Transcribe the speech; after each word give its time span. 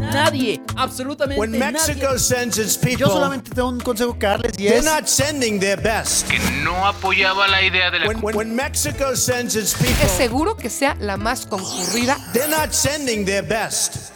Nadie, 0.00 0.60
absolutamente 0.76 1.40
When 1.40 1.52
Mexico 1.52 2.06
nadie. 2.08 2.18
sends 2.18 2.58
its 2.58 2.76
people, 2.76 2.98
Yo 2.98 3.06
solamente 3.08 3.50
tengo 3.50 3.68
un 3.68 3.80
consejo 3.80 4.18
que 4.18 4.26
darles 4.26 4.52
y 4.58 4.64
they're 4.64 4.78
es 4.78 4.84
not 4.84 5.06
sending 5.06 5.58
their 5.58 5.80
best. 5.80 6.28
que 6.28 6.38
no 6.62 6.86
apoyaba 6.86 7.48
la 7.48 7.62
idea 7.62 7.90
de 7.90 8.00
la 8.00 8.06
When, 8.08 8.18
when, 8.22 8.36
when 8.36 8.54
Mexico 8.56 9.16
sends 9.16 9.56
its 9.56 9.72
Es 9.74 9.78
people, 9.86 10.08
seguro 10.16 10.56
que 10.56 10.68
sea 10.70 10.96
la 11.00 11.16
más 11.16 11.46
concurrida. 11.46 12.16
they're 12.32 12.48
not 12.48 12.72
sending 12.72 13.24
their 13.24 13.42
best. 13.46 14.12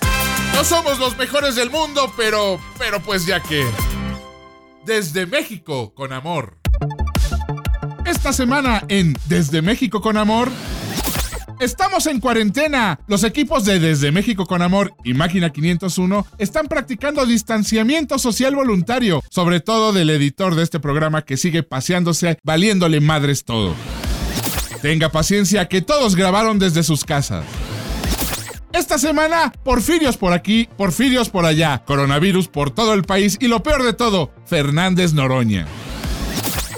No 0.54 0.64
somos 0.64 0.98
los 0.98 1.16
mejores 1.16 1.54
del 1.54 1.70
mundo, 1.70 2.12
pero, 2.16 2.60
pero 2.78 3.00
pues 3.00 3.24
ya 3.26 3.40
que... 3.40 3.64
Desde 4.84 5.26
México 5.26 5.94
con 5.94 6.12
amor. 6.12 6.58
Esta 8.04 8.32
semana 8.32 8.82
en 8.88 9.14
Desde 9.26 9.62
México 9.62 10.00
con 10.00 10.16
amor... 10.16 10.50
Estamos 11.60 12.06
en 12.06 12.20
cuarentena. 12.20 12.98
Los 13.06 13.22
equipos 13.22 13.66
de 13.66 13.78
Desde 13.78 14.10
México 14.12 14.46
con 14.46 14.62
Amor 14.62 14.94
y 15.04 15.12
Máquina 15.12 15.50
501 15.50 16.26
están 16.38 16.68
practicando 16.68 17.26
distanciamiento 17.26 18.18
social 18.18 18.56
voluntario, 18.56 19.22
sobre 19.28 19.60
todo 19.60 19.92
del 19.92 20.08
editor 20.08 20.54
de 20.54 20.62
este 20.62 20.80
programa 20.80 21.20
que 21.20 21.36
sigue 21.36 21.62
paseándose, 21.62 22.38
valiéndole 22.42 23.00
madres 23.00 23.44
todo. 23.44 23.74
Tenga 24.80 25.10
paciencia 25.10 25.68
que 25.68 25.82
todos 25.82 26.16
grabaron 26.16 26.58
desde 26.58 26.82
sus 26.82 27.04
casas. 27.04 27.44
Esta 28.72 28.96
semana, 28.96 29.52
Porfirios 29.62 30.16
por 30.16 30.32
aquí, 30.32 30.66
Porfirios 30.78 31.28
por 31.28 31.44
allá, 31.44 31.82
coronavirus 31.84 32.48
por 32.48 32.70
todo 32.70 32.94
el 32.94 33.02
país 33.02 33.36
y 33.38 33.48
lo 33.48 33.62
peor 33.62 33.82
de 33.82 33.92
todo, 33.92 34.32
Fernández 34.46 35.12
Noroña. 35.12 35.66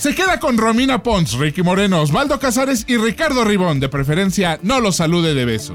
Se 0.03 0.17
queda 0.17 0.41
con 0.41 0.58
Romina 0.58 1.00
Pons, 1.00 1.34
Ricky 1.34 1.62
Moreno, 1.62 2.03
Osvaldo 2.03 2.41
Casares 2.41 2.84
y 2.89 2.97
Ricardo 2.97 3.45
Ribón. 3.45 3.78
De 3.78 3.89
preferencia, 3.89 4.58
no 4.61 4.81
lo 4.81 4.91
salude 4.91 5.33
de 5.33 5.45
beso. 5.45 5.75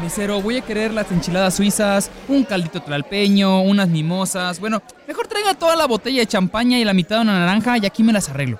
Mesero, 0.00 0.40
voy 0.40 0.56
a 0.56 0.62
querer 0.62 0.94
las 0.94 1.12
enchiladas 1.12 1.56
suizas, 1.56 2.10
un 2.28 2.44
caldito 2.44 2.80
tlalpeño, 2.80 3.60
unas 3.60 3.88
mimosas. 3.90 4.58
Bueno, 4.58 4.82
mejor 5.06 5.26
traiga 5.26 5.52
toda 5.52 5.76
la 5.76 5.86
botella 5.86 6.20
de 6.20 6.26
champaña 6.26 6.78
y 6.78 6.84
la 6.86 6.94
mitad 6.94 7.16
de 7.16 7.22
una 7.24 7.38
naranja 7.38 7.76
y 7.76 7.84
aquí 7.84 8.02
me 8.02 8.14
las 8.14 8.30
arreglo. 8.30 8.58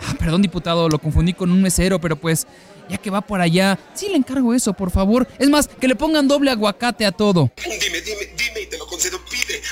Ah, 0.00 0.14
perdón, 0.18 0.42
diputado, 0.42 0.88
lo 0.88 0.98
confundí 0.98 1.34
con 1.34 1.52
un 1.52 1.62
mesero, 1.62 2.00
pero 2.00 2.16
pues, 2.16 2.48
ya 2.88 2.98
que 2.98 3.10
va 3.10 3.20
por 3.20 3.40
allá, 3.40 3.78
sí 3.94 4.08
le 4.08 4.16
encargo 4.16 4.52
eso, 4.52 4.72
por 4.72 4.90
favor. 4.90 5.28
Es 5.38 5.48
más, 5.48 5.68
que 5.68 5.86
le 5.86 5.94
pongan 5.94 6.26
doble 6.26 6.50
aguacate 6.50 7.06
a 7.06 7.12
todo. 7.12 7.48
Dime, 7.62 7.76
dime, 7.78 8.00
dime 8.36 8.60
y 8.60 8.66
te 8.66 8.77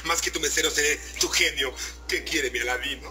más 0.06 0.22
que 0.22 0.30
tu 0.30 0.40
mesero 0.40 0.70
seré 0.70 0.98
tu 1.20 1.28
genio. 1.28 1.72
¿Qué 2.08 2.24
quiere 2.24 2.50
mi 2.50 2.60
aladino? 2.60 3.08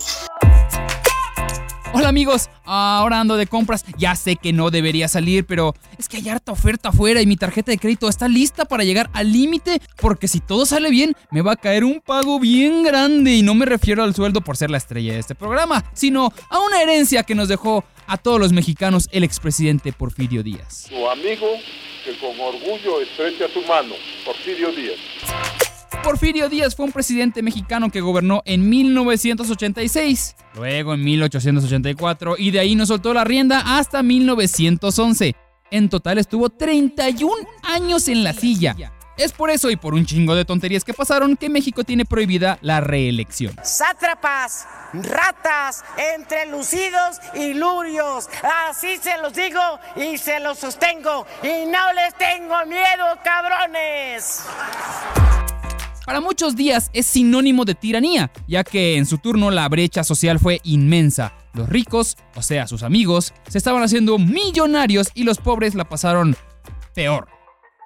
Hola 1.97 2.09
amigos, 2.09 2.49
ahora 2.65 3.21
ando 3.21 3.37
de 3.37 3.47
compras. 3.47 3.85
Ya 3.97 4.15
sé 4.15 4.35
que 4.35 4.51
no 4.51 4.69
debería 4.69 5.07
salir, 5.07 5.45
pero 5.45 5.73
es 5.97 6.09
que 6.09 6.17
hay 6.17 6.27
harta 6.27 6.51
oferta 6.51 6.89
afuera 6.89 7.21
y 7.21 7.25
mi 7.25 7.37
tarjeta 7.37 7.71
de 7.71 7.77
crédito 7.77 8.09
está 8.09 8.27
lista 8.27 8.65
para 8.65 8.83
llegar 8.83 9.09
al 9.13 9.31
límite 9.31 9.81
porque 10.01 10.27
si 10.27 10.41
todo 10.41 10.65
sale 10.65 10.89
bien 10.89 11.15
me 11.31 11.41
va 11.41 11.53
a 11.53 11.55
caer 11.55 11.85
un 11.85 12.01
pago 12.01 12.37
bien 12.39 12.83
grande 12.83 13.35
y 13.35 13.43
no 13.43 13.55
me 13.55 13.65
refiero 13.65 14.03
al 14.03 14.13
sueldo 14.13 14.41
por 14.41 14.57
ser 14.57 14.71
la 14.71 14.77
estrella 14.77 15.13
de 15.13 15.19
este 15.19 15.35
programa, 15.35 15.89
sino 15.93 16.33
a 16.49 16.59
una 16.59 16.81
herencia 16.81 17.23
que 17.23 17.33
nos 17.33 17.47
dejó 17.47 17.85
a 18.07 18.17
todos 18.17 18.41
los 18.41 18.51
mexicanos 18.51 19.07
el 19.11 19.23
expresidente 19.23 19.93
Porfirio 19.93 20.43
Díaz. 20.43 20.87
su 20.89 21.09
amigo 21.09 21.47
que 22.03 22.17
con 22.19 22.37
orgullo 22.39 23.01
estrecha 23.01 23.45
su 23.53 23.61
mano, 23.61 23.95
Porfirio 24.25 24.71
Díaz. 24.73 25.64
Porfirio 26.05 26.49
Díaz 26.49 26.75
fue 26.75 26.85
un 26.85 26.91
presidente 26.91 27.41
mexicano 27.41 27.89
que 27.89 27.99
gobernó 27.99 28.43
en 28.45 28.69
1986, 28.69 30.35
luego 30.53 30.93
en 30.93 31.03
1884 31.03 32.35
y 32.37 32.51
de 32.51 32.59
ahí 32.59 32.75
nos 32.75 32.89
soltó 32.89 33.11
la 33.11 33.23
rienda 33.23 33.79
hasta 33.79 34.03
1911. 34.03 35.35
En 35.71 35.89
total 35.89 36.19
estuvo 36.19 36.51
31 36.51 37.33
años 37.63 38.07
en 38.07 38.23
la 38.23 38.33
silla. 38.33 38.75
Es 39.17 39.31
por 39.31 39.49
eso 39.49 39.71
y 39.71 39.77
por 39.77 39.95
un 39.95 40.05
chingo 40.05 40.35
de 40.35 40.45
tonterías 40.45 40.83
que 40.83 40.93
pasaron 40.93 41.37
que 41.37 41.49
México 41.49 41.83
tiene 41.83 42.05
prohibida 42.05 42.59
la 42.61 42.81
reelección. 42.81 43.55
sátrapas, 43.63 44.67
ratas, 44.93 45.83
entrelucidos 46.15 47.17
y 47.33 47.55
lurios. 47.55 48.29
Así 48.69 48.97
se 48.97 49.17
los 49.23 49.33
digo 49.33 49.59
y 49.95 50.19
se 50.19 50.39
los 50.39 50.59
sostengo. 50.59 51.25
Y 51.41 51.65
no 51.65 51.93
les 51.93 52.13
tengo 52.15 52.63
miedo, 52.67 53.05
cabrones. 53.23 54.43
Para 56.05 56.21
muchos 56.21 56.55
días 56.55 56.91
es 56.93 57.07
sinónimo 57.07 57.65
de 57.65 57.73
tiranía, 57.73 58.31
ya 58.47 58.63
que 58.63 58.95
en 58.95 59.07
su 59.07 59.17
turno 59.17 59.49
la 59.49 59.67
brecha 59.67 60.03
social 60.03 60.37
fue 60.37 60.61
inmensa. 60.63 61.33
Los 61.53 61.67
ricos, 61.67 62.15
o 62.35 62.43
sea, 62.43 62.67
sus 62.67 62.83
amigos, 62.83 63.33
se 63.49 63.57
estaban 63.57 63.81
haciendo 63.81 64.19
millonarios 64.19 65.09
y 65.15 65.23
los 65.23 65.39
pobres 65.39 65.73
la 65.73 65.89
pasaron 65.89 66.37
peor. 66.93 67.27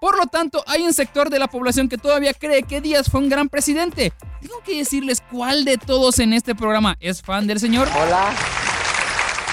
Por 0.02 0.18
lo 0.18 0.26
tanto, 0.28 0.64
hay 0.68 0.84
un 0.84 0.94
sector 0.94 1.30
de 1.30 1.40
la 1.40 1.48
población 1.48 1.88
que 1.88 1.98
todavía 1.98 2.34
cree 2.34 2.64
que 2.64 2.82
Díaz 2.82 3.10
fue 3.10 3.22
un 3.22 3.30
gran 3.30 3.48
presidente. 3.48 4.12
Tengo 4.42 4.62
que 4.66 4.78
decirles 4.78 5.24
cuál 5.32 5.64
de 5.64 5.78
todos 5.78 6.20
en 6.20 6.34
este 6.34 6.56
programa 6.56 6.98
es 7.00 7.22
fan 7.22 7.48
del 7.48 7.62
señor. 7.62 7.88
Hola. 7.96 8.34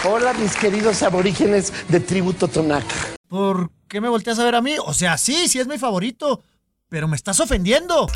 Hola, 0.05 0.33
mis 0.35 0.57
queridos 0.57 1.05
aborígenes 1.05 1.73
de 1.89 2.01
Tributo 2.01 2.49
Tonac. 2.49 2.85
¿Por 3.29 3.71
qué 3.89 4.01
me 4.01 4.09
volteas 4.09 4.41
a 4.41 4.45
ver 4.45 4.57
a 4.57 4.61
mí? 4.61 4.75
O 4.85 4.93
sea, 4.93 5.19
sí, 5.19 5.47
sí 5.47 5.61
es 5.61 5.69
mi 5.69 5.79
favorito, 5.79 6.43
pero 6.89 7.07
me 7.07 7.17
estás 7.17 7.39
ofendiendo. 7.39 8.09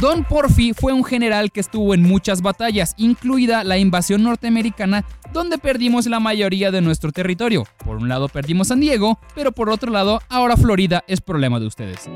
Don 0.00 0.24
Porfi 0.24 0.72
fue 0.74 0.92
un 0.92 1.04
general 1.04 1.52
que 1.52 1.60
estuvo 1.60 1.94
en 1.94 2.02
muchas 2.02 2.42
batallas, 2.42 2.94
incluida 2.96 3.62
la 3.62 3.78
invasión 3.78 4.22
norteamericana, 4.22 5.04
donde 5.32 5.58
perdimos 5.58 6.06
la 6.06 6.20
mayoría 6.20 6.70
de 6.70 6.80
nuestro 6.80 7.12
territorio. 7.12 7.64
Por 7.84 7.96
un 7.96 8.08
lado 8.08 8.28
perdimos 8.28 8.68
San 8.68 8.80
Diego, 8.80 9.18
pero 9.34 9.52
por 9.52 9.70
otro 9.70 9.92
lado, 9.92 10.20
ahora 10.28 10.56
Florida 10.56 11.04
es 11.06 11.20
problema 11.20 11.60
de 11.60 11.66
ustedes. 11.66 12.08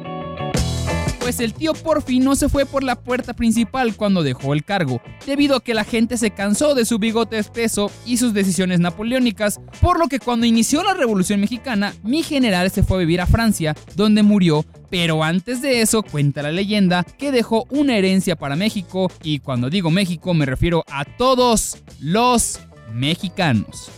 Pues 1.27 1.41
el 1.41 1.55
tío 1.55 1.75
Porfi 1.75 2.21
no 2.21 2.37
se 2.37 2.49
fue 2.49 2.67
por 2.67 2.85
la 2.85 2.95
puerta 2.95 3.35
principal 3.35 3.97
cuando 3.97 4.23
dejó 4.23 4.55
el 4.55 4.63
cargo, 4.63 5.03
debido 5.27 5.57
a 5.57 5.61
que 5.61 5.75
la 5.75 5.83
gente 5.83 6.19
se 6.19 6.31
cansó 6.31 6.77
de 6.77 6.85
su 6.85 7.01
bigote 7.01 7.37
espeso 7.37 7.91
y 8.05 8.19
sus 8.19 8.33
decisiones 8.33 8.79
napoleónicas, 8.79 9.59
por 9.81 9.99
lo 9.99 10.07
que 10.07 10.21
cuando 10.21 10.47
inició 10.47 10.85
la 10.85 10.95
Revolución 10.95 11.41
Mexicana, 11.41 11.93
mi 12.05 12.23
general 12.23 12.71
se 12.71 12.85
fue 12.85 12.99
a 12.99 13.01
vivir 13.01 13.21
a 13.21 13.27
Francia, 13.27 13.75
donde 13.97 14.23
murió, 14.23 14.65
pero 14.89 15.25
antes 15.25 15.63
de 15.63 15.81
eso 15.81 16.05
cuenta 16.05 16.43
la 16.43 16.53
leyenda 16.53 17.03
que 17.03 17.33
dejó 17.33 17.67
una 17.71 17.97
herencia 17.97 18.37
para 18.37 18.55
México, 18.55 19.11
y 19.25 19.41
cuando 19.41 19.69
digo 19.69 19.91
México 19.91 20.33
me 20.33 20.47
refiero 20.47 20.85
a 20.89 21.05
todos 21.05 21.79
los 21.99 22.61
mexicanos. 22.95 23.91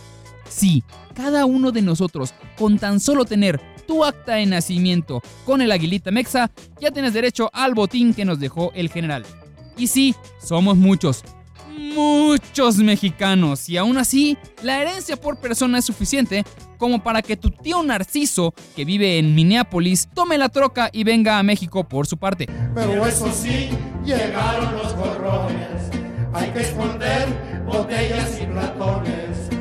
Sí, 0.49 0.83
cada 1.13 1.45
uno 1.45 1.71
de 1.71 1.83
nosotros, 1.83 2.33
con 2.57 2.79
tan 2.79 2.99
solo 2.99 3.23
tener 3.23 3.61
tu 3.89 4.05
acta 4.05 4.35
de 4.35 4.45
nacimiento 4.45 5.19
con 5.45 5.63
el 5.63 5.71
aguilita 5.71 6.11
mexa, 6.11 6.51
ya 6.79 6.91
tienes 6.91 7.11
derecho 7.11 7.49
al 7.51 7.73
botín 7.73 8.13
que 8.13 8.23
nos 8.23 8.39
dejó 8.39 8.71
el 8.75 8.87
general. 8.87 9.25
Y 9.77 9.87
sí, 9.87 10.13
somos 10.39 10.77
muchos, 10.77 11.23
muchos 11.75 12.77
mexicanos, 12.77 13.67
y 13.67 13.77
aún 13.77 13.97
así, 13.97 14.37
la 14.61 14.79
herencia 14.79 15.17
por 15.17 15.39
persona 15.39 15.79
es 15.79 15.85
suficiente 15.85 16.43
como 16.77 17.01
para 17.01 17.23
que 17.23 17.35
tu 17.35 17.49
tío 17.49 17.81
Narciso, 17.81 18.53
que 18.75 18.85
vive 18.85 19.17
en 19.17 19.33
Minneapolis, 19.33 20.07
tome 20.13 20.37
la 20.37 20.49
troca 20.49 20.91
y 20.93 21.03
venga 21.03 21.39
a 21.39 21.43
México 21.43 21.83
por 21.83 22.05
su 22.05 22.15
parte. 22.15 22.47
Pero 22.75 23.07
eso 23.07 23.31
sí, 23.33 23.69
llegaron 24.05 24.71
los 24.77 24.93
gorrones. 24.95 25.89
Hay 26.31 26.51
que 26.51 26.61
esconder 26.61 27.27
botellas 27.65 28.39
y 28.39 28.45
ratones. 28.45 29.58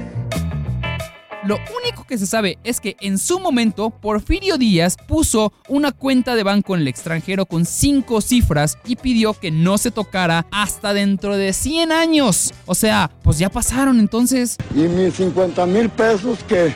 Lo 1.44 1.56
único 1.80 2.04
que 2.04 2.18
se 2.18 2.26
sabe 2.26 2.58
es 2.64 2.80
que 2.80 2.96
en 3.00 3.16
su 3.16 3.38
momento 3.38 3.90
Porfirio 3.90 4.58
Díaz 4.58 4.96
puso 5.06 5.52
una 5.68 5.92
cuenta 5.92 6.34
de 6.34 6.42
banco 6.42 6.74
en 6.74 6.80
el 6.80 6.88
extranjero 6.88 7.46
con 7.46 7.64
cinco 7.64 8.20
cifras 8.20 8.76
y 8.84 8.96
pidió 8.96 9.34
que 9.34 9.52
no 9.52 9.78
se 9.78 9.92
tocara 9.92 10.46
hasta 10.50 10.92
dentro 10.92 11.36
de 11.36 11.52
100 11.52 11.92
años. 11.92 12.52
O 12.66 12.74
sea, 12.74 13.10
pues 13.22 13.38
ya 13.38 13.50
pasaron 13.50 14.00
entonces. 14.00 14.56
¿Y 14.74 14.80
mis 14.80 15.14
50 15.14 15.64
mil 15.66 15.88
pesos 15.90 16.40
qué? 16.48 16.74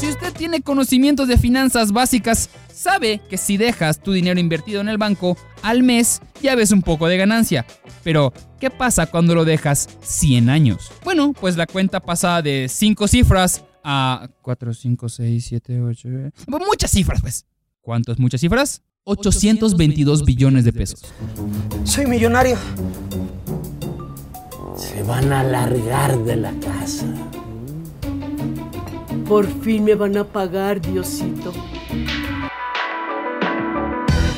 Si 0.00 0.08
usted 0.08 0.32
tiene 0.32 0.62
conocimientos 0.62 1.28
de 1.28 1.38
finanzas 1.38 1.92
básicas, 1.92 2.50
sabe 2.74 3.20
que 3.30 3.38
si 3.38 3.56
dejas 3.56 4.00
tu 4.00 4.12
dinero 4.12 4.40
invertido 4.40 4.80
en 4.80 4.88
el 4.88 4.98
banco, 4.98 5.38
al 5.62 5.84
mes 5.84 6.20
ya 6.42 6.56
ves 6.56 6.72
un 6.72 6.82
poco 6.82 7.06
de 7.06 7.16
ganancia. 7.16 7.64
Pero, 8.02 8.32
¿qué 8.60 8.68
pasa 8.68 9.06
cuando 9.06 9.34
lo 9.34 9.44
dejas 9.44 9.88
100 10.02 10.50
años? 10.50 10.90
Bueno, 11.04 11.32
pues 11.32 11.56
la 11.56 11.66
cuenta 11.66 12.00
pasa 12.00 12.42
de 12.42 12.66
5 12.68 13.08
cifras 13.08 13.64
a 13.88 14.28
4, 14.42 14.74
5, 14.74 15.08
6, 15.08 15.44
7, 15.46 15.80
8... 15.80 16.08
Muchas 16.48 16.90
cifras, 16.90 17.20
pues. 17.20 17.46
¿Cuántas 17.80 18.18
muchas 18.18 18.40
cifras? 18.40 18.82
822 19.04 20.24
billones 20.24 20.64
de 20.64 20.72
pesos. 20.72 21.04
Soy 21.84 22.06
millonario. 22.06 22.58
Se 24.76 25.04
van 25.04 25.32
a 25.32 25.44
largar 25.44 26.18
de 26.24 26.34
la 26.34 26.52
casa. 26.58 27.06
Por 29.28 29.46
fin 29.62 29.84
me 29.84 29.94
van 29.94 30.16
a 30.16 30.24
pagar, 30.24 30.80
Diosito. 30.80 31.52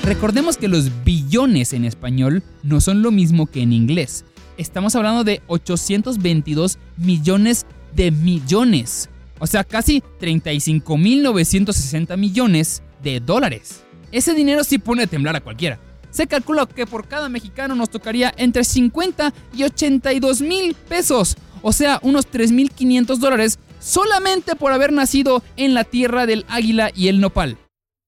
Recordemos 0.03 0.59
que 0.59 0.69
los 0.69 0.91
billones 1.05 1.73
en 1.73 1.87
español 1.87 2.43
no 2.63 2.83
son 2.83 3.01
lo 3.01 3.11
mismo 3.11 3.47
que 3.47 3.63
en 3.63 3.73
inglés. 3.73 4.27
Estamos 4.59 4.95
hablando 4.95 5.25
de 5.25 5.41
822 5.47 6.79
millones 6.99 7.65
de 7.97 8.11
millones. 8.11 9.09
O 9.41 9.47
sea, 9.47 9.65
casi 9.65 10.03
35.960 10.21 12.17
millones 12.17 12.83
de 13.03 13.21
dólares. 13.21 13.85
Ese 14.11 14.35
dinero 14.35 14.65
sí 14.65 14.79
pone 14.79 15.05
a 15.05 15.07
temblar 15.07 15.37
a 15.37 15.41
cualquiera. 15.41 15.79
Se 16.11 16.27
calcula 16.27 16.67
que 16.67 16.87
por 16.87 17.07
cada 17.07 17.29
mexicano 17.29 17.75
nos 17.75 17.91
tocaría 17.91 18.33
entre 18.37 18.65
50 18.65 19.33
y 19.55 19.65
82 19.65 20.41
mil 20.41 20.75
pesos. 20.75 21.37
O 21.63 21.73
sea, 21.73 22.01
unos 22.03 22.27
3.500 22.31 23.19
dólares 23.19 23.59
solamente 23.79 24.57
por 24.57 24.73
haber 24.73 24.93
nacido 24.93 25.43
en 25.57 25.75
la 25.75 25.85
tierra 25.85 26.27
del 26.27 26.45
águila 26.49 26.91
y 26.95 27.09
el 27.09 27.21
nopal. 27.21 27.59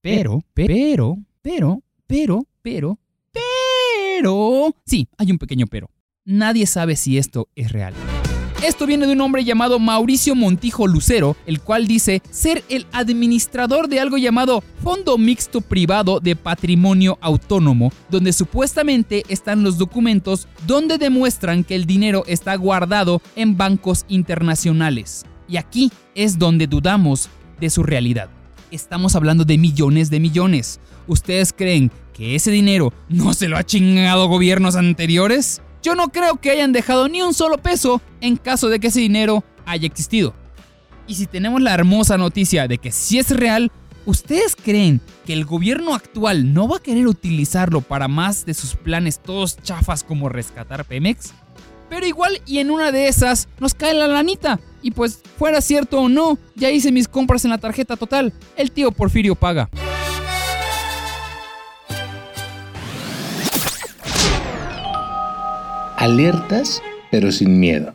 Pero, 0.02 0.42
pero, 0.54 1.18
pero, 1.42 1.82
pero, 2.06 2.46
pero, 2.62 2.98
pero... 3.32 4.74
Sí, 4.86 5.08
hay 5.18 5.30
un 5.30 5.38
pequeño 5.38 5.66
pero. 5.66 5.90
Nadie 6.24 6.66
sabe 6.66 6.96
si 6.96 7.18
esto 7.18 7.48
es 7.54 7.72
real. 7.72 7.94
Esto 8.62 8.86
viene 8.86 9.06
de 9.06 9.14
un 9.14 9.20
hombre 9.22 9.42
llamado 9.42 9.78
Mauricio 9.78 10.34
Montijo 10.34 10.86
Lucero, 10.86 11.34
el 11.46 11.60
cual 11.60 11.86
dice 11.86 12.20
ser 12.30 12.62
el 12.68 12.86
administrador 12.92 13.88
de 13.88 14.00
algo 14.00 14.18
llamado 14.18 14.62
Fondo 14.82 15.16
Mixto 15.16 15.62
Privado 15.62 16.20
de 16.20 16.36
Patrimonio 16.36 17.16
Autónomo, 17.22 17.90
donde 18.10 18.34
supuestamente 18.34 19.22
están 19.28 19.62
los 19.62 19.78
documentos 19.78 20.46
donde 20.66 20.98
demuestran 20.98 21.64
que 21.64 21.74
el 21.74 21.86
dinero 21.86 22.22
está 22.26 22.54
guardado 22.56 23.22
en 23.34 23.56
bancos 23.56 24.04
internacionales. 24.08 25.24
Y 25.48 25.56
aquí 25.56 25.90
es 26.14 26.38
donde 26.38 26.66
dudamos 26.66 27.30
de 27.60 27.70
su 27.70 27.82
realidad. 27.82 28.28
Estamos 28.70 29.16
hablando 29.16 29.46
de 29.46 29.56
millones 29.56 30.10
de 30.10 30.20
millones. 30.20 30.80
¿Ustedes 31.06 31.54
creen 31.54 31.90
que 32.12 32.34
ese 32.34 32.50
dinero 32.50 32.92
no 33.08 33.32
se 33.32 33.48
lo 33.48 33.56
ha 33.56 33.64
chingado 33.64 34.28
gobiernos 34.28 34.76
anteriores? 34.76 35.62
Yo 35.82 35.94
no 35.94 36.08
creo 36.08 36.36
que 36.36 36.50
hayan 36.50 36.72
dejado 36.72 37.08
ni 37.08 37.22
un 37.22 37.34
solo 37.34 37.58
peso 37.58 38.02
en 38.20 38.36
caso 38.36 38.68
de 38.68 38.80
que 38.80 38.88
ese 38.88 39.00
dinero 39.00 39.44
haya 39.64 39.86
existido. 39.86 40.34
Y 41.06 41.14
si 41.14 41.26
tenemos 41.26 41.60
la 41.60 41.74
hermosa 41.74 42.18
noticia 42.18 42.68
de 42.68 42.78
que 42.78 42.92
si 42.92 43.18
es 43.18 43.30
real, 43.30 43.72
¿ustedes 44.04 44.54
creen 44.56 45.00
que 45.26 45.32
el 45.32 45.44
gobierno 45.44 45.94
actual 45.94 46.52
no 46.52 46.68
va 46.68 46.76
a 46.76 46.82
querer 46.82 47.06
utilizarlo 47.06 47.80
para 47.80 48.08
más 48.08 48.44
de 48.44 48.54
sus 48.54 48.76
planes 48.76 49.20
todos 49.20 49.56
chafas 49.56 50.04
como 50.04 50.28
rescatar 50.28 50.84
Pemex? 50.84 51.32
Pero 51.88 52.06
igual 52.06 52.40
y 52.46 52.58
en 52.58 52.70
una 52.70 52.92
de 52.92 53.08
esas 53.08 53.48
nos 53.58 53.74
cae 53.74 53.94
la 53.94 54.06
lanita. 54.06 54.60
Y 54.82 54.92
pues 54.92 55.20
fuera 55.38 55.60
cierto 55.60 56.00
o 56.00 56.08
no, 56.08 56.38
ya 56.54 56.70
hice 56.70 56.92
mis 56.92 57.08
compras 57.08 57.44
en 57.44 57.50
la 57.50 57.58
tarjeta 57.58 57.96
total. 57.96 58.32
El 58.56 58.70
tío 58.70 58.92
Porfirio 58.92 59.34
paga. 59.34 59.68
Alertas, 66.00 66.82
pero 67.10 67.30
sin 67.30 67.60
miedo. 67.60 67.92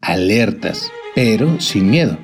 Alertas, 0.00 0.92
pero 1.16 1.60
sin 1.60 1.90
miedo. 1.90 2.16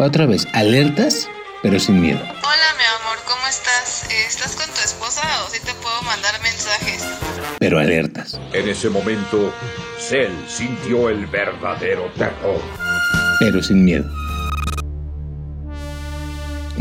Va 0.00 0.06
otra 0.06 0.24
vez. 0.24 0.48
Alertas, 0.54 1.28
pero 1.62 1.78
sin 1.78 2.00
miedo. 2.00 2.20
Hola, 2.20 2.68
mi 2.78 2.84
amor, 3.02 3.18
¿cómo 3.26 3.46
estás? 3.48 4.08
¿Estás 4.10 4.56
con 4.56 4.64
tu 4.74 4.80
esposa 4.80 5.20
o 5.44 5.50
si 5.50 5.60
te 5.60 5.74
puedo 5.74 6.00
mandar 6.04 6.40
mensajes? 6.40 7.04
Pero 7.58 7.78
alertas. 7.78 8.40
En 8.54 8.66
ese 8.66 8.88
momento, 8.88 9.52
Cell 9.98 10.32
sintió 10.48 11.10
el 11.10 11.26
verdadero 11.26 12.10
terror. 12.16 12.62
Pero 13.40 13.62
sin 13.62 13.84
miedo. 13.84 14.10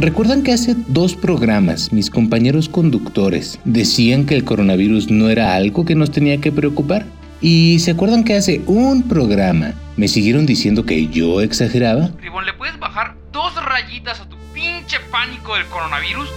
¿Recuerdan 0.01 0.43
que 0.43 0.53
hace 0.53 0.77
dos 0.87 1.13
programas 1.13 1.91
mis 1.91 2.09
compañeros 2.09 2.69
conductores 2.69 3.59
decían 3.65 4.25
que 4.25 4.33
el 4.33 4.45
coronavirus 4.45 5.11
no 5.11 5.29
era 5.29 5.55
algo 5.55 5.83
que 5.83 5.93
nos 5.93 6.09
tenía 6.09 6.39
que 6.39 6.53
preocupar? 6.53 7.05
¿Y 7.41 7.79
se 7.79 7.91
acuerdan 7.91 8.23
que 8.23 8.35
hace 8.35 8.61
un 8.65 9.03
programa 9.03 9.73
me 9.97 10.07
siguieron 10.07 10.45
diciendo 10.45 10.85
que 10.85 11.07
yo 11.07 11.41
exageraba? 11.41 12.11
Ribón, 12.21 12.45
¿le 12.45 12.53
puedes 12.53 12.79
bajar 12.79 13.17
dos 13.33 13.53
rayitas 13.61 14.21
a 14.21 14.29
tu 14.29 14.37
pinche 14.53 14.95
pánico 15.11 15.55
del 15.55 15.65
coronavirus? 15.65 16.29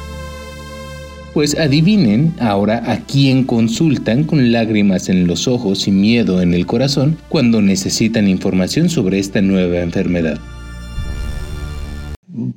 Pues 1.33 1.57
adivinen 1.57 2.35
ahora 2.41 2.83
a 2.85 2.97
quién 2.97 3.45
consultan 3.45 4.25
con 4.25 4.51
lágrimas 4.51 5.09
en 5.09 5.29
los 5.29 5.47
ojos 5.47 5.87
y 5.87 5.93
miedo 5.93 6.43
en 6.43 6.53
el 6.53 6.67
corazón 6.67 7.17
cuando 7.29 7.63
necesitan 7.63 8.27
información 8.27 8.89
sobre 8.89 9.21
esta 9.21 9.41
nueva 9.41 9.79
enfermedad. 9.79 10.41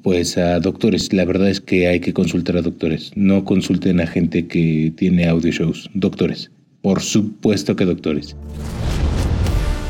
Pues 0.01 0.37
a 0.37 0.59
doctores, 0.59 1.11
la 1.11 1.25
verdad 1.25 1.49
es 1.49 1.59
que 1.59 1.87
hay 1.87 1.99
que 1.99 2.13
consultar 2.13 2.55
a 2.55 2.61
doctores. 2.61 3.11
No 3.15 3.43
consulten 3.43 3.99
a 3.99 4.07
gente 4.07 4.47
que 4.47 4.93
tiene 4.95 5.27
audio 5.27 5.51
shows. 5.51 5.89
Doctores. 5.93 6.49
Por 6.81 7.01
supuesto 7.01 7.75
que 7.75 7.83
doctores. 7.83 8.37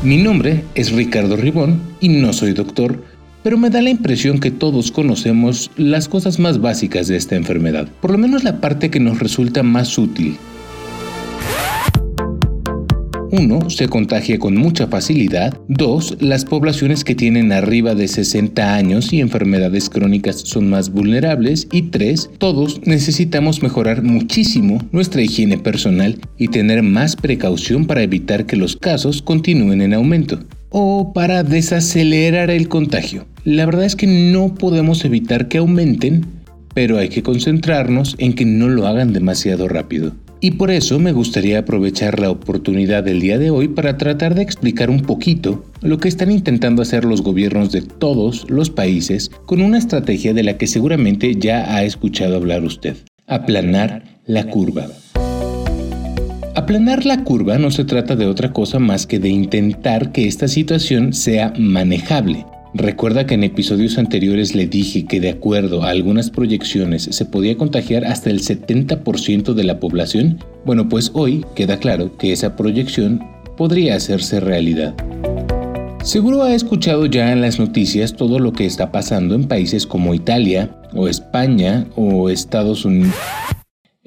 Mi 0.03 0.17
nombre 0.17 0.63
es 0.73 0.91
Ricardo 0.91 1.35
Ribón 1.37 1.79
y 1.99 2.09
no 2.09 2.33
soy 2.33 2.53
doctor, 2.53 3.03
pero 3.43 3.57
me 3.57 3.69
da 3.69 3.81
la 3.81 3.91
impresión 3.91 4.39
que 4.39 4.49
todos 4.51 4.91
conocemos 4.91 5.69
las 5.77 6.07
cosas 6.07 6.39
más 6.39 6.59
básicas 6.59 7.07
de 7.07 7.17
esta 7.17 7.35
enfermedad, 7.35 7.88
por 8.01 8.11
lo 8.11 8.17
menos 8.17 8.43
la 8.43 8.59
parte 8.59 8.89
que 8.89 8.99
nos 8.99 9.19
resulta 9.19 9.61
más 9.61 9.97
útil. 9.97 10.38
1. 13.35 13.69
Se 13.69 13.87
contagia 13.87 14.39
con 14.39 14.55
mucha 14.55 14.87
facilidad. 14.87 15.57
2. 15.67 16.17
Las 16.21 16.45
poblaciones 16.45 17.03
que 17.03 17.15
tienen 17.15 17.51
arriba 17.51 17.95
de 17.95 18.07
60 18.07 18.75
años 18.75 19.13
y 19.13 19.19
enfermedades 19.19 19.89
crónicas 19.89 20.41
son 20.41 20.69
más 20.69 20.91
vulnerables. 20.91 21.67
Y 21.71 21.83
3. 21.83 22.31
Todos 22.37 22.81
necesitamos 22.85 23.61
mejorar 23.61 24.03
muchísimo 24.03 24.79
nuestra 24.91 25.21
higiene 25.21 25.57
personal 25.57 26.19
y 26.37 26.47
tener 26.47 26.83
más 26.83 27.15
precaución 27.15 27.85
para 27.85 28.03
evitar 28.03 28.45
que 28.45 28.55
los 28.55 28.75
casos 28.75 29.21
continúen 29.21 29.81
en 29.81 29.93
aumento 29.93 30.39
o 30.69 31.13
para 31.13 31.43
desacelerar 31.43 32.49
el 32.49 32.67
contagio. 32.67 33.25
La 33.45 33.65
verdad 33.65 33.85
es 33.85 33.95
que 33.95 34.07
no 34.07 34.55
podemos 34.55 35.05
evitar 35.05 35.47
que 35.47 35.59
aumenten, 35.59 36.25
pero 36.73 36.97
hay 36.97 37.07
que 37.07 37.23
concentrarnos 37.23 38.15
en 38.17 38.33
que 38.33 38.43
no 38.43 38.67
lo 38.67 38.85
hagan 38.85 39.13
demasiado 39.13 39.69
rápido. 39.69 40.13
Y 40.45 40.51
por 40.51 40.69
eso 40.69 41.00
me 41.00 41.12
gustaría 41.12 41.57
aprovechar 41.57 42.19
la 42.19 42.30
oportunidad 42.30 43.03
del 43.03 43.19
día 43.19 43.39
de 43.39 43.50
hoy 43.50 43.68
para 43.68 43.97
tratar 43.97 44.36
de 44.36 44.44
explicar 44.44 44.92
un 44.92 45.01
poquito 45.01 45.65
lo 45.81 45.97
que 45.97 46.07
están 46.07 46.30
intentando 46.30 46.83
hacer 46.83 47.03
los 47.03 47.24
gobiernos 47.24 47.71
de 47.71 47.81
todos 47.81 48.47
los 48.47 48.69
países 48.69 49.31
con 49.47 49.59
una 49.59 49.80
estrategia 49.80 50.36
de 50.36 50.44
la 50.44 50.59
que 50.59 50.68
seguramente 50.68 51.33
ya 51.33 51.74
ha 51.74 51.83
escuchado 51.83 52.36
hablar 52.36 52.63
usted. 52.63 52.96
Aplanar 53.25 54.03
la 54.27 54.43
curva. 54.43 54.86
Aplanar 56.53 57.08
la 57.08 57.24
curva 57.24 57.58
no 57.58 57.72
se 57.72 57.84
trata 57.84 58.15
de 58.15 58.27
otra 58.27 58.53
cosa 58.53 58.77
más 58.77 59.08
que 59.08 59.17
de 59.17 59.29
intentar 59.29 60.12
que 60.12 60.27
esta 60.27 60.48
situación 60.48 61.13
sea 61.13 61.53
manejable, 61.58 62.46
Recuerda 62.77 63.25
que 63.25 63.36
en 63.36 63.46
episodios 63.46 63.98
anteriores 63.98 64.53
le 64.53 64.67
dije 64.67 65.05
que 65.05 65.22
de 65.22 65.29
acuerdo 65.29 65.84
a 65.84 65.91
algunas 65.91 66.29
proyecciones 66.29 67.03
se 67.03 67.24
podía 67.24 67.55
contagiar 67.55 68.03
hasta 68.03 68.29
el 68.29 68.41
70% 68.41 69.53
de 69.53 69.63
la 69.63 69.79
población. 69.79 70.44
Bueno, 70.65 70.89
pues 70.89 71.10
hoy 71.13 71.46
queda 71.55 71.79
claro 71.79 72.17
que 72.17 72.34
esa 72.34 72.58
proyección 72.58 73.24
podría 73.55 73.96
hacerse 73.96 74.41
realidad. 74.41 74.94
Seguro 76.03 76.44
ha 76.44 76.53
escuchado 76.53 77.05
ya 77.05 77.32
en 77.32 77.39
las 77.39 77.60
noticias 77.60 78.13
todo 78.13 78.39
lo 78.39 78.51
que 78.51 78.65
está 78.65 78.91
pasando 78.91 79.36
en 79.36 79.48
países 79.48 79.88
como 79.88 80.13
Italia 80.13 80.70
o 80.94 81.08
España 81.08 81.88
o 81.96 82.29
Estados 82.29 82.84
Unidos. 82.84 83.15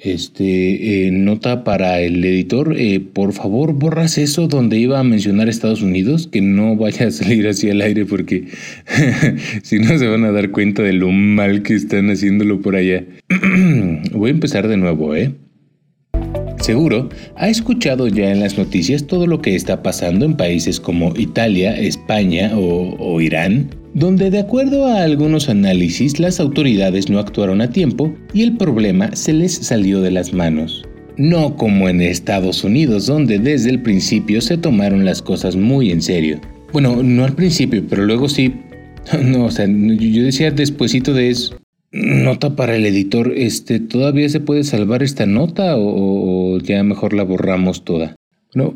Este, 0.01 1.09
eh, 1.09 1.11
nota 1.11 1.65
para 1.65 2.01
el 2.01 2.25
editor, 2.25 2.77
eh, 2.79 3.01
por 3.01 3.33
favor 3.33 3.73
borras 3.73 4.17
eso 4.17 4.47
donde 4.47 4.79
iba 4.79 5.01
a 5.01 5.03
mencionar 5.03 5.49
Estados 5.49 5.83
Unidos, 5.83 6.29
que 6.31 6.41
no 6.41 6.77
vaya 6.77 7.09
a 7.09 7.11
salir 7.11 7.49
así 7.49 7.69
al 7.69 7.81
aire 7.81 8.07
porque 8.07 8.45
si 9.65 9.81
no 9.81 9.99
se 9.99 10.07
van 10.07 10.25
a 10.25 10.31
dar 10.31 10.53
cuenta 10.53 10.85
de 10.85 10.93
lo 10.93 11.11
mal 11.11 11.65
que 11.65 11.75
están 11.75 12.11
haciéndolo 12.11 12.61
por 12.61 12.77
allá. 12.77 13.07
Voy 14.13 14.31
a 14.31 14.35
empezar 14.35 14.69
de 14.69 14.77
nuevo, 14.77 15.17
¿eh? 15.17 15.35
Seguro 16.61 17.09
ha 17.35 17.49
escuchado 17.49 18.07
ya 18.07 18.31
en 18.31 18.39
las 18.39 18.57
noticias 18.57 19.05
todo 19.05 19.27
lo 19.27 19.43
que 19.43 19.57
está 19.57 19.83
pasando 19.83 20.25
en 20.25 20.37
países 20.37 20.79
como 20.79 21.13
Italia, 21.17 21.77
España 21.77 22.53
o, 22.55 22.95
o 23.01 23.21
Irán, 23.21 23.71
donde 23.99 24.31
de 24.31 24.39
acuerdo 24.39 24.87
a 24.87 25.03
algunos 25.03 25.49
análisis 25.49 26.21
las 26.21 26.39
autoridades 26.39 27.11
no 27.11 27.19
actuaron 27.19 27.61
a 27.61 27.71
tiempo 27.71 28.15
y 28.33 28.43
el 28.43 28.57
problema 28.57 29.15
se 29.17 29.33
les 29.33 29.53
salió 29.53 30.01
de 30.01 30.13
las 30.13 30.33
manos. 30.33 30.85
No 31.17 31.57
como 31.57 31.89
en 31.89 32.01
Estados 32.01 32.63
Unidos, 32.63 33.07
donde 33.07 33.41
desde 33.41 33.71
el 33.71 33.83
principio 33.83 34.41
se 34.41 34.57
tomaron 34.57 35.05
las 35.05 35.21
cosas 35.21 35.57
muy 35.57 35.91
en 35.91 36.01
serio. 36.01 36.41
Bueno, 36.73 37.03
no 37.03 37.25
al 37.25 37.35
principio, 37.35 37.83
pero 37.89 38.05
luego 38.05 38.29
sí. 38.29 38.55
No, 39.25 39.47
o 39.47 39.51
sea, 39.51 39.67
yo 39.67 40.23
decía 40.23 40.51
despuesito 40.51 41.15
de 41.15 41.31
eso. 41.31 41.57
Nota 41.91 42.55
para 42.55 42.77
el 42.77 42.85
editor, 42.85 43.33
este, 43.35 43.81
¿todavía 43.81 44.29
se 44.29 44.41
puede 44.41 44.63
salvar 44.63 45.03
esta 45.03 45.25
nota 45.25 45.77
o, 45.77 46.55
o 46.55 46.59
ya 46.59 46.85
mejor 46.85 47.15
la 47.15 47.25
borramos 47.25 47.85
toda? 47.85 48.15
No. 48.55 48.75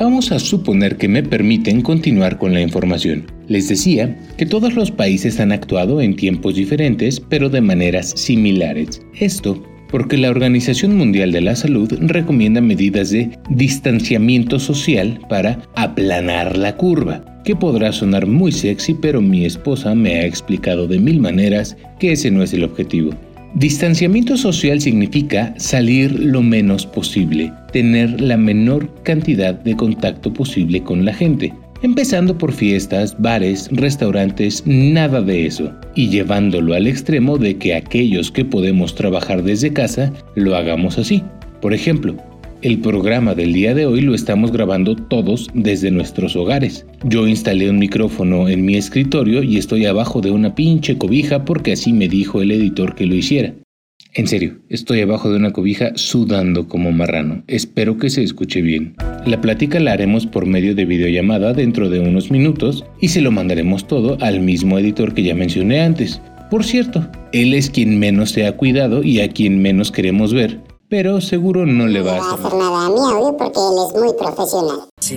Vamos 0.00 0.32
a 0.32 0.38
suponer 0.38 0.96
que 0.96 1.08
me 1.08 1.22
permiten 1.22 1.82
continuar 1.82 2.38
con 2.38 2.54
la 2.54 2.62
información. 2.62 3.26
Les 3.48 3.68
decía 3.68 4.18
que 4.38 4.46
todos 4.46 4.72
los 4.72 4.90
países 4.90 5.38
han 5.40 5.52
actuado 5.52 6.00
en 6.00 6.16
tiempos 6.16 6.54
diferentes, 6.54 7.20
pero 7.20 7.50
de 7.50 7.60
maneras 7.60 8.14
similares. 8.16 9.02
Esto 9.18 9.62
porque 9.90 10.16
la 10.16 10.30
Organización 10.30 10.96
Mundial 10.96 11.32
de 11.32 11.42
la 11.42 11.54
Salud 11.54 11.92
recomienda 12.00 12.62
medidas 12.62 13.10
de 13.10 13.30
distanciamiento 13.50 14.58
social 14.58 15.20
para 15.28 15.60
aplanar 15.74 16.56
la 16.56 16.78
curva, 16.78 17.22
que 17.44 17.54
podrá 17.54 17.92
sonar 17.92 18.26
muy 18.26 18.52
sexy, 18.52 18.94
pero 18.94 19.20
mi 19.20 19.44
esposa 19.44 19.94
me 19.94 20.14
ha 20.14 20.24
explicado 20.24 20.86
de 20.86 20.98
mil 20.98 21.20
maneras 21.20 21.76
que 21.98 22.12
ese 22.12 22.30
no 22.30 22.42
es 22.42 22.54
el 22.54 22.64
objetivo. 22.64 23.10
Distanciamiento 23.54 24.36
social 24.36 24.80
significa 24.80 25.52
salir 25.56 26.12
lo 26.20 26.40
menos 26.40 26.86
posible, 26.86 27.52
tener 27.72 28.20
la 28.20 28.36
menor 28.36 28.88
cantidad 29.02 29.54
de 29.54 29.74
contacto 29.74 30.32
posible 30.32 30.80
con 30.84 31.04
la 31.04 31.12
gente, 31.12 31.52
empezando 31.82 32.38
por 32.38 32.52
fiestas, 32.52 33.16
bares, 33.18 33.68
restaurantes, 33.72 34.62
nada 34.66 35.20
de 35.20 35.46
eso, 35.46 35.72
y 35.96 36.08
llevándolo 36.08 36.74
al 36.74 36.86
extremo 36.86 37.38
de 37.38 37.56
que 37.56 37.74
aquellos 37.74 38.30
que 38.30 38.44
podemos 38.44 38.94
trabajar 38.94 39.42
desde 39.42 39.72
casa 39.72 40.12
lo 40.36 40.54
hagamos 40.54 40.96
así. 40.96 41.20
Por 41.60 41.74
ejemplo, 41.74 42.14
el 42.62 42.78
programa 42.80 43.34
del 43.34 43.52
día 43.52 43.74
de 43.74 43.86
hoy 43.86 44.02
lo 44.02 44.14
estamos 44.14 44.52
grabando 44.52 44.94
todos 44.94 45.48
desde 45.54 45.90
nuestros 45.90 46.36
hogares. 46.36 46.86
Yo 47.04 47.26
instalé 47.26 47.70
un 47.70 47.78
micrófono 47.78 48.48
en 48.48 48.64
mi 48.64 48.76
escritorio 48.76 49.42
y 49.42 49.56
estoy 49.56 49.86
abajo 49.86 50.20
de 50.20 50.30
una 50.30 50.54
pinche 50.54 50.98
cobija 50.98 51.44
porque 51.44 51.72
así 51.72 51.92
me 51.92 52.08
dijo 52.08 52.42
el 52.42 52.50
editor 52.50 52.94
que 52.94 53.06
lo 53.06 53.14
hiciera. 53.14 53.54
En 54.14 54.26
serio, 54.26 54.58
estoy 54.68 55.00
abajo 55.00 55.30
de 55.30 55.36
una 55.36 55.52
cobija 55.52 55.92
sudando 55.94 56.66
como 56.66 56.90
marrano. 56.90 57.44
Espero 57.46 57.96
que 57.96 58.10
se 58.10 58.22
escuche 58.22 58.60
bien. 58.60 58.96
La 59.24 59.40
plática 59.40 59.78
la 59.78 59.92
haremos 59.92 60.26
por 60.26 60.46
medio 60.46 60.74
de 60.74 60.84
videollamada 60.84 61.52
dentro 61.52 61.88
de 61.88 62.00
unos 62.00 62.30
minutos 62.30 62.84
y 63.00 63.08
se 63.08 63.20
lo 63.20 63.30
mandaremos 63.30 63.86
todo 63.86 64.18
al 64.20 64.40
mismo 64.40 64.78
editor 64.78 65.14
que 65.14 65.22
ya 65.22 65.34
mencioné 65.34 65.80
antes. 65.80 66.20
Por 66.50 66.64
cierto, 66.64 67.08
él 67.32 67.54
es 67.54 67.70
quien 67.70 68.00
menos 68.00 68.30
se 68.30 68.46
ha 68.46 68.56
cuidado 68.56 69.04
y 69.04 69.20
a 69.20 69.28
quien 69.28 69.62
menos 69.62 69.92
queremos 69.92 70.34
ver, 70.34 70.58
pero 70.90 71.20
seguro 71.20 71.64
no 71.64 71.86
le 71.86 72.02
va 72.02 72.16
a 72.16 72.34
hacer 72.34 72.52
nada 72.52 72.86
a 72.86 72.90
mi 72.90 72.98
audio 72.98 73.36
porque 73.36 73.60
él 73.60 73.76
es 73.86 74.02
muy 74.02 74.12
profesional. 74.18 74.80
Si 75.00 75.14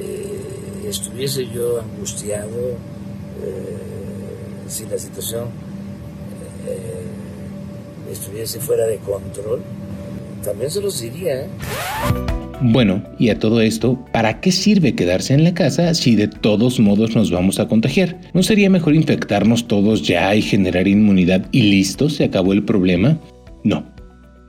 eh, 0.00 0.86
estuviese 0.88 1.46
yo 1.54 1.80
angustiado, 1.80 2.70
eh, 3.44 4.66
si 4.66 4.86
la 4.86 4.98
situación 4.98 5.44
eh, 6.66 7.02
estuviese 8.10 8.60
fuera 8.60 8.86
de 8.86 8.96
control, 8.96 9.60
también 10.42 10.70
se 10.70 10.80
los 10.80 10.98
diría. 10.98 11.46
Bueno, 12.62 13.02
y 13.18 13.28
a 13.28 13.38
todo 13.38 13.60
esto, 13.60 13.98
¿para 14.12 14.40
qué 14.40 14.52
sirve 14.52 14.94
quedarse 14.94 15.34
en 15.34 15.44
la 15.44 15.52
casa 15.52 15.92
si 15.92 16.16
de 16.16 16.28
todos 16.28 16.80
modos 16.80 17.14
nos 17.14 17.30
vamos 17.30 17.60
a 17.60 17.68
contagiar? 17.68 18.18
¿No 18.32 18.42
sería 18.42 18.70
mejor 18.70 18.94
infectarnos 18.94 19.68
todos 19.68 20.02
ya 20.02 20.34
y 20.34 20.40
generar 20.40 20.88
inmunidad 20.88 21.46
y 21.52 21.62
listo, 21.62 22.08
se 22.08 22.24
acabó 22.24 22.54
el 22.54 22.64
problema? 22.64 23.18
No. 23.64 23.84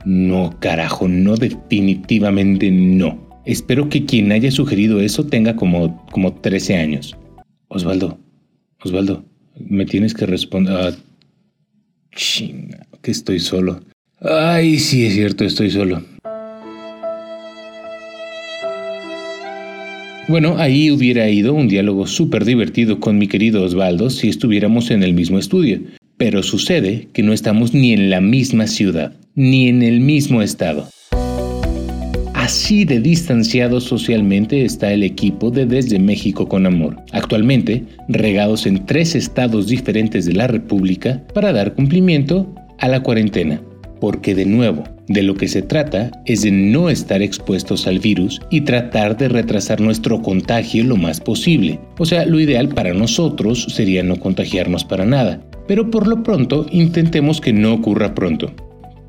No, 0.04 0.54
carajo, 0.60 1.08
no, 1.08 1.36
definitivamente 1.36 2.70
no. 2.70 3.42
Espero 3.46 3.88
que 3.88 4.04
quien 4.04 4.32
haya 4.32 4.50
sugerido 4.50 5.00
eso 5.00 5.26
tenga 5.26 5.56
como, 5.56 6.04
como 6.06 6.34
13 6.34 6.76
años. 6.76 7.16
Osvaldo, 7.68 8.18
Osvaldo, 8.82 9.24
me 9.58 9.86
tienes 9.86 10.14
que 10.14 10.26
responder. 10.26 10.74
Ah, 10.74 10.92
chinga, 12.14 12.86
que 13.02 13.10
estoy 13.10 13.40
solo. 13.40 13.80
Ay, 14.20 14.78
sí, 14.78 15.06
es 15.06 15.14
cierto, 15.14 15.44
estoy 15.44 15.70
solo. 15.70 16.02
Bueno, 20.26 20.56
ahí 20.56 20.90
hubiera 20.90 21.28
ido 21.28 21.52
un 21.52 21.68
diálogo 21.68 22.06
súper 22.06 22.46
divertido 22.46 22.98
con 22.98 23.18
mi 23.18 23.26
querido 23.26 23.62
Osvaldo 23.62 24.08
si 24.08 24.28
estuviéramos 24.28 24.90
en 24.90 25.02
el 25.02 25.12
mismo 25.12 25.38
estudio. 25.38 25.80
Pero 26.16 26.42
sucede 26.42 27.08
que 27.12 27.22
no 27.22 27.32
estamos 27.32 27.74
ni 27.74 27.92
en 27.92 28.08
la 28.08 28.20
misma 28.20 28.66
ciudad, 28.66 29.12
ni 29.34 29.68
en 29.68 29.82
el 29.82 30.00
mismo 30.00 30.42
estado. 30.42 30.88
Así 32.34 32.84
de 32.84 33.00
distanciado 33.00 33.80
socialmente 33.80 34.64
está 34.64 34.92
el 34.92 35.02
equipo 35.02 35.50
de 35.50 35.66
Desde 35.66 35.98
México 35.98 36.46
con 36.46 36.66
Amor, 36.66 36.98
actualmente 37.12 37.84
regados 38.08 38.66
en 38.66 38.84
tres 38.86 39.14
estados 39.14 39.66
diferentes 39.66 40.26
de 40.26 40.34
la 40.34 40.46
República 40.46 41.22
para 41.32 41.52
dar 41.52 41.74
cumplimiento 41.74 42.54
a 42.78 42.88
la 42.88 43.02
cuarentena. 43.02 43.60
Porque 44.00 44.34
de 44.34 44.44
nuevo, 44.44 44.84
de 45.08 45.22
lo 45.22 45.34
que 45.34 45.48
se 45.48 45.62
trata 45.62 46.10
es 46.26 46.42
de 46.42 46.50
no 46.50 46.90
estar 46.90 47.22
expuestos 47.22 47.86
al 47.86 47.98
virus 47.98 48.40
y 48.50 48.60
tratar 48.60 49.16
de 49.16 49.28
retrasar 49.28 49.80
nuestro 49.80 50.20
contagio 50.22 50.84
lo 50.84 50.96
más 50.96 51.20
posible. 51.20 51.80
O 51.98 52.04
sea, 52.04 52.26
lo 52.26 52.38
ideal 52.38 52.68
para 52.68 52.92
nosotros 52.92 53.66
sería 53.70 54.02
no 54.02 54.20
contagiarnos 54.20 54.84
para 54.84 55.06
nada, 55.06 55.40
pero 55.66 55.90
por 55.90 56.06
lo 56.06 56.22
pronto 56.22 56.66
intentemos 56.70 57.40
que 57.40 57.52
no 57.52 57.74
ocurra 57.74 58.14
pronto. 58.14 58.52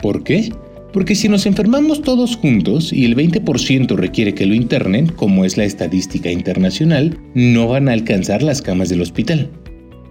¿Por 0.02 0.24
qué? 0.24 0.52
Porque 0.94 1.16
si 1.16 1.28
nos 1.28 1.46
enfermamos 1.46 2.02
todos 2.02 2.38
juntos 2.38 2.94
y 2.94 3.04
el 3.04 3.18
20% 3.18 3.96
requiere 3.98 4.34
que 4.34 4.46
lo 4.46 4.54
internen, 4.54 5.08
como 5.08 5.44
es 5.44 5.58
la 5.58 5.66
estadística 5.66 6.32
internacional, 6.32 7.18
no 7.34 7.68
van 7.68 7.90
a 7.90 7.94
alcanzar 7.94 8.42
las 8.42 8.62
camas 8.62 8.88
del 8.88 9.02
hospital. 9.02 9.50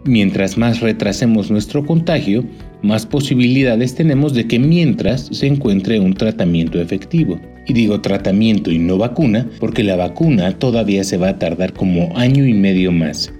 Mientras 0.04 0.58
más 0.58 0.80
retrasemos 0.80 1.50
nuestro 1.50 1.86
contagio, 1.86 2.44
más 2.82 3.06
posibilidades 3.06 3.94
tenemos 3.94 4.34
de 4.34 4.46
que 4.46 4.58
mientras 4.58 5.28
se 5.32 5.46
encuentre 5.46 5.98
un 5.98 6.12
tratamiento 6.12 6.78
efectivo. 6.78 7.40
Y 7.66 7.72
digo 7.72 8.02
tratamiento 8.02 8.70
y 8.70 8.78
no 8.78 8.98
vacuna 8.98 9.48
porque 9.58 9.82
la 9.82 9.96
vacuna 9.96 10.58
todavía 10.58 11.02
se 11.02 11.16
va 11.16 11.30
a 11.30 11.38
tardar 11.38 11.72
como 11.72 12.14
año 12.14 12.46
y 12.46 12.52
medio 12.52 12.92
más. 12.92 13.32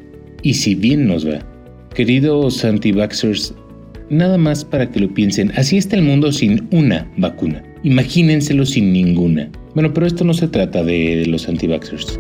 Y 0.43 0.55
si 0.55 0.75
bien 0.75 1.07
nos 1.07 1.29
va, 1.29 1.45
Queridos 1.95 2.65
anti-vaxxers, 2.65 3.55
nada 4.11 4.37
más 4.37 4.65
para 4.65 4.91
que 4.91 4.99
lo 4.99 5.15
piensen, 5.15 5.53
así 5.55 5.77
está 5.77 5.95
el 5.95 6.03
mundo 6.03 6.33
sin 6.33 6.67
una 6.73 7.09
vacuna. 7.19 7.63
Imagínenselo 7.85 8.67
sin 8.67 8.93
ninguna. 8.93 9.49
Bueno, 9.77 9.95
pero 9.95 10.05
esto 10.05 10.25
no 10.25 10.35
se 10.35 10.49
trata 10.49 10.83
de, 10.83 11.25
los 11.29 11.49
anti-vaxxers. 11.49 12.19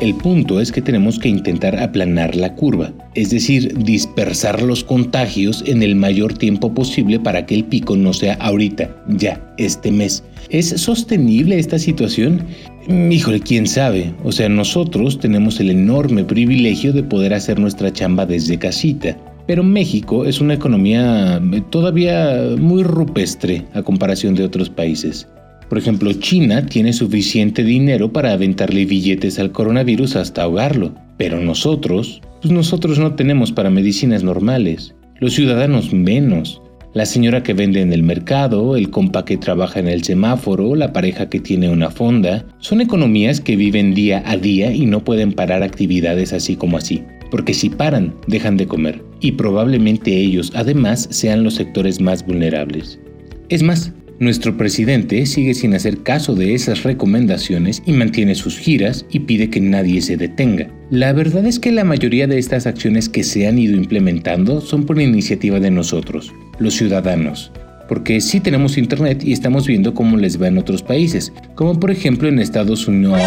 El 0.00 0.16
punto 0.16 0.60
es 0.60 0.72
que 0.72 0.82
tenemos 0.82 1.20
que 1.20 1.28
intentar 1.28 1.78
aplanar 1.78 2.34
la 2.34 2.56
curva, 2.56 2.92
es 3.14 3.30
decir, 3.30 3.72
dispersar 3.84 4.60
los 4.62 4.82
contagios 4.82 5.62
en 5.68 5.84
el 5.84 5.94
mayor 5.94 6.36
tiempo 6.36 6.74
posible 6.74 7.20
para 7.20 7.46
que 7.46 7.54
el 7.54 7.64
pico 7.66 7.94
no 7.94 8.12
sea 8.12 8.34
ahorita, 8.40 8.90
ya, 9.10 9.40
este 9.58 9.92
mes. 9.92 10.24
¿Es 10.50 10.70
sostenible 10.70 11.56
esta 11.56 11.78
situación? 11.78 12.44
Híjole, 12.88 13.40
quién 13.40 13.66
sabe. 13.66 14.12
O 14.24 14.32
sea, 14.32 14.48
nosotros 14.48 15.18
tenemos 15.18 15.60
el 15.60 15.70
enorme 15.70 16.24
privilegio 16.24 16.92
de 16.92 17.02
poder 17.02 17.34
hacer 17.34 17.58
nuestra 17.58 17.92
chamba 17.92 18.26
desde 18.26 18.58
casita. 18.58 19.16
Pero 19.46 19.62
México 19.62 20.24
es 20.24 20.40
una 20.40 20.54
economía 20.54 21.40
todavía 21.70 22.50
muy 22.58 22.82
rupestre 22.82 23.66
a 23.74 23.82
comparación 23.82 24.34
de 24.34 24.44
otros 24.44 24.70
países. 24.70 25.28
Por 25.68 25.78
ejemplo, 25.78 26.12
China 26.12 26.66
tiene 26.66 26.92
suficiente 26.92 27.64
dinero 27.64 28.12
para 28.12 28.32
aventarle 28.32 28.84
billetes 28.84 29.38
al 29.38 29.52
coronavirus 29.52 30.16
hasta 30.16 30.42
ahogarlo, 30.42 30.94
pero 31.16 31.40
nosotros, 31.40 32.20
pues 32.40 32.52
nosotros 32.52 32.98
no 32.98 33.14
tenemos 33.14 33.52
para 33.52 33.70
medicinas 33.70 34.22
normales, 34.22 34.94
los 35.18 35.34
ciudadanos 35.34 35.92
menos. 35.92 36.61
La 36.94 37.06
señora 37.06 37.42
que 37.42 37.54
vende 37.54 37.80
en 37.80 37.90
el 37.94 38.02
mercado, 38.02 38.76
el 38.76 38.90
compa 38.90 39.24
que 39.24 39.38
trabaja 39.38 39.80
en 39.80 39.88
el 39.88 40.04
semáforo, 40.04 40.74
la 40.76 40.92
pareja 40.92 41.30
que 41.30 41.40
tiene 41.40 41.70
una 41.70 41.90
fonda, 41.90 42.44
son 42.58 42.82
economías 42.82 43.40
que 43.40 43.56
viven 43.56 43.94
día 43.94 44.22
a 44.26 44.36
día 44.36 44.74
y 44.74 44.84
no 44.84 45.02
pueden 45.02 45.32
parar 45.32 45.62
actividades 45.62 46.34
así 46.34 46.54
como 46.54 46.76
así, 46.76 47.02
porque 47.30 47.54
si 47.54 47.70
paran, 47.70 48.14
dejan 48.26 48.58
de 48.58 48.66
comer, 48.66 49.02
y 49.20 49.32
probablemente 49.32 50.14
ellos 50.14 50.52
además 50.54 51.08
sean 51.10 51.44
los 51.44 51.54
sectores 51.54 51.98
más 51.98 52.26
vulnerables. 52.26 53.00
Es 53.48 53.62
más, 53.62 53.94
nuestro 54.18 54.58
presidente 54.58 55.24
sigue 55.24 55.54
sin 55.54 55.72
hacer 55.74 56.02
caso 56.02 56.34
de 56.34 56.52
esas 56.52 56.82
recomendaciones 56.82 57.82
y 57.86 57.92
mantiene 57.92 58.34
sus 58.34 58.58
giras 58.58 59.06
y 59.10 59.20
pide 59.20 59.48
que 59.48 59.60
nadie 59.60 60.02
se 60.02 60.18
detenga. 60.18 60.68
La 60.90 61.14
verdad 61.14 61.46
es 61.46 61.58
que 61.58 61.72
la 61.72 61.84
mayoría 61.84 62.26
de 62.26 62.38
estas 62.38 62.66
acciones 62.66 63.08
que 63.08 63.24
se 63.24 63.48
han 63.48 63.58
ido 63.58 63.76
implementando 63.76 64.60
son 64.60 64.84
por 64.84 65.00
iniciativa 65.00 65.58
de 65.58 65.70
nosotros, 65.70 66.32
los 66.62 66.74
ciudadanos. 66.74 67.52
Porque 67.88 68.20
sí 68.20 68.40
tenemos 68.40 68.78
internet 68.78 69.22
y 69.24 69.32
estamos 69.32 69.66
viendo 69.66 69.92
cómo 69.92 70.16
les 70.16 70.40
va 70.40 70.48
en 70.48 70.58
otros 70.58 70.82
países, 70.82 71.32
como 71.54 71.78
por 71.78 71.90
ejemplo 71.90 72.28
en 72.28 72.38
Estados 72.38 72.88
Unidos. 72.88 73.20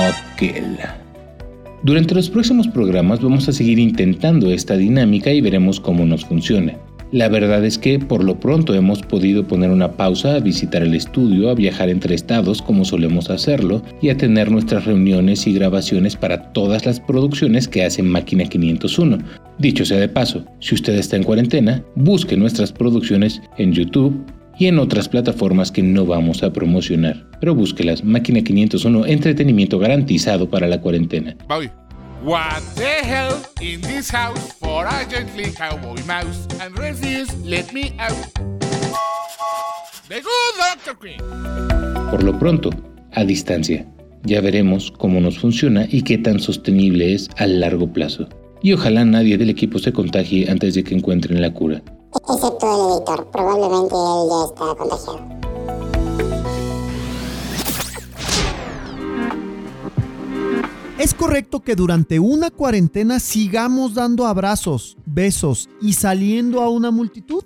Durante 1.83 2.15
los 2.15 2.29
próximos 2.31 2.67
programas 2.67 3.21
vamos 3.21 3.47
a 3.47 3.53
seguir 3.53 3.77
intentando 3.77 4.49
esta 4.49 4.75
dinámica 4.75 5.31
y 5.31 5.41
veremos 5.41 5.79
cómo 5.79 6.05
nos 6.05 6.25
funciona. 6.25 6.75
La 7.11 7.29
verdad 7.29 7.63
es 7.63 7.77
que 7.77 7.99
por 7.99 8.23
lo 8.23 8.39
pronto 8.39 8.73
hemos 8.73 9.01
podido 9.01 9.47
poner 9.47 9.69
una 9.69 9.91
pausa 9.91 10.35
a 10.35 10.39
visitar 10.39 10.81
el 10.81 10.95
estudio, 10.95 11.49
a 11.49 11.53
viajar 11.53 11.89
entre 11.89 12.15
estados 12.15 12.61
como 12.61 12.83
solemos 12.83 13.29
hacerlo 13.29 13.83
y 14.01 14.09
a 14.09 14.17
tener 14.17 14.51
nuestras 14.51 14.85
reuniones 14.85 15.45
y 15.45 15.53
grabaciones 15.53 16.15
para 16.15 16.51
todas 16.51 16.85
las 16.85 16.99
producciones 16.99 17.67
que 17.67 17.85
hacen 17.85 18.09
Máquina 18.09 18.45
501. 18.45 19.19
Dicho 19.57 19.85
sea 19.85 19.99
de 19.99 20.09
paso, 20.09 20.45
si 20.59 20.75
usted 20.75 20.95
está 20.95 21.15
en 21.15 21.23
cuarentena, 21.23 21.83
busque 21.95 22.35
nuestras 22.35 22.71
producciones 22.71 23.41
en 23.57 23.71
YouTube, 23.71 24.25
y 24.57 24.67
en 24.67 24.79
otras 24.79 25.09
plataformas 25.09 25.71
que 25.71 25.83
no 25.83 26.05
vamos 26.05 26.43
a 26.43 26.51
promocionar. 26.51 27.25
Pero 27.39 27.55
búsquelas, 27.55 28.03
Máquina 28.03 28.41
501, 28.41 29.05
entretenimiento 29.05 29.79
garantizado 29.79 30.49
para 30.49 30.67
la 30.67 30.79
cuarentena. 30.79 31.35
Bobby. 31.47 31.69
What 32.23 32.61
the 32.75 33.03
hell 33.03 33.35
in 33.61 33.81
this 33.81 34.09
house 34.09 34.53
for 34.59 34.85
a 34.87 35.05
gently 35.07 35.51
cowboy 35.51 36.01
mouse 36.07 36.47
and 36.59 36.75
refuse 36.77 37.31
let 37.43 37.71
me 37.71 37.93
out. 37.99 38.15
The 40.07 40.21
good 40.21 40.85
Dr. 40.85 40.97
Queen. 40.97 41.19
Por 42.09 42.23
lo 42.23 42.39
pronto, 42.39 42.69
a 43.11 43.23
distancia. 43.23 43.85
Ya 44.23 44.41
veremos 44.41 44.91
cómo 44.91 45.19
nos 45.19 45.37
funciona 45.37 45.87
y 45.91 46.01
qué 46.01 46.17
tan 46.17 46.39
sostenible 46.39 47.13
es 47.13 47.29
a 47.37 47.45
largo 47.45 47.91
plazo. 47.91 48.27
Y 48.65 48.73
ojalá 48.73 49.05
nadie 49.05 49.37
del 49.37 49.51
equipo 49.51 49.77
se 49.77 49.93
contagie 49.93 50.49
antes 50.49 50.73
de 50.73 50.83
que 50.83 50.95
encuentren 50.95 51.39
la 51.39 51.53
cura. 51.53 51.83
Excepto 52.15 52.65
el 52.65 52.97
editor, 52.97 53.29
probablemente 53.29 53.93
él 53.93 54.27
ya 54.27 54.45
está 54.47 54.75
contagiado. 54.75 55.19
¿Es 60.97 61.13
correcto 61.13 61.59
que 61.59 61.75
durante 61.75 62.17
una 62.17 62.49
cuarentena 62.49 63.19
sigamos 63.19 63.93
dando 63.93 64.25
abrazos, 64.25 64.97
besos 65.05 65.69
y 65.79 65.93
saliendo 65.93 66.63
a 66.63 66.69
una 66.71 66.89
multitud? 66.89 67.43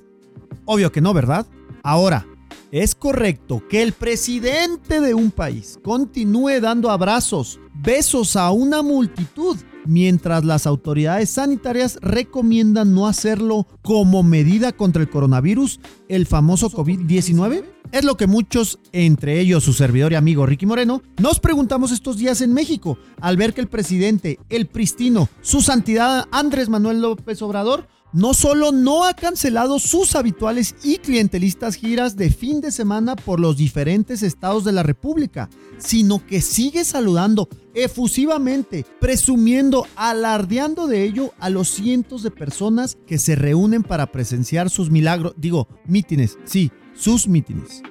Obvio 0.64 0.90
que 0.90 1.02
no, 1.02 1.14
¿verdad? 1.14 1.46
Ahora, 1.84 2.26
¿es 2.72 2.96
correcto 2.96 3.62
que 3.70 3.84
el 3.84 3.92
presidente 3.92 5.02
de 5.02 5.14
un 5.14 5.32
país 5.32 5.78
continúe 5.84 6.62
dando 6.62 6.90
abrazos, 6.90 7.60
besos 7.74 8.38
a 8.38 8.52
una 8.52 8.82
multitud 8.82 9.58
mientras 9.90 10.46
las 10.46 10.68
autoridades 10.68 11.32
sanitarias 11.32 11.98
recomiendan 12.02 12.94
no 12.94 13.08
hacerlo 13.08 13.68
como 13.82 14.24
medida 14.24 14.72
contra 14.72 15.02
el 15.02 15.10
coronavirus, 15.10 15.80
el 16.08 16.28
famoso 16.28 16.70
COVID-19? 16.70 17.64
Es 17.92 18.06
lo 18.06 18.16
que 18.16 18.28
muchos, 18.28 18.80
entre 18.92 19.40
ellos 19.40 19.64
su 19.64 19.74
servidor 19.74 20.12
y 20.12 20.16
amigo 20.16 20.46
Ricky 20.46 20.68
Moreno, 20.68 21.02
nos 21.20 21.40
preguntamos 21.40 21.92
estos 21.92 22.18
días 22.18 22.40
en 22.42 22.54
México 22.54 23.00
al 23.20 23.36
ver 23.36 23.56
que 23.56 23.62
el 23.62 23.68
presidente, 23.68 24.40
el 24.50 24.68
pristino, 24.68 25.28
su 25.42 25.62
santidad 25.62 26.28
Andrés 26.32 26.70
Manuel 26.70 27.02
López 27.02 27.42
Obrador, 27.42 27.88
no 28.14 28.34
solo 28.34 28.72
no 28.72 29.06
ha 29.06 29.14
cancelado 29.14 29.80
sus 29.80 30.16
habituales 30.16 30.76
y 30.84 30.98
clientelistas 30.98 31.76
giras 31.76 32.16
de 32.16 32.30
fin 32.30 32.62
de 32.62 32.72
semana 32.72 33.16
por 33.16 33.40
los 33.40 33.58
diferentes 33.58 34.24
estados 34.24 34.64
de 34.64 34.72
la 34.72 34.84
República, 34.84 35.50
sino 35.78 36.26
que 36.26 36.42
sigue 36.42 36.84
saludando 36.84 37.48
efusivamente, 37.74 38.86
presumiendo, 39.00 39.86
alardeando 39.96 40.88
de 40.88 41.04
ello 41.04 41.34
a 41.40 41.50
los 41.50 41.70
cientos 41.70 42.24
de 42.24 42.32
personas 42.32 42.98
que 43.08 43.18
se 43.18 43.36
reúnen 43.36 43.84
para 43.84 44.12
presenciar 44.12 44.70
sus 44.70 44.90
milagros, 44.90 45.34
digo, 45.38 45.68
mítines, 45.86 46.38
sí, 46.46 46.72
sus 46.94 47.28
mítines. 47.28 47.82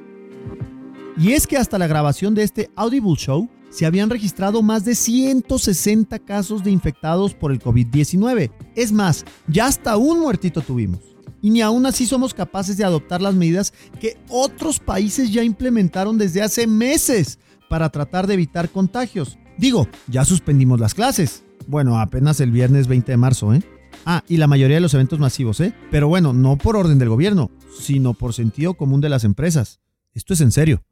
Y 1.17 1.33
es 1.33 1.47
que 1.47 1.57
hasta 1.57 1.79
la 1.79 1.87
grabación 1.87 2.35
de 2.35 2.45
este 2.45 2.71
Audible 2.77 3.17
Show, 3.17 3.49
se 3.79 3.87
habían 3.87 4.11
registrado 4.11 4.61
más 4.61 4.85
de 4.85 4.97
160 4.97 6.19
casos 6.19 6.65
de 6.65 6.73
infectados 6.73 7.33
por 7.33 7.53
el 7.53 7.61
COVID-19. 7.61 8.51
Es 8.75 8.91
más, 8.91 9.25
ya 9.47 9.67
hasta 9.67 9.97
un 9.97 10.19
muertito 10.19 10.63
tuvimos. 10.63 10.99
Y 11.41 11.51
ni 11.51 11.61
aún 11.61 11.87
así 11.87 12.05
somos 12.05 12.35
capaces 12.35 12.77
de 12.77 12.83
adoptar 12.83 13.23
las 13.23 13.37
medidas 13.37 13.73
que 14.01 14.17
otros 14.31 14.81
países 14.81 15.33
ya 15.33 15.45
implementaron 15.45 16.19
desde 16.19 16.43
hace 16.43 16.67
meses 16.67 17.39
para 17.69 17.89
tratar 17.91 18.27
de 18.27 18.35
evitar 18.35 18.69
contagios. 18.69 19.39
Digo, 19.59 19.87
ya 20.09 20.25
suspendimos 20.25 20.81
las 20.81 20.95
clases. 20.95 21.45
Bueno, 21.69 22.01
apenas 22.01 22.41
el 22.41 22.51
viernes 22.51 22.89
20 22.89 23.13
de 23.13 23.17
marzo, 23.17 23.55
¿eh? 23.55 23.63
Ah, 24.05 24.25
y 24.27 24.39
la 24.39 24.49
mayoría 24.49 24.79
de 24.79 24.81
los 24.81 24.95
eventos 24.95 25.21
masivos, 25.21 25.61
¿eh? 25.61 25.73
Pero 25.93 26.09
bueno, 26.09 26.33
no 26.33 26.57
por 26.57 26.77
orden 26.77 26.99
del 26.99 27.11
gobierno, 27.11 27.53
sino 27.79 28.15
por 28.15 28.35
sentido 28.35 28.75
común 28.75 29.01
de 29.01 29.09
las 29.09 29.23
empresas. 29.23 29.79
Esto 30.15 30.35
es 30.35 30.41
en 30.41 30.51
serio. 30.51 30.83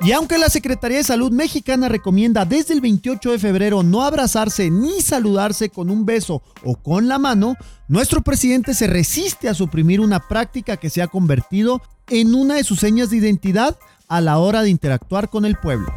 Y 0.00 0.12
aunque 0.12 0.38
la 0.38 0.48
Secretaría 0.48 0.98
de 0.98 1.04
Salud 1.04 1.32
mexicana 1.32 1.88
recomienda 1.88 2.44
desde 2.44 2.72
el 2.72 2.80
28 2.80 3.32
de 3.32 3.38
febrero 3.38 3.82
no 3.82 4.02
abrazarse 4.02 4.70
ni 4.70 5.00
saludarse 5.00 5.70
con 5.70 5.90
un 5.90 6.06
beso 6.06 6.40
o 6.62 6.76
con 6.76 7.08
la 7.08 7.18
mano, 7.18 7.56
nuestro 7.88 8.22
presidente 8.22 8.74
se 8.74 8.86
resiste 8.86 9.48
a 9.48 9.54
suprimir 9.54 10.00
una 10.00 10.20
práctica 10.20 10.76
que 10.76 10.88
se 10.88 11.02
ha 11.02 11.08
convertido 11.08 11.82
en 12.08 12.34
una 12.34 12.54
de 12.54 12.64
sus 12.64 12.78
señas 12.78 13.10
de 13.10 13.16
identidad 13.16 13.76
a 14.06 14.20
la 14.20 14.38
hora 14.38 14.62
de 14.62 14.70
interactuar 14.70 15.30
con 15.30 15.44
el 15.44 15.56
pueblo. 15.56 15.92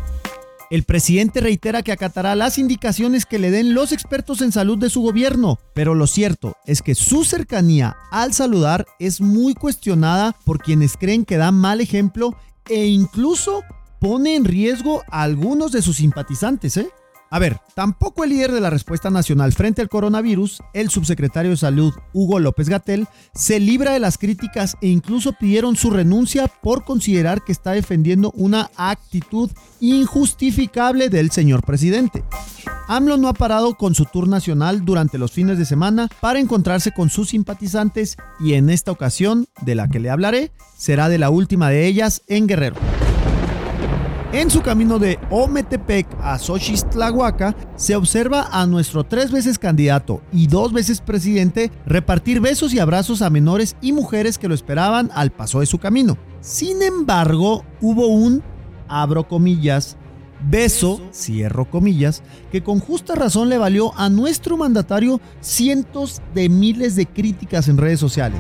El 0.71 0.83
presidente 0.83 1.39
reitera 1.41 1.83
que 1.83 1.91
acatará 1.91 2.33
las 2.33 2.57
indicaciones 2.57 3.25
que 3.25 3.39
le 3.39 3.51
den 3.51 3.75
los 3.75 3.91
expertos 3.91 4.41
en 4.41 4.51
salud 4.51 4.77
de 4.77 4.89
su 4.89 5.01
gobierno, 5.01 5.59
pero 5.75 5.93
lo 5.93 6.07
cierto 6.07 6.55
es 6.65 6.81
que 6.81 6.95
su 6.95 7.23
cercanía 7.23 7.97
al 8.09 8.33
saludar 8.33 8.87
es 8.97 9.21
muy 9.21 9.53
cuestionada 9.53 10.35
por 10.43 10.59
quienes 10.59 10.97
creen 10.97 11.25
que 11.25 11.37
da 11.37 11.51
mal 11.51 11.81
ejemplo 11.81 12.35
e 12.69 12.85
incluso 12.85 13.63
pone 14.01 14.35
en 14.35 14.45
riesgo 14.45 15.03
a 15.11 15.21
algunos 15.21 15.71
de 15.71 15.83
sus 15.83 15.97
simpatizantes, 15.97 16.75
¿eh? 16.75 16.89
A 17.29 17.39
ver, 17.39 17.59
tampoco 17.75 18.23
el 18.23 18.31
líder 18.31 18.51
de 18.51 18.59
la 18.59 18.71
respuesta 18.71 19.09
nacional 19.09 19.53
frente 19.53 19.81
al 19.81 19.87
coronavirus, 19.87 20.61
el 20.73 20.89
subsecretario 20.89 21.51
de 21.51 21.57
Salud 21.57 21.93
Hugo 22.11 22.39
López 22.39 22.67
Gatel, 22.67 23.07
se 23.33 23.59
libra 23.59 23.93
de 23.93 23.99
las 23.99 24.17
críticas 24.17 24.75
e 24.81 24.87
incluso 24.87 25.33
pidieron 25.33 25.77
su 25.77 25.91
renuncia 25.91 26.47
por 26.47 26.83
considerar 26.83 27.43
que 27.43 27.53
está 27.53 27.71
defendiendo 27.71 28.33
una 28.35 28.69
actitud 28.75 29.49
injustificable 29.79 31.07
del 31.07 31.31
señor 31.31 31.63
presidente. 31.63 32.23
AMLO 32.89 33.15
no 33.15 33.29
ha 33.29 33.33
parado 33.33 33.75
con 33.75 33.95
su 33.95 34.03
tour 34.05 34.27
nacional 34.27 34.83
durante 34.83 35.17
los 35.17 35.31
fines 35.31 35.57
de 35.57 35.65
semana 35.65 36.09
para 36.19 36.39
encontrarse 36.39 36.91
con 36.91 37.09
sus 37.09 37.29
simpatizantes 37.29 38.17
y 38.41 38.55
en 38.55 38.69
esta 38.69 38.91
ocasión, 38.91 39.45
de 39.61 39.75
la 39.75 39.87
que 39.87 39.99
le 39.99 40.09
hablaré, 40.09 40.51
será 40.75 41.07
de 41.07 41.19
la 41.19 41.29
última 41.29 41.69
de 41.69 41.85
ellas 41.85 42.23
en 42.27 42.47
Guerrero. 42.47 42.75
En 44.33 44.49
su 44.49 44.61
camino 44.61 44.97
de 44.97 45.19
Ometepec 45.29 46.07
a 46.21 46.39
Xochitlahuaca, 46.39 47.53
se 47.75 47.97
observa 47.97 48.47
a 48.49 48.65
nuestro 48.65 49.03
tres 49.03 49.29
veces 49.29 49.59
candidato 49.59 50.21
y 50.31 50.47
dos 50.47 50.71
veces 50.71 51.01
presidente 51.01 51.69
repartir 51.85 52.39
besos 52.39 52.73
y 52.73 52.79
abrazos 52.79 53.21
a 53.21 53.29
menores 53.29 53.75
y 53.81 53.91
mujeres 53.91 54.37
que 54.37 54.47
lo 54.47 54.55
esperaban 54.55 55.11
al 55.15 55.31
paso 55.31 55.59
de 55.59 55.65
su 55.65 55.79
camino. 55.79 56.17
Sin 56.39 56.81
embargo, 56.81 57.65
hubo 57.81 58.07
un, 58.07 58.41
abro 58.87 59.27
comillas, 59.27 59.97
beso, 60.49 61.01
cierro 61.11 61.69
comillas, 61.69 62.23
que 62.53 62.63
con 62.63 62.79
justa 62.79 63.15
razón 63.15 63.49
le 63.49 63.57
valió 63.57 63.93
a 63.99 64.07
nuestro 64.07 64.55
mandatario 64.55 65.19
cientos 65.41 66.21
de 66.33 66.47
miles 66.47 66.95
de 66.95 67.05
críticas 67.05 67.67
en 67.67 67.77
redes 67.77 67.99
sociales 67.99 68.39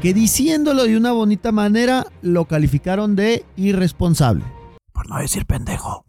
que 0.00 0.12
diciéndolo 0.12 0.82
de 0.82 0.96
una 0.96 1.12
bonita 1.12 1.52
manera 1.52 2.08
lo 2.22 2.46
calificaron 2.46 3.14
de 3.14 3.44
irresponsable 3.54 4.44
no 5.08 5.18
decir 5.18 5.46
pendejo. 5.46 6.04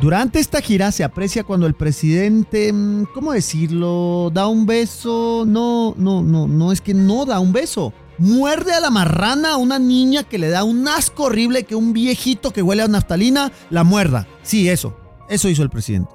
Durante 0.00 0.38
esta 0.38 0.60
gira 0.60 0.92
se 0.92 1.02
aprecia 1.02 1.42
cuando 1.42 1.66
el 1.66 1.74
presidente, 1.74 2.72
mm, 2.72 3.06
¿cómo 3.14 3.32
decirlo? 3.32 4.30
Da 4.32 4.46
un 4.46 4.64
beso. 4.64 5.44
No, 5.46 5.94
no, 5.96 6.22
no, 6.22 6.46
no 6.46 6.72
es 6.72 6.80
que 6.80 6.94
no 6.94 7.24
da 7.26 7.40
un 7.40 7.52
beso. 7.52 7.92
Muerde 8.18 8.72
a 8.72 8.80
la 8.80 8.90
marrana 8.90 9.54
a 9.54 9.56
una 9.56 9.78
niña 9.78 10.24
que 10.24 10.38
le 10.38 10.50
da 10.50 10.64
un 10.64 10.86
asco 10.88 11.24
horrible 11.24 11.64
que 11.64 11.74
un 11.74 11.92
viejito 11.92 12.52
que 12.52 12.62
huele 12.62 12.82
a 12.82 12.88
naftalina 12.88 13.52
la 13.70 13.84
muerda. 13.84 14.26
Sí, 14.42 14.68
eso. 14.68 14.96
Eso 15.28 15.48
hizo 15.48 15.62
el 15.62 15.70
presidente. 15.70 16.10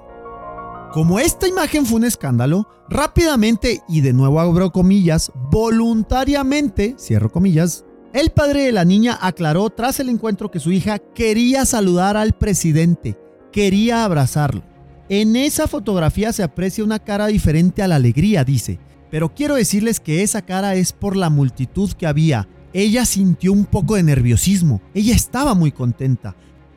Como 0.92 1.18
esta 1.18 1.48
imagen 1.48 1.86
fue 1.86 1.96
un 1.96 2.04
escándalo, 2.04 2.68
rápidamente 2.88 3.82
y 3.88 4.00
de 4.00 4.12
nuevo 4.12 4.40
abro 4.40 4.70
comillas, 4.70 5.32
voluntariamente, 5.50 6.94
cierro 6.98 7.30
comillas, 7.30 7.84
el 8.14 8.30
padre 8.30 8.62
de 8.62 8.72
la 8.72 8.84
niña 8.84 9.18
aclaró 9.20 9.68
tras 9.70 9.98
el 9.98 10.08
encuentro 10.08 10.48
que 10.48 10.60
su 10.60 10.70
hija 10.70 11.00
quería 11.00 11.66
saludar 11.66 12.16
al 12.16 12.32
presidente, 12.32 13.18
quería 13.52 14.04
abrazarlo. 14.04 14.62
En 15.08 15.34
esa 15.34 15.66
fotografía 15.66 16.32
se 16.32 16.44
aprecia 16.44 16.84
una 16.84 17.00
cara 17.00 17.26
diferente 17.26 17.82
a 17.82 17.88
la 17.88 17.96
alegría, 17.96 18.44
dice, 18.44 18.78
pero 19.10 19.34
quiero 19.34 19.56
decirles 19.56 19.98
que 19.98 20.22
esa 20.22 20.42
cara 20.42 20.76
es 20.76 20.92
por 20.92 21.16
la 21.16 21.28
multitud 21.28 21.90
que 21.92 22.06
había. 22.06 22.48
Ella 22.72 23.04
sintió 23.04 23.52
un 23.52 23.64
poco 23.64 23.96
de 23.96 24.04
nerviosismo, 24.04 24.80
ella 24.94 25.14
estaba 25.14 25.54
muy 25.54 25.72
contenta, 25.72 26.36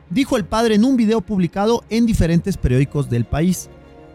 dijo 0.10 0.38
el 0.38 0.46
padre 0.46 0.74
en 0.74 0.86
un 0.86 0.98
video 0.98 1.22
publicado 1.22 1.84
en 1.92 2.08
diferentes 2.08 2.58
periódicos 2.58 3.12
del 3.12 3.26
país. 3.26 3.70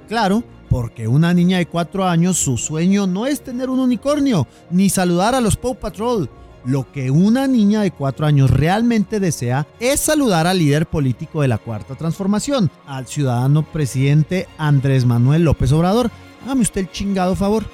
Claro, 0.08 0.42
porque 0.68 1.06
una 1.06 1.32
niña 1.32 1.58
de 1.58 1.66
cuatro 1.66 2.04
años 2.04 2.37
su 2.37 2.56
sueño 2.56 3.06
no 3.06 3.26
es 3.26 3.44
tener 3.44 3.70
un 3.70 3.78
unicornio, 3.78 4.48
ni 4.70 4.90
saludar 4.90 5.37
a 5.37 5.40
los 5.40 5.56
Paw 5.56 5.76
Patrol, 5.76 6.28
lo 6.64 6.90
que 6.92 7.11
una 7.11 7.46
niña 7.46 7.83
de 7.83 7.90
cuatro 7.90 8.27
años 8.27 8.51
realmente 8.51 9.20
desea 9.20 9.66
es 9.81 10.01
saludar 10.01 10.46
al 10.46 10.59
líder 10.59 10.87
político 10.87 11.42
de 11.42 11.48
la 11.48 11.59
Cuarta 11.59 11.94
Transformación, 11.94 12.70
al 12.87 13.07
ciudadano 13.07 13.62
presidente 13.62 14.48
Andrés 14.59 15.05
Manuel 15.05 15.44
López 15.44 15.72
Obrador. 15.72 16.11
Hágame 16.44 16.62
usted 16.62 16.83
el 16.83 16.90
chingado 16.90 17.35
favor. 17.37 17.64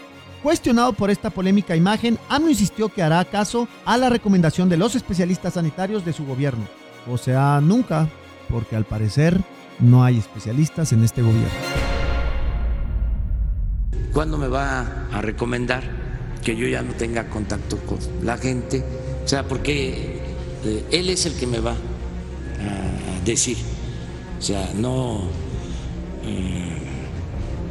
Cuestionado 0.42 0.92
por 0.92 1.10
esta 1.10 1.30
polémica 1.30 1.74
imagen, 1.74 2.18
AMLO 2.28 2.50
insistió 2.50 2.88
que 2.88 3.02
hará 3.02 3.24
caso 3.24 3.66
a 3.84 3.96
la 3.96 4.08
recomendación 4.08 4.68
de 4.68 4.76
los 4.76 4.94
especialistas 4.94 5.54
sanitarios 5.54 6.04
de 6.04 6.12
su 6.12 6.24
gobierno. 6.24 6.64
O 7.10 7.18
sea, 7.18 7.60
nunca, 7.60 8.08
porque 8.48 8.76
al 8.76 8.84
parecer 8.84 9.40
no 9.80 10.04
hay 10.04 10.18
especialistas 10.18 10.92
en 10.92 11.02
este 11.02 11.22
gobierno. 11.22 11.48
¿Cuándo 14.12 14.38
me 14.38 14.48
va 14.48 15.06
a 15.12 15.20
recomendar 15.20 16.07
que 16.42 16.56
yo 16.56 16.66
ya 16.66 16.82
no 16.82 16.92
tenga 16.94 17.28
contacto 17.28 17.76
con 17.78 17.98
la 18.22 18.36
gente? 18.38 18.82
O 19.24 19.28
sea, 19.28 19.46
porque 19.46 20.20
eh, 20.64 20.84
él 20.90 21.10
es 21.10 21.26
el 21.26 21.34
que 21.34 21.46
me 21.46 21.60
va 21.60 21.72
a 21.72 23.24
decir. 23.24 23.58
O 24.38 24.42
sea, 24.42 24.70
no 24.74 25.22
eh, 26.24 26.78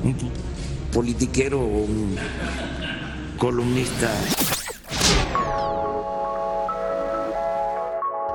un 0.04 0.16
politiquero 0.92 1.60
o 1.60 1.84
un 1.84 2.18
columnista. 3.38 4.12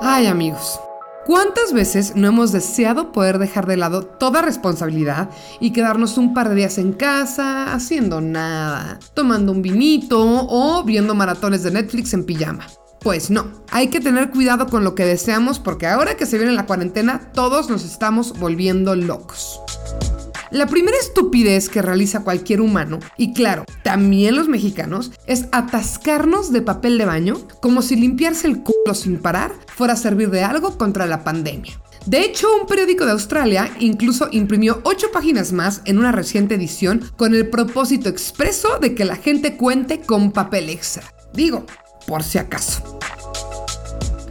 Ay 0.01 0.27
amigos, 0.27 0.79
¿cuántas 1.25 1.73
veces 1.73 2.15
no 2.15 2.27
hemos 2.27 2.51
deseado 2.51 3.11
poder 3.11 3.39
dejar 3.39 3.67
de 3.67 3.77
lado 3.77 4.03
toda 4.03 4.41
responsabilidad 4.41 5.29
y 5.59 5.71
quedarnos 5.71 6.17
un 6.17 6.33
par 6.33 6.49
de 6.49 6.55
días 6.55 6.77
en 6.77 6.93
casa 6.93 7.73
haciendo 7.73 8.21
nada, 8.21 8.99
tomando 9.13 9.51
un 9.51 9.61
vinito 9.61 10.19
o 10.21 10.83
viendo 10.83 11.15
maratones 11.15 11.63
de 11.63 11.71
Netflix 11.71 12.13
en 12.13 12.25
pijama? 12.25 12.67
Pues 12.99 13.29
no, 13.29 13.47
hay 13.69 13.87
que 13.87 13.99
tener 13.99 14.31
cuidado 14.31 14.67
con 14.67 14.83
lo 14.83 14.95
que 14.95 15.05
deseamos 15.05 15.59
porque 15.59 15.87
ahora 15.87 16.15
que 16.15 16.25
se 16.25 16.37
viene 16.37 16.53
la 16.53 16.65
cuarentena 16.65 17.31
todos 17.33 17.69
nos 17.69 17.83
estamos 17.83 18.39
volviendo 18.39 18.95
locos. 18.95 19.59
La 20.53 20.67
primera 20.67 20.95
estupidez 20.99 21.67
que 21.67 21.81
realiza 21.81 22.23
cualquier 22.23 22.61
humano, 22.61 22.99
y 23.17 23.33
claro, 23.33 23.65
también 23.83 24.35
los 24.35 24.47
mexicanos, 24.47 25.11
es 25.25 25.47
atascarnos 25.51 26.51
de 26.53 26.61
papel 26.61 26.99
de 26.99 27.05
baño 27.05 27.47
como 27.59 27.81
si 27.81 27.95
limpiarse 27.95 28.45
el 28.45 28.61
culo 28.61 28.93
sin 28.93 29.17
parar 29.17 29.51
fuera 29.65 29.93
a 29.93 29.97
servir 29.97 30.29
de 30.29 30.43
algo 30.43 30.77
contra 30.77 31.07
la 31.07 31.23
pandemia. 31.23 31.81
De 32.05 32.21
hecho, 32.21 32.55
un 32.55 32.67
periódico 32.67 33.03
de 33.03 33.13
Australia 33.13 33.71
incluso 33.79 34.27
imprimió 34.31 34.79
ocho 34.83 35.07
páginas 35.11 35.53
más 35.53 35.81
en 35.85 35.97
una 35.97 36.11
reciente 36.11 36.53
edición 36.53 37.01
con 37.17 37.33
el 37.33 37.49
propósito 37.49 38.07
expreso 38.07 38.77
de 38.77 38.93
que 38.93 39.05
la 39.05 39.15
gente 39.15 39.57
cuente 39.57 40.01
con 40.01 40.31
papel 40.31 40.69
extra. 40.69 41.03
Digo, 41.33 41.65
por 42.05 42.21
si 42.21 42.37
acaso. 42.37 42.99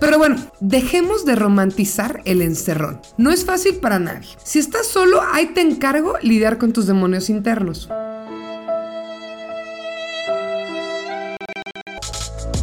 Pero 0.03 0.19
bueno, 0.19 0.35
dejemos 0.59 1.25
de 1.25 1.37
romantizar 1.37 2.23
el 2.25 2.43
encerrón. 2.43 3.01
No 3.19 3.31
es 3.31 3.45
fácil 3.45 3.77
para 3.77 4.01
nadie. 4.01 4.29
Si 4.43 4.59
estás 4.59 4.89
solo, 4.89 5.23
ahí 5.33 5.55
te 5.55 5.61
encargo 5.61 6.19
lidiar 6.23 6.59
con 6.59 6.73
tus 6.73 6.89
demonios 6.89 7.31
internos. 7.31 7.89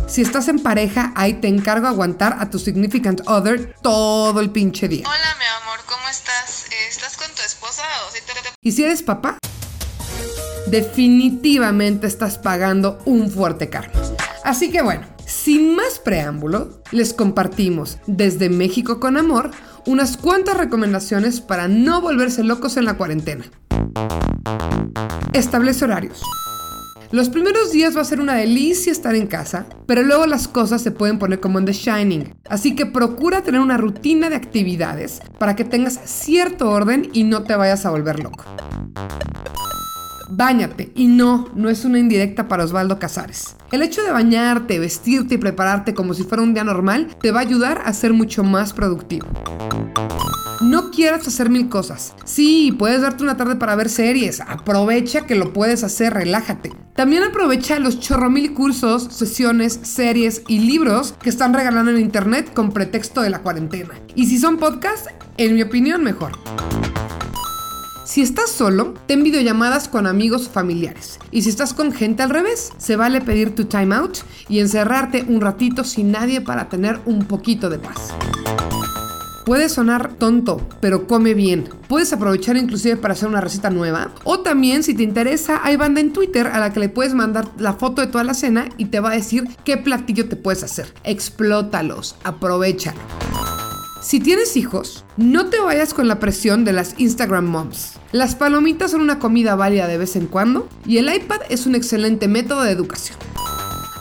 Si 0.08 0.21
estás 0.21 0.49
en 0.49 0.60
pareja, 0.60 1.13
ahí 1.15 1.36
te 1.36 1.47
encargo 1.47 1.88
aguantar 1.88 2.36
a 2.41 2.49
tu 2.49 2.60
significant 2.60 3.21
other 3.25 3.73
todo 3.82 4.41
el 4.41 4.49
pinche 4.49 4.89
día. 4.89 5.08
Hola, 5.08 5.38
mi 5.39 5.45
amor, 5.63 5.80
¿cómo 5.86 6.10
estás? 6.10 6.65
¿Estás 6.89 7.15
con 7.15 7.34
tu 7.34 7.41
esposa 7.41 7.84
o 8.06 8.13
si 8.13 8.19
te... 8.19 8.34
¿Y 8.62 8.73
si 8.73 8.84
eres 8.84 9.02
papá? 9.02 9.38
Definitivamente 10.67 12.06
estás 12.06 12.38
pagando 12.38 12.99
un 13.06 13.32
fuerte 13.32 13.69
karma. 13.69 13.93
Así 14.43 14.69
que 14.71 14.82
bueno, 14.82 15.08
sin 15.43 15.75
más 15.75 15.99
preámbulo, 15.99 16.82
les 16.91 17.13
compartimos 17.13 17.97
desde 18.08 18.49
México 18.49 18.99
con 18.99 19.15
Amor 19.15 19.52
unas 19.86 20.17
cuantas 20.17 20.58
recomendaciones 20.58 21.39
para 21.39 21.67
no 21.69 22.02
volverse 22.02 22.43
locos 22.43 22.75
en 22.75 22.86
la 22.86 22.95
cuarentena. 22.95 23.45
Establece 25.32 25.86
horarios. 25.86 26.21
Los 27.12 27.30
primeros 27.30 27.71
días 27.71 27.95
va 27.95 28.02
a 28.02 28.06
ser 28.06 28.19
una 28.19 28.36
delicia 28.36 28.91
estar 28.91 29.15
en 29.15 29.28
casa, 29.28 29.65
pero 29.88 30.04
luego 30.04 30.28
las 30.28 30.47
cosas 30.47 30.82
se 30.82 30.91
pueden 30.91 31.17
poner 31.17 31.39
como 31.39 31.58
en 31.58 31.65
The 31.65 31.73
Shining. 31.73 32.36
Así 32.49 32.75
que 32.75 32.86
procura 32.86 33.41
tener 33.41 33.62
una 33.62 33.78
rutina 33.78 34.30
de 34.30 34.36
actividades 34.36 35.21
para 35.39 35.56
que 35.56 35.63
tengas 35.63 35.99
cierto 36.04 36.69
orden 36.69 37.10
y 37.13 37.23
no 37.23 37.43
te 37.43 37.56
vayas 37.56 37.86
a 37.86 37.91
volver 37.91 38.19
loco. 38.21 38.43
Báñate. 40.30 40.92
Y 40.96 41.08
no, 41.08 41.50
no 41.56 41.70
es 41.70 41.86
una 41.86 42.00
indirecta 42.00 42.48
para 42.48 42.63
Osvaldo 42.63 43.00
Casares. 43.00 43.56
El 43.72 43.82
hecho 43.82 44.04
de 44.04 44.12
bañarte, 44.12 44.80
vestirte 44.80 45.36
y 45.36 45.38
prepararte 45.38 45.94
como 45.94 46.13
si 46.13 46.24
fuera 46.24 46.44
un 46.44 46.54
día 46.54 46.63
normal 46.63 47.15
te 47.22 47.32
va 47.32 47.39
a 47.39 47.44
ayudar 47.44 47.82
a 47.86 47.94
ser 47.94 48.13
mucho 48.13 48.44
más 48.44 48.74
productivo. 48.74 49.28
No 50.62 50.92
quieras 50.92 51.26
hacer 51.26 51.50
mil 51.50 51.70
cosas. 51.70 52.13
Sí, 52.26 52.76
puedes 52.78 53.02
darte 53.02 53.24
una 53.24 53.38
tarde 53.38 53.56
para 53.56 53.76
ver 53.76 53.89
series. 53.89 54.42
Aprovecha 54.42 55.26
que 55.26 55.36
lo 55.36 55.54
puedes 55.54 55.84
hacer, 55.84 56.13
relájate. 56.13 56.74
También 56.96 57.24
aprovecha 57.24 57.80
los 57.80 58.00
chorro 58.02 58.30
mil 58.30 58.54
cursos, 58.54 59.04
sesiones, 59.04 59.80
series 59.84 60.44
y 60.50 60.60
libros 60.60 61.15
que 61.22 61.30
están 61.30 61.54
regalando 61.54 61.92
en 61.92 62.00
internet 62.00 62.54
con 62.54 62.74
pretexto 62.74 63.22
de 63.22 63.30
la 63.30 63.39
cuarentena. 63.39 63.94
Y 64.15 64.26
si 64.26 64.38
son 64.38 64.58
podcasts, 64.58 65.08
en 65.38 65.56
mi 65.56 65.62
opinión, 65.62 66.04
mejor. 66.04 66.34
Si 68.10 68.24
estás 68.24 68.50
solo, 68.50 68.95
ten 69.06 69.22
videollamadas 69.22 69.88
con 69.88 70.08
amigos 70.08 70.48
o 70.48 70.50
familiares. 70.50 71.19
Y 71.30 71.43
si 71.43 71.50
estás 71.50 71.76
con 71.76 71.91
gente 71.91 72.24
al 72.24 72.32
revés, 72.32 72.72
se 72.80 72.95
vale 72.95 73.22
pedir 73.22 73.54
tu 73.54 73.65
time 73.65 73.93
out 73.93 74.17
y 74.48 74.58
encerrarte 74.58 75.26
un 75.28 75.39
ratito 75.41 75.84
sin 75.84 76.12
nadie 76.12 76.41
para 76.41 76.69
tener 76.69 77.00
un 77.06 77.26
poquito 77.26 77.69
de 77.69 77.78
paz. 77.78 78.10
Puede 79.45 79.69
sonar 79.69 80.15
tonto, 80.15 80.60
pero 80.82 81.06
come 81.06 81.36
bien. 81.36 81.69
Puedes 81.88 82.12
aprovechar 82.12 82.58
inclusive 82.58 82.98
para 82.98 83.13
hacer 83.13 83.30
una 83.30 83.41
receta 83.41 83.69
nueva. 83.69 84.10
O 84.24 84.39
también, 84.39 84.82
si 84.82 84.95
te 84.95 85.04
interesa, 85.04 85.62
hay 85.63 85.76
banda 85.76 86.02
en 86.02 86.12
Twitter 86.12 86.48
a 86.48 86.58
la 86.58 86.74
que 86.74 86.80
le 86.80 86.89
puedes 86.89 87.13
mandar 87.13 87.48
la 87.60 87.74
foto 87.74 88.02
de 88.02 88.08
toda 88.08 88.24
la 88.24 88.34
cena 88.34 88.69
y 88.78 88.86
te 88.86 89.02
va 89.02 89.12
a 89.12 89.15
decir 89.15 89.48
qué 89.63 89.78
platillo 89.78 90.28
te 90.28 90.36
puedes 90.36 90.63
hacer. 90.63 90.91
Explótalos, 91.04 92.15
aprovechalo. 92.24 92.98
Si 94.01 94.21
tienes 94.21 94.55
hijos, 94.55 95.03
no 95.17 95.47
te 95.47 95.59
vayas 95.59 95.93
con 95.93 96.07
la 96.07 96.19
presión 96.19 96.63
de 96.63 96.71
las 96.71 96.95
Instagram 96.97 97.45
moms. 97.45 97.95
Las 98.13 98.33
palomitas 98.33 98.91
son 98.91 99.01
una 99.01 99.19
comida 99.19 99.55
válida 99.55 99.88
de 99.88 99.97
vez 99.97 100.15
en 100.15 100.27
cuando 100.27 100.69
y 100.85 100.99
el 100.99 101.13
iPad 101.13 101.41
es 101.49 101.65
un 101.65 101.75
excelente 101.75 102.29
método 102.29 102.63
de 102.63 102.71
educación. 102.71 103.17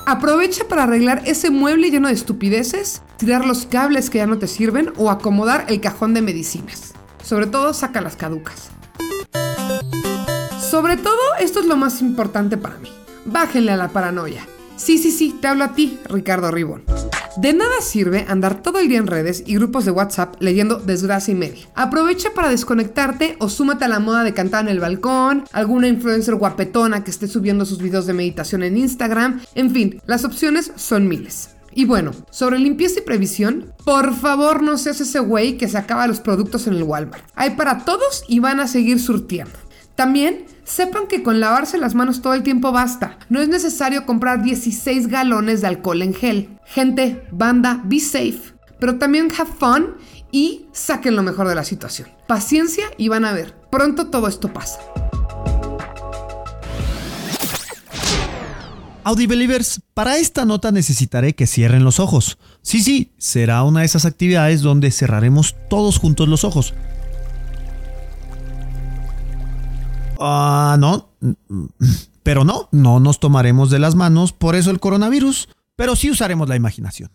Aprovecha 0.06 0.68
para 0.68 0.84
arreglar 0.84 1.22
ese 1.26 1.50
mueble 1.50 1.90
lleno 1.90 2.08
de 2.08 2.14
estupideces, 2.14 3.02
tirar 3.16 3.44
los 3.44 3.66
cables 3.66 4.08
que 4.08 4.18
ya 4.18 4.26
no 4.28 4.38
te 4.38 4.46
sirven 4.46 4.92
o 4.96 5.10
acomodar 5.10 5.66
el 5.68 5.80
cajón 5.80 6.14
de 6.14 6.22
medicinas. 6.22 6.94
Sobre 7.24 7.46
todo 7.46 7.74
saca 7.74 8.00
las 8.00 8.14
caducas. 8.14 8.70
Sobre 10.70 10.96
todo, 10.96 11.18
esto 11.40 11.58
es 11.58 11.66
lo 11.66 11.76
más 11.76 12.00
importante 12.02 12.56
para 12.56 12.78
mí. 12.78 12.88
Bájenle 13.26 13.72
a 13.72 13.76
la 13.76 13.88
paranoia. 13.88 14.46
Sí, 14.78 14.96
sí, 14.96 15.10
sí, 15.10 15.36
te 15.40 15.48
hablo 15.48 15.64
a 15.64 15.74
ti, 15.74 15.98
Ricardo 16.08 16.52
Ribón. 16.52 16.84
De 17.36 17.52
nada 17.52 17.80
sirve 17.80 18.24
andar 18.28 18.62
todo 18.62 18.78
el 18.78 18.88
día 18.88 18.98
en 18.98 19.08
redes 19.08 19.42
y 19.44 19.56
grupos 19.56 19.84
de 19.84 19.90
WhatsApp 19.90 20.36
leyendo 20.38 20.76
desgracia 20.76 21.32
y 21.32 21.34
media. 21.34 21.66
Aprovecha 21.74 22.30
para 22.32 22.48
desconectarte 22.48 23.36
o 23.40 23.48
súmate 23.48 23.84
a 23.84 23.88
la 23.88 23.98
moda 23.98 24.22
de 24.22 24.34
cantar 24.34 24.64
en 24.64 24.70
el 24.70 24.80
balcón, 24.80 25.44
alguna 25.52 25.88
influencer 25.88 26.36
guapetona 26.36 27.02
que 27.02 27.10
esté 27.10 27.26
subiendo 27.26 27.64
sus 27.64 27.78
videos 27.78 28.06
de 28.06 28.14
meditación 28.14 28.62
en 28.62 28.76
Instagram, 28.76 29.40
en 29.56 29.70
fin, 29.72 30.00
las 30.06 30.24
opciones 30.24 30.72
son 30.76 31.08
miles. 31.08 31.50
Y 31.74 31.84
bueno, 31.84 32.12
sobre 32.30 32.58
limpieza 32.58 33.00
y 33.00 33.02
previsión, 33.02 33.72
por 33.84 34.14
favor 34.14 34.62
no 34.62 34.78
seas 34.78 35.00
ese 35.00 35.18
güey 35.18 35.58
que 35.58 35.68
se 35.68 35.78
acaba 35.78 36.06
los 36.06 36.20
productos 36.20 36.66
en 36.66 36.74
el 36.74 36.84
Walmart. 36.84 37.24
Hay 37.34 37.50
para 37.50 37.84
todos 37.84 38.24
y 38.28 38.38
van 38.38 38.60
a 38.60 38.68
seguir 38.68 39.00
surtiendo. 39.00 39.67
También 39.98 40.46
sepan 40.62 41.08
que 41.08 41.24
con 41.24 41.40
lavarse 41.40 41.76
las 41.76 41.96
manos 41.96 42.22
todo 42.22 42.32
el 42.34 42.44
tiempo 42.44 42.70
basta. 42.70 43.18
No 43.30 43.40
es 43.40 43.48
necesario 43.48 44.06
comprar 44.06 44.44
16 44.44 45.08
galones 45.08 45.60
de 45.60 45.66
alcohol 45.66 46.02
en 46.02 46.14
gel. 46.14 46.56
Gente, 46.66 47.26
banda, 47.32 47.82
be 47.84 47.98
safe. 47.98 48.54
Pero 48.78 48.96
también 48.98 49.28
have 49.36 49.50
fun 49.58 49.96
y 50.30 50.66
saquen 50.70 51.16
lo 51.16 51.24
mejor 51.24 51.48
de 51.48 51.56
la 51.56 51.64
situación. 51.64 52.08
Paciencia 52.28 52.84
y 52.96 53.08
van 53.08 53.24
a 53.24 53.32
ver. 53.32 53.56
Pronto 53.72 54.06
todo 54.06 54.28
esto 54.28 54.52
pasa. 54.52 54.78
Audi 59.02 59.26
Believers, 59.26 59.80
para 59.94 60.18
esta 60.18 60.44
nota 60.44 60.70
necesitaré 60.70 61.34
que 61.34 61.48
cierren 61.48 61.82
los 61.82 61.98
ojos. 61.98 62.38
Sí, 62.62 62.84
sí, 62.84 63.14
será 63.18 63.64
una 63.64 63.80
de 63.80 63.86
esas 63.86 64.04
actividades 64.04 64.60
donde 64.60 64.92
cerraremos 64.92 65.56
todos 65.68 65.98
juntos 65.98 66.28
los 66.28 66.44
ojos. 66.44 66.72
Ah, 70.18 70.76
no. 70.78 71.10
Pero 72.22 72.44
no, 72.44 72.68
no 72.72 73.00
nos 73.00 73.20
tomaremos 73.20 73.70
de 73.70 73.78
las 73.78 73.94
manos, 73.94 74.32
por 74.32 74.54
eso 74.54 74.70
el 74.70 74.80
coronavirus, 74.80 75.48
pero 75.76 75.96
sí 75.96 76.10
usaremos 76.10 76.48
la 76.48 76.56
imaginación. 76.56 77.10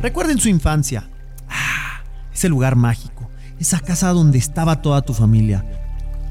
Recuerden 0.00 0.38
su 0.38 0.48
infancia. 0.48 1.08
Ah, 1.48 2.02
ese 2.32 2.48
lugar 2.48 2.76
mágico, 2.76 3.28
esa 3.58 3.80
casa 3.80 4.10
donde 4.10 4.38
estaba 4.38 4.82
toda 4.82 5.02
tu 5.02 5.14
familia. 5.14 5.64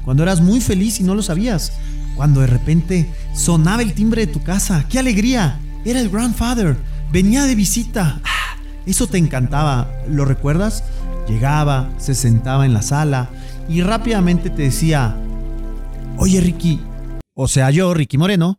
Cuando 0.04 0.22
eras 0.22 0.40
muy 0.40 0.60
feliz 0.60 1.00
y 1.00 1.04
no 1.04 1.14
lo 1.14 1.22
sabías. 1.22 1.72
Cuando 2.16 2.40
de 2.40 2.46
repente 2.46 3.10
sonaba 3.34 3.82
el 3.82 3.94
timbre 3.94 4.26
de 4.26 4.32
tu 4.32 4.42
casa. 4.42 4.84
¡Qué 4.88 4.98
alegría! 4.98 5.58
Era 5.84 6.00
el 6.00 6.10
grandfather. 6.10 6.76
Venía 7.10 7.44
de 7.44 7.54
visita. 7.54 8.20
Ah, 8.24 8.56
eso 8.84 9.06
te 9.06 9.18
encantaba. 9.18 9.88
¿Lo 10.08 10.24
recuerdas? 10.24 10.84
Llegaba, 11.28 11.88
se 11.98 12.14
sentaba 12.14 12.66
en 12.66 12.74
la 12.74 12.82
sala 12.82 13.30
y 13.68 13.82
rápidamente 13.82 14.50
te 14.50 14.62
decía, 14.62 15.16
oye 16.16 16.40
Ricky, 16.40 16.80
o 17.34 17.48
sea 17.48 17.70
yo, 17.70 17.94
Ricky 17.94 18.18
Moreno, 18.18 18.58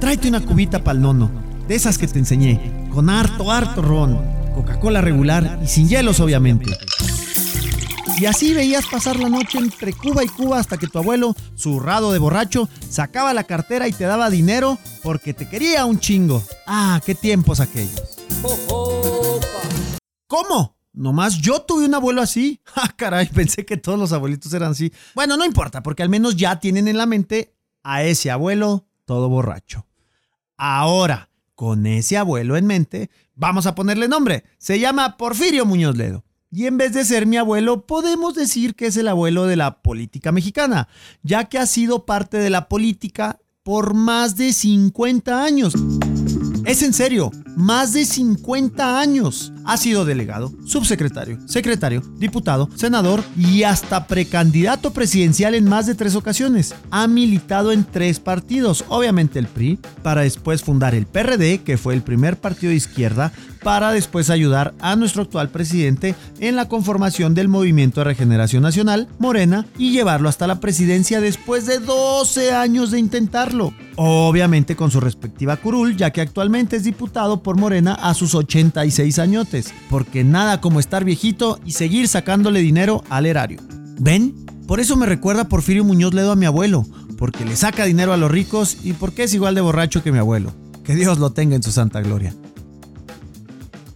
tráete 0.00 0.28
una 0.28 0.40
cubita 0.40 0.82
para 0.82 0.96
el 0.96 1.02
nono, 1.02 1.30
de 1.68 1.74
esas 1.74 1.98
que 1.98 2.06
te 2.06 2.18
enseñé, 2.18 2.88
con 2.92 3.10
harto, 3.10 3.50
harto 3.50 3.82
ron, 3.82 4.20
Coca-Cola 4.54 5.00
regular 5.00 5.58
y 5.62 5.66
sin 5.66 5.88
hielos 5.88 6.20
obviamente. 6.20 6.72
Y 8.18 8.24
así 8.24 8.54
veías 8.54 8.86
pasar 8.86 9.18
la 9.18 9.28
noche 9.28 9.58
entre 9.58 9.92
Cuba 9.92 10.24
y 10.24 10.28
Cuba 10.28 10.58
hasta 10.58 10.78
que 10.78 10.86
tu 10.86 10.98
abuelo, 10.98 11.34
zurrado 11.54 12.12
de 12.12 12.18
borracho, 12.18 12.66
sacaba 12.88 13.34
la 13.34 13.44
cartera 13.44 13.88
y 13.88 13.92
te 13.92 14.04
daba 14.04 14.30
dinero 14.30 14.78
porque 15.02 15.34
te 15.34 15.46
quería 15.46 15.84
un 15.84 16.00
chingo. 16.00 16.42
Ah, 16.66 16.98
qué 17.04 17.14
tiempos 17.14 17.60
aquellos. 17.60 18.00
¿Cómo? 20.26 20.75
Nomás 20.96 21.36
yo 21.36 21.60
tuve 21.60 21.84
un 21.84 21.94
abuelo 21.94 22.22
así. 22.22 22.60
Ah, 22.74 22.92
caray, 22.96 23.26
pensé 23.28 23.64
que 23.64 23.76
todos 23.76 23.98
los 23.98 24.12
abuelitos 24.12 24.52
eran 24.52 24.72
así. 24.72 24.92
Bueno, 25.14 25.36
no 25.36 25.44
importa, 25.44 25.82
porque 25.82 26.02
al 26.02 26.08
menos 26.08 26.36
ya 26.36 26.58
tienen 26.58 26.88
en 26.88 26.98
la 26.98 27.06
mente 27.06 27.54
a 27.82 28.02
ese 28.02 28.30
abuelo 28.30 28.86
todo 29.04 29.28
borracho. 29.28 29.86
Ahora, 30.56 31.30
con 31.54 31.86
ese 31.86 32.16
abuelo 32.16 32.56
en 32.56 32.66
mente, 32.66 33.10
vamos 33.34 33.66
a 33.66 33.74
ponerle 33.74 34.08
nombre. 34.08 34.44
Se 34.58 34.80
llama 34.80 35.16
Porfirio 35.16 35.64
Muñoz 35.64 35.96
Ledo. 35.96 36.24
Y 36.50 36.66
en 36.66 36.76
vez 36.78 36.92
de 36.92 37.04
ser 37.04 37.26
mi 37.26 37.36
abuelo, 37.36 37.86
podemos 37.86 38.34
decir 38.34 38.74
que 38.74 38.86
es 38.86 38.96
el 38.96 39.08
abuelo 39.08 39.46
de 39.46 39.56
la 39.56 39.82
política 39.82 40.32
mexicana, 40.32 40.88
ya 41.22 41.44
que 41.44 41.58
ha 41.58 41.66
sido 41.66 42.06
parte 42.06 42.38
de 42.38 42.50
la 42.50 42.68
política 42.68 43.38
por 43.62 43.94
más 43.94 44.36
de 44.36 44.52
50 44.52 45.42
años. 45.42 45.74
Es 46.66 46.82
en 46.82 46.92
serio, 46.92 47.30
más 47.54 47.92
de 47.92 48.04
50 48.04 48.98
años. 48.98 49.52
Ha 49.64 49.76
sido 49.76 50.04
delegado, 50.04 50.52
subsecretario, 50.64 51.38
secretario, 51.46 52.02
diputado, 52.18 52.68
senador 52.74 53.22
y 53.36 53.62
hasta 53.62 54.08
precandidato 54.08 54.92
presidencial 54.92 55.54
en 55.54 55.68
más 55.68 55.86
de 55.86 55.94
tres 55.94 56.16
ocasiones. 56.16 56.74
Ha 56.90 57.06
militado 57.06 57.70
en 57.70 57.84
tres 57.84 58.18
partidos, 58.18 58.84
obviamente 58.88 59.38
el 59.38 59.46
PRI, 59.46 59.78
para 60.02 60.22
después 60.22 60.64
fundar 60.64 60.96
el 60.96 61.06
PRD, 61.06 61.58
que 61.58 61.78
fue 61.78 61.94
el 61.94 62.02
primer 62.02 62.36
partido 62.36 62.70
de 62.70 62.76
izquierda, 62.76 63.32
para 63.66 63.90
después 63.90 64.30
ayudar 64.30 64.74
a 64.78 64.94
nuestro 64.94 65.22
actual 65.22 65.48
presidente 65.48 66.14
en 66.38 66.54
la 66.54 66.68
conformación 66.68 67.34
del 67.34 67.48
Movimiento 67.48 67.98
de 67.98 68.04
Regeneración 68.04 68.62
Nacional, 68.62 69.08
Morena, 69.18 69.66
y 69.76 69.90
llevarlo 69.90 70.28
hasta 70.28 70.46
la 70.46 70.60
presidencia 70.60 71.20
después 71.20 71.66
de 71.66 71.80
12 71.80 72.52
años 72.52 72.92
de 72.92 73.00
intentarlo. 73.00 73.74
Obviamente 73.96 74.76
con 74.76 74.92
su 74.92 75.00
respectiva 75.00 75.56
curul, 75.56 75.96
ya 75.96 76.12
que 76.12 76.20
actualmente 76.20 76.76
es 76.76 76.84
diputado 76.84 77.42
por 77.42 77.56
Morena 77.56 77.94
a 77.94 78.14
sus 78.14 78.36
86 78.36 79.18
añotes, 79.18 79.74
porque 79.90 80.22
nada 80.22 80.60
como 80.60 80.78
estar 80.78 81.04
viejito 81.04 81.58
y 81.66 81.72
seguir 81.72 82.06
sacándole 82.06 82.60
dinero 82.60 83.02
al 83.10 83.26
erario. 83.26 83.58
¿Ven? 83.98 84.46
Por 84.68 84.78
eso 84.78 84.96
me 84.96 85.06
recuerda 85.06 85.48
Porfirio 85.48 85.82
Muñoz 85.82 86.14
Ledo 86.14 86.30
a 86.30 86.36
mi 86.36 86.46
abuelo, 86.46 86.86
porque 87.18 87.44
le 87.44 87.56
saca 87.56 87.84
dinero 87.84 88.12
a 88.12 88.16
los 88.16 88.30
ricos 88.30 88.76
y 88.84 88.92
porque 88.92 89.24
es 89.24 89.34
igual 89.34 89.56
de 89.56 89.60
borracho 89.60 90.04
que 90.04 90.12
mi 90.12 90.18
abuelo. 90.18 90.54
Que 90.84 90.94
Dios 90.94 91.18
lo 91.18 91.30
tenga 91.30 91.56
en 91.56 91.64
su 91.64 91.72
santa 91.72 92.00
gloria. 92.00 92.32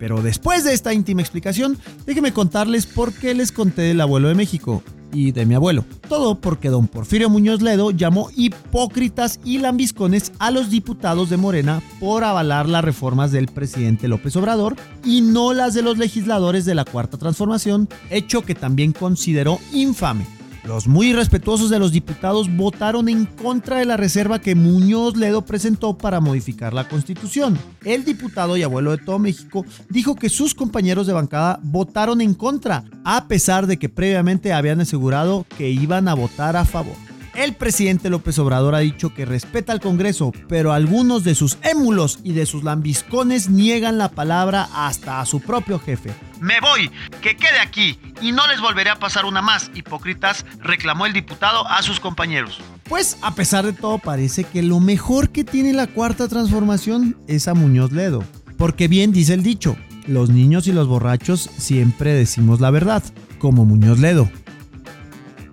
Pero 0.01 0.23
después 0.23 0.65
de 0.65 0.73
esta 0.73 0.95
íntima 0.95 1.21
explicación, 1.21 1.77
déjenme 2.07 2.33
contarles 2.33 2.87
por 2.87 3.13
qué 3.13 3.35
les 3.35 3.53
conté 3.53 3.83
del 3.83 4.01
abuelo 4.01 4.29
de 4.29 4.35
México 4.35 4.83
y 5.13 5.33
de 5.33 5.45
mi 5.45 5.55
abuelo. 5.55 5.85
Todo 6.09 6.41
porque 6.41 6.71
don 6.71 6.89
Porfirio 6.89 7.29
Muñoz 7.29 7.61
Ledo 7.61 7.91
llamó 7.91 8.31
hipócritas 8.35 9.41
y 9.45 9.59
lambiscones 9.59 10.33
a 10.39 10.51
los 10.51 10.71
diputados 10.71 11.29
de 11.29 11.37
Morena 11.37 11.83
por 12.01 12.25
avalar 12.25 12.67
las 12.67 12.83
reformas 12.83 13.31
del 13.31 13.49
presidente 13.49 14.09
López 14.09 14.35
Obrador 14.37 14.75
y 15.05 15.21
no 15.21 15.53
las 15.53 15.75
de 15.75 15.83
los 15.83 15.99
legisladores 15.99 16.65
de 16.65 16.75
la 16.75 16.87
Cuarta 16.87 17.19
Transformación, 17.19 17.87
hecho 18.09 18.41
que 18.41 18.55
también 18.55 18.93
consideró 18.93 19.59
infame. 19.73 20.40
Los 20.65 20.87
muy 20.87 21.13
respetuosos 21.13 21.71
de 21.71 21.79
los 21.79 21.91
diputados 21.91 22.55
votaron 22.55 23.09
en 23.09 23.25
contra 23.25 23.79
de 23.79 23.87
la 23.87 23.97
reserva 23.97 24.41
que 24.41 24.55
Muñoz 24.55 25.17
Ledo 25.17 25.45
presentó 25.45 25.97
para 25.97 26.21
modificar 26.21 26.75
la 26.75 26.89
Constitución. 26.89 27.59
El 27.85 28.05
diputado 28.05 28.57
y 28.57 28.63
abuelo 28.63 28.91
de 28.91 28.99
todo 28.99 29.19
México 29.19 29.65
dijo 29.89 30.15
que 30.17 30.29
sus 30.29 30.55
compañeros 30.55 31.07
de 31.07 31.15
bancada 31.15 31.61
votaron 31.63 32.21
en 32.21 32.35
contra, 32.35 32.85
a 33.05 33.27
pesar 33.27 33.67
de 33.67 33.79
que 33.79 33.89
previamente 33.89 34.53
habían 34.53 34.81
asegurado 34.81 35.47
que 35.57 35.71
iban 35.71 36.09
a 36.09 36.15
votar 36.15 36.57
a 36.57 36.65
favor. 36.65 36.95
El 37.35 37.55
presidente 37.55 38.11
López 38.11 38.39
Obrador 38.39 38.75
ha 38.75 38.81
dicho 38.81 39.15
que 39.15 39.25
respeta 39.25 39.73
al 39.73 39.81
Congreso, 39.81 40.33
pero 40.49 40.73
algunos 40.73 41.25
de 41.25 41.35
sus 41.35 41.59
émulos 41.63 42.19
y 42.23 42.33
de 42.33 42.45
sus 42.45 42.65
lambiscones 42.65 43.49
niegan 43.49 43.99
la 43.99 44.11
palabra 44.11 44.69
hasta 44.75 45.21
a 45.21 45.27
su 45.27 45.41
propio 45.41 45.79
jefe. 45.79 46.11
Me 46.41 46.59
voy, 46.61 46.91
que 47.21 47.37
quede 47.37 47.61
aquí 47.61 47.99
y 48.23 48.33
no 48.33 48.47
les 48.49 48.61
volveré 48.61 48.91
a 48.91 48.99
pasar 48.99 49.27
una 49.27 49.43
más, 49.43 49.71
hipócritas, 49.75 50.47
reclamó 50.61 51.05
el 51.05 51.13
diputado 51.13 51.69
a 51.69 51.83
sus 51.83 52.01
compañeros. 52.01 52.59
Pues 52.89 53.19
a 53.23 53.35
pesar 53.35 53.67
de 53.67 53.73
todo 53.75 53.99
parece 53.99 54.45
que 54.45 54.63
lo 54.63 54.81
mejor 54.81 55.31
que 55.31 55.45
tiene 55.45 55.73
la 55.73 55.87
cuarta 55.87 56.29
transformación 56.29 57.17
es 57.29 57.47
a 57.47 57.55
Muñoz 57.55 57.93
Ledo, 57.93 58.25
porque 58.57 58.89
bien 58.89 59.13
dice 59.13 59.35
el 59.35 59.43
dicho, 59.43 59.77
los 60.07 60.31
niños 60.31 60.67
y 60.67 60.73
los 60.73 60.89
borrachos 60.89 61.51
siempre 61.59 62.15
decimos 62.15 62.61
la 62.61 62.71
verdad, 62.71 63.05
como 63.39 63.65
Muñoz 63.67 63.99
Ledo, 63.99 64.31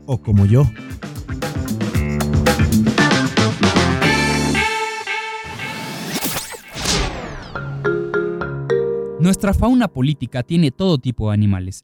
o 0.06 0.22
como 0.22 0.46
yo. 0.46 0.70
Nuestra 9.28 9.54
fauna 9.54 9.90
política 9.90 10.42
tiene 10.42 10.72
todo 10.72 11.00
tipo 11.00 11.28
de 11.28 11.34
animales. 11.34 11.82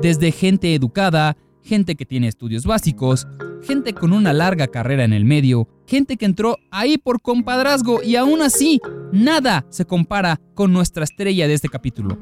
Desde 0.00 0.32
gente 0.32 0.74
educada, 0.74 1.36
gente 1.62 1.94
que 1.94 2.06
tiene 2.06 2.26
estudios 2.26 2.64
básicos, 2.64 3.26
gente 3.62 3.92
con 3.92 4.14
una 4.14 4.32
larga 4.32 4.68
carrera 4.68 5.04
en 5.04 5.12
el 5.12 5.26
medio, 5.26 5.68
gente 5.86 6.16
que 6.16 6.24
entró 6.24 6.56
ahí 6.70 6.96
por 6.96 7.20
compadrazgo 7.20 8.02
y 8.02 8.16
aún 8.16 8.40
así, 8.40 8.80
nada 9.12 9.66
se 9.68 9.84
compara 9.84 10.40
con 10.54 10.72
nuestra 10.72 11.04
estrella 11.04 11.46
de 11.46 11.52
este 11.52 11.68
capítulo. 11.68 12.16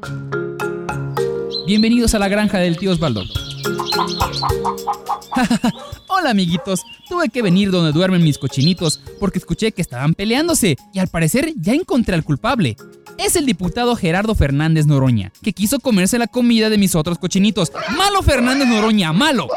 Bienvenidos 1.68 2.16
a 2.16 2.18
la 2.18 2.26
granja 2.26 2.58
del 2.58 2.76
tío 2.76 2.90
Osvaldo. 2.90 3.22
Hola 6.08 6.30
amiguitos, 6.30 6.82
tuve 7.08 7.28
que 7.28 7.42
venir 7.42 7.70
donde 7.70 7.92
duermen 7.92 8.22
mis 8.22 8.38
cochinitos 8.38 9.00
porque 9.18 9.38
escuché 9.38 9.72
que 9.72 9.82
estaban 9.82 10.14
peleándose 10.14 10.76
y 10.92 10.98
al 10.98 11.08
parecer 11.08 11.52
ya 11.56 11.74
encontré 11.74 12.14
al 12.14 12.24
culpable. 12.24 12.76
Es 13.18 13.34
el 13.34 13.46
diputado 13.46 13.96
Gerardo 13.96 14.34
Fernández 14.34 14.86
Noroña, 14.86 15.32
que 15.42 15.54
quiso 15.54 15.80
comerse 15.80 16.18
la 16.18 16.26
comida 16.26 16.68
de 16.68 16.78
mis 16.78 16.94
otros 16.94 17.18
cochinitos. 17.18 17.72
¡Malo 17.96 18.22
Fernández 18.22 18.68
Noroña, 18.68 19.12
malo! 19.12 19.48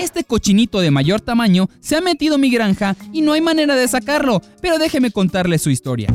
Este 0.00 0.24
cochinito 0.24 0.80
de 0.80 0.90
mayor 0.90 1.20
tamaño 1.20 1.68
se 1.80 1.96
ha 1.96 2.00
metido 2.00 2.36
en 2.36 2.40
mi 2.40 2.50
granja 2.50 2.96
y 3.12 3.20
no 3.20 3.34
hay 3.34 3.42
manera 3.42 3.76
de 3.76 3.86
sacarlo, 3.88 4.40
pero 4.62 4.78
déjeme 4.78 5.10
contarle 5.10 5.58
su 5.58 5.70
historia. 5.70 6.08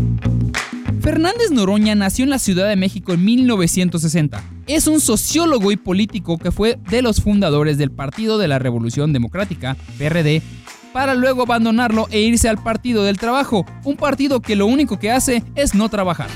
Fernández 1.00 1.52
Noroña 1.52 1.96
nació 1.96 2.24
en 2.24 2.32
la 2.32 2.40
Ciudad 2.40 2.68
de 2.68 2.76
México 2.76 3.14
en 3.14 3.24
1960. 3.24 4.44
Es 4.72 4.88
un 4.88 5.02
sociólogo 5.02 5.74
y 5.74 5.76
político 5.76 6.38
que 6.38 6.50
fue 6.50 6.80
de 6.90 7.02
los 7.02 7.22
fundadores 7.22 7.78
del 7.78 7.92
Partido 7.92 8.38
de 8.38 8.48
la 8.48 8.58
Revolución 8.58 9.12
Democrática, 9.12 9.76
PRD, 9.98 10.42
para 10.94 11.14
luego 11.14 11.42
abandonarlo 11.42 12.08
e 12.10 12.22
irse 12.22 12.48
al 12.48 12.64
Partido 12.64 13.04
del 13.04 13.18
Trabajo, 13.18 13.66
un 13.84 13.98
partido 13.98 14.40
que 14.40 14.56
lo 14.56 14.68
único 14.68 14.98
que 14.98 15.12
hace 15.12 15.44
es 15.56 15.76
no 15.76 15.90
trabajar. 15.90 16.30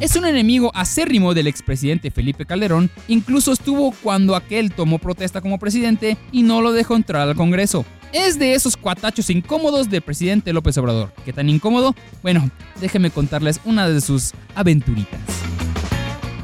Es 0.00 0.16
un 0.16 0.24
enemigo 0.24 0.70
acérrimo 0.74 1.34
del 1.34 1.46
expresidente 1.46 2.10
Felipe 2.10 2.46
Calderón, 2.46 2.90
incluso 3.06 3.52
estuvo 3.52 3.92
cuando 4.02 4.34
aquel 4.34 4.72
tomó 4.72 4.98
protesta 4.98 5.42
como 5.42 5.58
presidente 5.58 6.16
y 6.32 6.42
no 6.42 6.62
lo 6.62 6.72
dejó 6.72 6.96
entrar 6.96 7.28
al 7.28 7.36
Congreso. 7.36 7.84
Es 8.10 8.38
de 8.38 8.54
esos 8.54 8.78
cuatachos 8.78 9.28
incómodos 9.28 9.90
del 9.90 10.00
presidente 10.00 10.54
López 10.54 10.78
Obrador. 10.78 11.12
¿Qué 11.26 11.34
tan 11.34 11.50
incómodo? 11.50 11.94
Bueno, 12.22 12.50
déjenme 12.80 13.10
contarles 13.10 13.60
una 13.66 13.90
de 13.90 14.00
sus 14.00 14.32
aventuritas. 14.54 15.20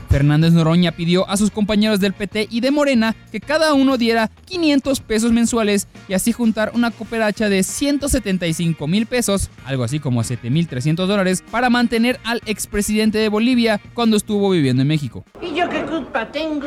Fernández 0.09 0.53
Noroña 0.53 0.93
pidió 0.93 1.29
a 1.29 1.37
sus 1.37 1.51
compañeros 1.51 2.01
del 2.01 2.13
PT 2.13 2.49
y 2.51 2.61
de 2.61 2.71
Morena 2.71 3.17
que 3.33 3.41
cada 3.41 3.75
uno 3.75 3.99
diera 3.99 4.31
500 4.47 5.01
pesos 5.01 5.33
mensuales 5.33 5.89
y 6.09 6.15
así 6.15 6.33
juntar 6.33 6.73
una 6.75 6.91
cooperacha 6.91 7.49
de 7.49 7.63
175 7.63 8.87
mil 8.87 9.07
pesos, 9.07 9.51
algo 9.65 9.85
así 9.85 10.01
como 10.01 10.23
7.300 10.23 11.07
dólares, 11.07 11.45
para 11.51 11.71
mantener 11.71 12.21
al 12.25 12.41
expresidente 12.47 13.19
de 13.19 13.29
Bolivia 13.29 13.81
cuando 13.95 14.17
estuvo 14.17 14.51
viviendo 14.51 14.83
en 14.83 14.89
México. 14.89 15.25
¿Y 15.43 15.55
yo 15.55 15.69
qué 15.69 15.83
culpa 15.83 16.31
tengo? 16.31 16.67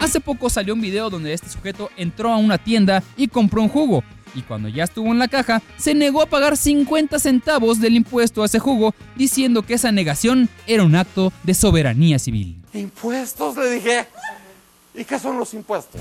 Hace 0.00 0.20
poco 0.20 0.48
salió 0.48 0.74
un 0.74 0.80
video 0.80 1.10
donde 1.10 1.32
este 1.32 1.48
sujeto 1.48 1.90
entró 1.96 2.32
a 2.32 2.36
una 2.36 2.58
tienda 2.58 3.02
y 3.16 3.28
compró 3.28 3.62
un 3.62 3.68
jugo, 3.68 4.04
y 4.34 4.42
cuando 4.42 4.68
ya 4.68 4.84
estuvo 4.84 5.10
en 5.12 5.18
la 5.18 5.28
caja, 5.28 5.62
se 5.76 5.94
negó 5.94 6.22
a 6.22 6.26
pagar 6.26 6.56
50 6.56 7.18
centavos 7.18 7.80
del 7.80 7.96
impuesto 7.96 8.42
a 8.42 8.46
ese 8.46 8.58
jugo, 8.58 8.94
diciendo 9.16 9.62
que 9.62 9.74
esa 9.74 9.92
negación 9.92 10.48
era 10.66 10.84
un 10.84 10.94
acto 10.94 11.32
de 11.42 11.54
soberanía 11.54 12.18
civil. 12.18 12.62
Impuestos, 12.78 13.56
le 13.56 13.70
dije. 13.70 14.06
¿Y 14.94 15.04
qué 15.04 15.18
son 15.18 15.38
los 15.38 15.54
impuestos? 15.54 16.00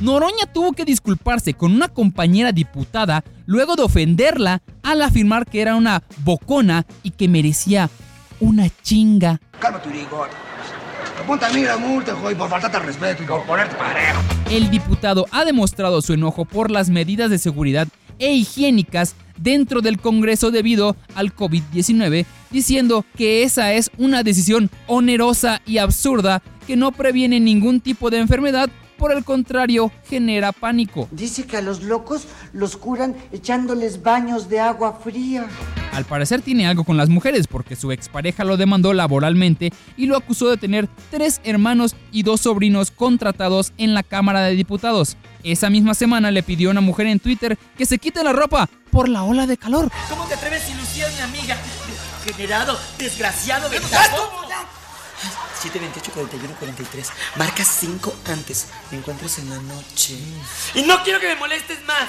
Noroña 0.00 0.46
tuvo 0.52 0.72
que 0.72 0.84
disculparse 0.84 1.54
con 1.54 1.72
una 1.72 1.88
compañera 1.88 2.52
diputada 2.52 3.24
luego 3.46 3.74
de 3.74 3.82
ofenderla 3.82 4.62
al 4.82 5.02
afirmar 5.02 5.44
que 5.44 5.60
era 5.60 5.74
una 5.74 6.02
bocona 6.24 6.86
y 7.02 7.10
que 7.10 7.28
merecía 7.28 7.90
una 8.40 8.68
chinga. 8.82 9.40
Cálmate, 9.58 9.88
Urigor. 9.88 10.28
Ponte 11.26 11.44
a 11.44 11.50
mí 11.50 11.62
la 11.62 11.76
multa, 11.76 12.14
joder, 12.14 12.36
por 12.36 12.48
faltarte 12.48 12.76
al 12.76 12.84
respeto 12.84 13.22
y 13.22 13.26
por 13.26 13.42
ponerte 13.44 13.74
parejo. 13.74 14.20
El 14.50 14.70
diputado 14.70 15.26
ha 15.32 15.44
demostrado 15.44 16.00
su 16.00 16.12
enojo 16.14 16.44
por 16.44 16.70
las 16.70 16.90
medidas 16.90 17.28
de 17.28 17.38
seguridad 17.38 17.88
e 18.18 18.30
higiénicas 18.32 19.14
dentro 19.38 19.80
del 19.80 20.00
Congreso 20.00 20.50
debido 20.50 20.96
al 21.14 21.34
COVID-19, 21.34 22.26
diciendo 22.50 23.04
que 23.16 23.42
esa 23.42 23.72
es 23.72 23.90
una 23.98 24.22
decisión 24.22 24.70
onerosa 24.86 25.60
y 25.66 25.78
absurda 25.78 26.42
que 26.66 26.76
no 26.76 26.92
previene 26.92 27.40
ningún 27.40 27.80
tipo 27.80 28.10
de 28.10 28.18
enfermedad 28.18 28.68
por 28.98 29.12
el 29.12 29.24
contrario, 29.24 29.92
genera 30.08 30.52
pánico. 30.52 31.08
Dice 31.12 31.46
que 31.46 31.56
a 31.56 31.62
los 31.62 31.82
locos 31.82 32.26
los 32.52 32.76
curan 32.76 33.16
echándoles 33.32 34.02
baños 34.02 34.48
de 34.48 34.60
agua 34.60 35.00
fría. 35.02 35.46
Al 35.98 36.04
parecer 36.04 36.42
tiene 36.42 36.68
algo 36.68 36.84
con 36.84 36.96
las 36.96 37.08
mujeres 37.08 37.48
porque 37.48 37.74
su 37.74 37.90
expareja 37.90 38.44
lo 38.44 38.56
demandó 38.56 38.92
laboralmente 38.92 39.72
y 39.96 40.06
lo 40.06 40.16
acusó 40.16 40.48
de 40.48 40.56
tener 40.56 40.88
tres 41.10 41.40
hermanos 41.42 41.96
y 42.12 42.22
dos 42.22 42.42
sobrinos 42.42 42.92
contratados 42.92 43.72
en 43.78 43.94
la 43.94 44.04
Cámara 44.04 44.42
de 44.42 44.54
Diputados. 44.54 45.16
Esa 45.42 45.70
misma 45.70 45.94
semana 45.94 46.30
le 46.30 46.44
pidió 46.44 46.68
a 46.68 46.70
una 46.70 46.80
mujer 46.80 47.08
en 47.08 47.18
Twitter 47.18 47.58
que 47.76 47.84
se 47.84 47.98
quite 47.98 48.22
la 48.22 48.32
ropa 48.32 48.70
por 48.92 49.08
la 49.08 49.24
ola 49.24 49.48
de 49.48 49.56
calor. 49.56 49.90
¿Cómo 50.08 50.24
te 50.26 50.34
atreves 50.34 50.66
a 50.66 50.70
ilusionar 50.70 51.12
mi 51.14 51.20
amiga? 51.36 51.56
Generado, 52.24 52.78
desgraciado, 52.96 53.68
de 53.68 53.80
728 53.80 56.12
41 56.12 56.54
43. 56.60 57.10
Marca 57.34 57.64
5 57.64 58.14
antes. 58.26 58.68
Me 58.92 58.98
encuentras 58.98 59.36
en 59.40 59.50
la 59.50 59.58
noche. 59.62 60.16
Y 60.76 60.82
no 60.82 61.02
quiero 61.02 61.18
que 61.18 61.26
me 61.26 61.34
molestes 61.34 61.84
más. 61.86 62.06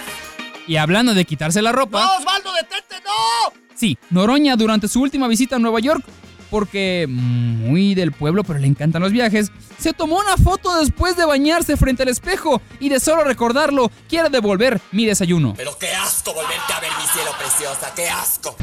Y 0.68 0.78
hablando 0.78 1.16
de 1.16 1.26
quitarse 1.26 1.64
la 1.64 1.72
ropa. 1.72 2.00
¡No, 2.00 2.18
Osvaldo, 2.18 2.54
detente, 2.54 3.02
no! 3.04 3.69
Sí, 3.80 3.98
Noroña 4.10 4.58
durante 4.58 4.90
su 4.90 5.02
última 5.02 5.30
visita 5.30 5.56
a 5.56 5.60
Nueva 5.60 5.80
York, 5.80 6.04
porque 6.50 7.06
muy 7.08 7.96
del 7.96 8.12
pueblo, 8.12 8.44
pero 8.44 8.60
le 8.60 8.68
encantan 8.68 9.02
los 9.02 9.14
viajes, 9.14 9.54
se 9.78 9.94
tomó 9.94 10.20
una 10.20 10.36
foto 10.36 10.78
después 10.82 11.16
de 11.16 11.24
bañarse 11.24 11.78
frente 11.78 12.04
al 12.04 12.10
espejo 12.10 12.62
y 12.82 12.90
de 12.90 13.00
solo 13.00 13.24
recordarlo 13.24 13.90
quiere 14.10 14.28
devolver 14.28 14.82
mi 14.92 15.06
desayuno. 15.06 15.54
Pero 15.56 15.78
qué 15.80 15.94
asco 15.94 16.34
volverte 16.34 16.74
a 16.74 16.82
ver, 16.82 16.90
mi 17.02 17.08
cielo 17.08 17.32
preciosa, 17.40 17.94
qué 17.96 18.10
asco. 18.10 18.58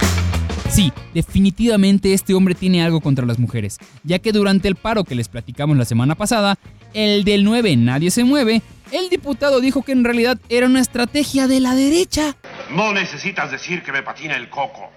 Sí, 0.71 0.93
definitivamente 1.15 2.13
este 2.13 2.35
hombre 2.35 2.55
tiene 2.55 2.85
algo 2.85 3.01
contra 3.01 3.25
las 3.25 3.39
mujeres, 3.39 3.79
ya 4.03 4.19
que 4.19 4.33
durante 4.33 4.69
el 4.69 4.77
paro 4.77 5.05
que 5.05 5.15
les 5.15 5.29
platicamos 5.29 5.79
la 5.79 5.87
semana 5.87 6.15
pasada, 6.15 6.59
el 6.93 7.25
del 7.25 7.43
9 7.43 7.75
Nadie 7.77 8.11
se 8.11 8.23
mueve, 8.23 8.61
el 8.93 9.09
diputado 9.09 9.61
dijo 9.61 9.81
que 9.81 9.93
en 9.93 10.05
realidad 10.05 10.39
era 10.51 10.67
una 10.67 10.81
estrategia 10.81 11.49
de 11.49 11.61
la 11.61 11.75
derecha. 11.75 12.37
No 12.71 12.93
necesitas 12.93 13.51
decir 13.51 13.83
que 13.83 13.93
me 13.93 14.03
patina 14.03 14.37
el 14.37 14.51
coco. 14.51 14.91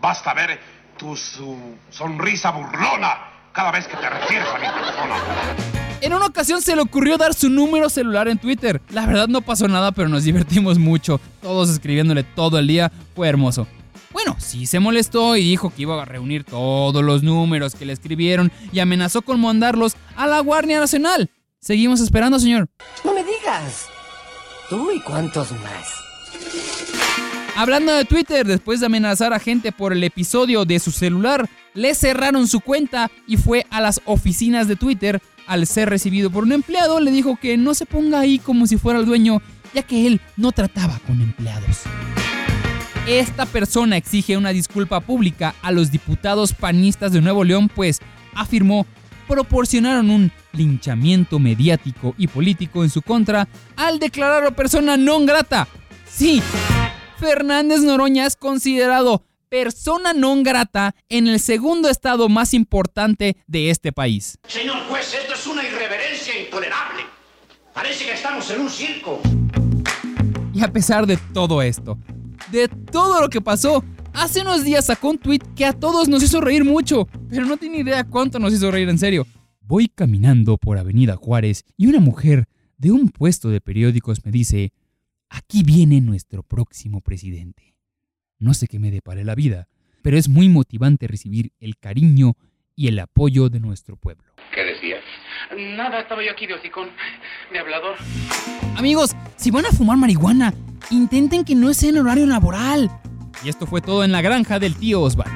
Basta 0.00 0.34
ver 0.34 0.58
tu 0.96 1.16
su 1.16 1.56
sonrisa 1.90 2.50
burlona 2.50 3.30
cada 3.52 3.70
vez 3.70 3.86
que 3.86 3.96
te 3.96 4.08
refieres 4.08 4.48
a 4.48 4.58
mi 4.58 4.66
persona. 4.66 5.14
En 6.00 6.14
una 6.14 6.26
ocasión 6.26 6.62
se 6.62 6.74
le 6.74 6.82
ocurrió 6.82 7.18
dar 7.18 7.34
su 7.34 7.50
número 7.50 7.90
celular 7.90 8.28
en 8.28 8.38
Twitter. 8.38 8.80
La 8.90 9.04
verdad 9.04 9.28
no 9.28 9.42
pasó 9.42 9.68
nada, 9.68 9.92
pero 9.92 10.08
nos 10.08 10.24
divertimos 10.24 10.78
mucho. 10.78 11.20
Todos 11.42 11.68
escribiéndole 11.68 12.22
todo 12.22 12.58
el 12.58 12.66
día. 12.66 12.90
Fue 13.14 13.28
hermoso. 13.28 13.66
Bueno, 14.12 14.34
sí 14.38 14.66
se 14.66 14.80
molestó 14.80 15.36
y 15.36 15.42
dijo 15.42 15.70
que 15.70 15.82
iba 15.82 16.00
a 16.00 16.04
reunir 16.04 16.44
todos 16.44 17.04
los 17.04 17.22
números 17.22 17.74
que 17.74 17.84
le 17.84 17.92
escribieron 17.92 18.50
y 18.72 18.80
amenazó 18.80 19.22
con 19.22 19.40
mandarlos 19.40 19.94
a 20.16 20.26
la 20.26 20.40
Guardia 20.40 20.80
Nacional. 20.80 21.30
Seguimos 21.60 22.00
esperando, 22.00 22.40
señor. 22.40 22.68
No 23.04 23.12
me 23.12 23.22
digas. 23.22 23.86
¿Tú 24.70 24.90
y 24.90 25.00
cuántos 25.00 25.52
más? 25.52 26.99
Hablando 27.56 27.92
de 27.92 28.04
Twitter, 28.04 28.46
después 28.46 28.80
de 28.80 28.86
amenazar 28.86 29.32
a 29.32 29.38
gente 29.38 29.72
por 29.72 29.92
el 29.92 30.02
episodio 30.04 30.64
de 30.64 30.78
su 30.78 30.90
celular, 30.90 31.48
le 31.74 31.94
cerraron 31.94 32.46
su 32.46 32.60
cuenta 32.60 33.10
y 33.26 33.36
fue 33.36 33.66
a 33.70 33.80
las 33.80 34.00
oficinas 34.04 34.68
de 34.68 34.76
Twitter. 34.76 35.20
Al 35.46 35.66
ser 35.66 35.90
recibido 35.90 36.30
por 36.30 36.44
un 36.44 36.52
empleado, 36.52 37.00
le 37.00 37.10
dijo 37.10 37.36
que 37.36 37.56
no 37.56 37.74
se 37.74 37.86
ponga 37.86 38.20
ahí 38.20 38.38
como 38.38 38.66
si 38.66 38.76
fuera 38.76 39.00
el 39.00 39.06
dueño, 39.06 39.42
ya 39.74 39.82
que 39.82 40.06
él 40.06 40.20
no 40.36 40.52
trataba 40.52 40.98
con 41.06 41.20
empleados. 41.20 41.80
Esta 43.06 43.46
persona 43.46 43.96
exige 43.96 44.36
una 44.36 44.50
disculpa 44.50 45.00
pública 45.00 45.54
a 45.62 45.72
los 45.72 45.90
diputados 45.90 46.52
panistas 46.52 47.12
de 47.12 47.20
Nuevo 47.20 47.44
León, 47.44 47.68
pues 47.68 48.00
afirmó 48.34 48.86
proporcionaron 49.26 50.10
un 50.10 50.32
linchamiento 50.52 51.38
mediático 51.38 52.14
y 52.18 52.26
político 52.26 52.82
en 52.82 52.90
su 52.90 53.00
contra 53.00 53.46
al 53.76 54.00
declararlo 54.00 54.50
persona 54.56 54.96
non 54.96 55.24
grata. 55.24 55.68
Sí, 56.04 56.42
Fernández 57.20 57.82
Noroña 57.82 58.24
es 58.24 58.34
considerado 58.34 59.26
persona 59.50 60.14
non 60.16 60.42
grata 60.42 60.96
en 61.10 61.28
el 61.28 61.36
segundo 61.38 61.90
estado 61.90 62.30
más 62.30 62.54
importante 62.54 63.36
de 63.46 63.68
este 63.68 63.92
país. 63.92 64.38
Señor 64.48 64.78
juez, 64.88 65.12
esto 65.12 65.34
es 65.34 65.46
una 65.46 65.62
irreverencia 65.62 66.32
intolerable. 66.40 67.02
Parece 67.74 68.06
que 68.06 68.14
estamos 68.14 68.50
en 68.50 68.62
un 68.62 68.70
circo. 68.70 69.20
Y 70.54 70.62
a 70.62 70.72
pesar 70.72 71.06
de 71.06 71.18
todo 71.34 71.60
esto, 71.60 71.98
de 72.50 72.68
todo 72.68 73.20
lo 73.20 73.28
que 73.28 73.42
pasó, 73.42 73.84
hace 74.14 74.40
unos 74.40 74.64
días 74.64 74.86
sacó 74.86 75.10
un 75.10 75.18
tweet 75.18 75.40
que 75.54 75.66
a 75.66 75.74
todos 75.74 76.08
nos 76.08 76.22
hizo 76.22 76.40
reír 76.40 76.64
mucho, 76.64 77.06
pero 77.28 77.44
no 77.44 77.58
tiene 77.58 77.80
idea 77.80 78.02
cuánto 78.04 78.38
nos 78.38 78.54
hizo 78.54 78.70
reír 78.70 78.88
en 78.88 78.98
serio. 78.98 79.26
Voy 79.60 79.88
caminando 79.88 80.56
por 80.56 80.78
Avenida 80.78 81.16
Juárez 81.16 81.66
y 81.76 81.86
una 81.86 82.00
mujer 82.00 82.46
de 82.78 82.92
un 82.92 83.10
puesto 83.10 83.50
de 83.50 83.60
periódicos 83.60 84.24
me 84.24 84.32
dice, 84.32 84.72
aquí 85.30 85.62
viene 85.62 86.00
nuestro 86.00 86.42
próximo 86.42 87.00
presidente. 87.00 87.74
No 88.38 88.52
sé 88.52 88.66
qué 88.66 88.78
me 88.78 88.90
depare 88.90 89.24
la 89.24 89.34
vida, 89.34 89.68
pero 90.02 90.18
es 90.18 90.28
muy 90.28 90.48
motivante 90.48 91.06
recibir 91.06 91.52
el 91.60 91.78
cariño 91.78 92.36
y 92.74 92.88
el 92.88 92.98
apoyo 92.98 93.48
de 93.48 93.60
nuestro 93.60 93.96
pueblo. 93.96 94.24
¿Qué 94.52 94.62
decías? 94.64 95.02
Nada, 95.76 96.00
estaba 96.00 96.24
yo 96.24 96.32
aquí 96.32 96.46
de 96.46 96.54
hocicón, 96.54 96.88
de 97.52 97.58
hablador. 97.58 97.96
Amigos, 98.76 99.16
si 99.36 99.50
van 99.50 99.66
a 99.66 99.70
fumar 99.70 99.96
marihuana, 99.96 100.54
intenten 100.90 101.44
que 101.44 101.54
no 101.54 101.72
sea 101.74 101.90
en 101.90 101.98
horario 101.98 102.26
laboral. 102.26 102.90
Y 103.44 103.48
esto 103.48 103.66
fue 103.66 103.80
todo 103.80 104.04
en 104.04 104.12
la 104.12 104.22
granja 104.22 104.58
del 104.58 104.76
tío 104.76 105.00
Osvaldo. 105.02 105.34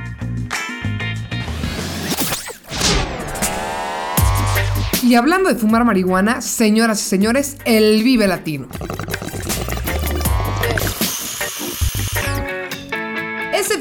Y 5.02 5.16
hablando 5.16 5.50
de 5.50 5.56
fumar 5.56 5.84
marihuana, 5.84 6.40
señoras 6.40 7.00
y 7.02 7.04
señores, 7.04 7.58
el 7.66 8.02
Vive 8.02 8.26
Latino. 8.26 8.68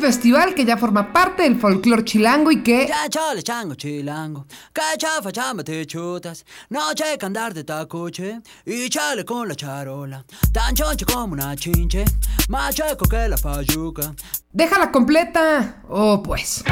Festival 0.03 0.53
que 0.53 0.65
ya 0.65 0.75
forma 0.75 1.13
parte 1.13 1.43
del 1.43 1.57
folclore 1.57 2.03
chilango 2.03 2.51
y 2.51 2.61
que 2.61 2.87
Ya 2.87 3.07
chale 3.09 3.41
chango 3.41 3.73
chilango, 3.75 4.45
que 4.73 4.81
chafa 4.97 5.31
chamba 5.31 5.63
te 5.63 5.85
chutas, 5.85 6.43
no 6.69 6.93
checa 6.93 7.25
andar 7.25 7.53
de 7.53 7.63
tacoche, 7.63 8.41
y 8.65 8.89
chale 8.89 9.23
con 9.23 9.47
la 9.47 9.55
charola, 9.55 10.25
tan 10.51 10.75
choncho 10.75 11.05
como 11.05 11.31
una 11.31 11.55
chinche, 11.55 12.03
más 12.49 12.75
checo 12.75 13.05
que 13.05 13.29
la 13.29 13.37
fayuca. 13.37 14.13
déjala 14.51 14.91
completa. 14.91 15.81
Oh, 15.87 16.21
pues. 16.21 16.65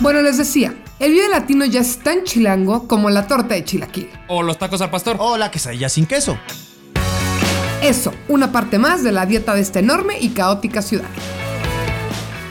Bueno, 0.00 0.22
les 0.22 0.38
decía, 0.38 0.74
el 0.98 1.12
Vive 1.12 1.28
Latino 1.28 1.66
ya 1.66 1.80
es 1.80 1.98
tan 1.98 2.24
chilango 2.24 2.88
como 2.88 3.10
la 3.10 3.26
torta 3.26 3.56
de 3.56 3.62
chilaquil. 3.62 4.08
O 4.28 4.42
los 4.42 4.56
tacos 4.56 4.80
al 4.80 4.90
pastor. 4.90 5.16
O 5.20 5.36
la 5.36 5.50
quesadilla 5.50 5.90
sin 5.90 6.06
queso. 6.06 6.38
Eso, 7.82 8.14
una 8.28 8.50
parte 8.50 8.78
más 8.78 9.04
de 9.04 9.12
la 9.12 9.26
dieta 9.26 9.54
de 9.54 9.60
esta 9.60 9.80
enorme 9.80 10.18
y 10.18 10.30
caótica 10.30 10.80
ciudad. 10.80 11.08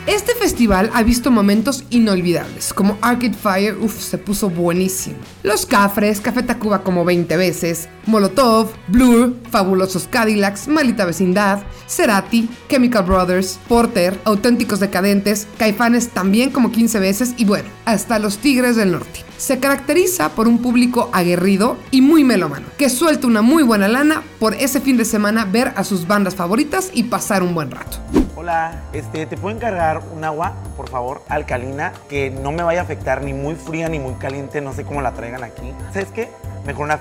Este 0.09 0.33
festival 0.33 0.89
ha 0.95 1.03
visto 1.03 1.29
momentos 1.29 1.83
inolvidables, 1.91 2.73
como 2.73 2.97
Arcade 2.99 3.35
Fire, 3.35 3.77
uff, 3.79 4.01
se 4.01 4.17
puso 4.17 4.49
buenísimo. 4.49 5.17
Los 5.43 5.67
Cafres, 5.67 6.19
Café 6.19 6.41
Tacuba 6.41 6.81
como 6.81 7.05
20 7.05 7.37
veces, 7.37 7.87
Molotov, 8.07 8.71
Blur, 8.87 9.35
Fabulosos 9.51 10.07
Cadillacs, 10.07 10.67
Malita 10.67 11.05
Vecindad, 11.05 11.61
Cerati, 11.87 12.49
Chemical 12.67 13.03
Brothers, 13.03 13.59
Porter, 13.67 14.19
Auténticos 14.23 14.79
Decadentes, 14.79 15.45
Caifanes 15.59 16.09
también 16.09 16.49
como 16.49 16.71
15 16.71 16.99
veces 16.99 17.35
y 17.37 17.45
bueno, 17.45 17.69
hasta 17.85 18.17
los 18.17 18.39
Tigres 18.39 18.77
del 18.77 18.93
Norte. 18.93 19.28
Se 19.39 19.57
caracteriza 19.57 20.27
por 20.35 20.49
un 20.49 20.61
público 20.61 21.09
aguerrido 21.13 21.77
y 21.91 22.01
muy 22.01 22.25
melómano, 22.25 22.67
que 22.77 22.89
suelta 22.89 23.25
una 23.25 23.41
muy 23.41 23.63
buena 23.63 23.87
lana 23.87 24.21
por 24.37 24.53
ese 24.53 24.81
fin 24.81 24.97
de 24.97 25.05
semana 25.05 25.45
ver 25.45 25.71
a 25.77 25.85
sus 25.85 26.05
bandas 26.05 26.35
favoritas 26.35 26.91
y 26.93 27.03
pasar 27.03 27.41
un 27.41 27.55
buen 27.55 27.71
rato. 27.71 27.99
Hola, 28.35 28.83
este, 28.91 29.25
¿te 29.25 29.37
puedo 29.37 29.55
encargar 29.55 30.01
un 30.13 30.25
agua, 30.25 30.55
por 30.75 30.89
favor, 30.89 31.23
alcalina, 31.29 31.93
que 32.09 32.31
no 32.31 32.51
me 32.51 32.63
vaya 32.63 32.81
a 32.81 32.83
afectar 32.83 33.23
ni 33.23 33.33
muy 33.33 33.55
fría 33.55 33.87
ni 33.87 33.97
muy 33.97 34.15
caliente, 34.15 34.59
no 34.59 34.73
sé 34.73 34.83
cómo 34.83 35.01
la 35.01 35.13
traigan 35.13 35.45
aquí? 35.45 35.73
¿Sabes 35.93 36.09
qué? 36.13 36.29
Mejor 36.65 36.85
una. 36.85 36.99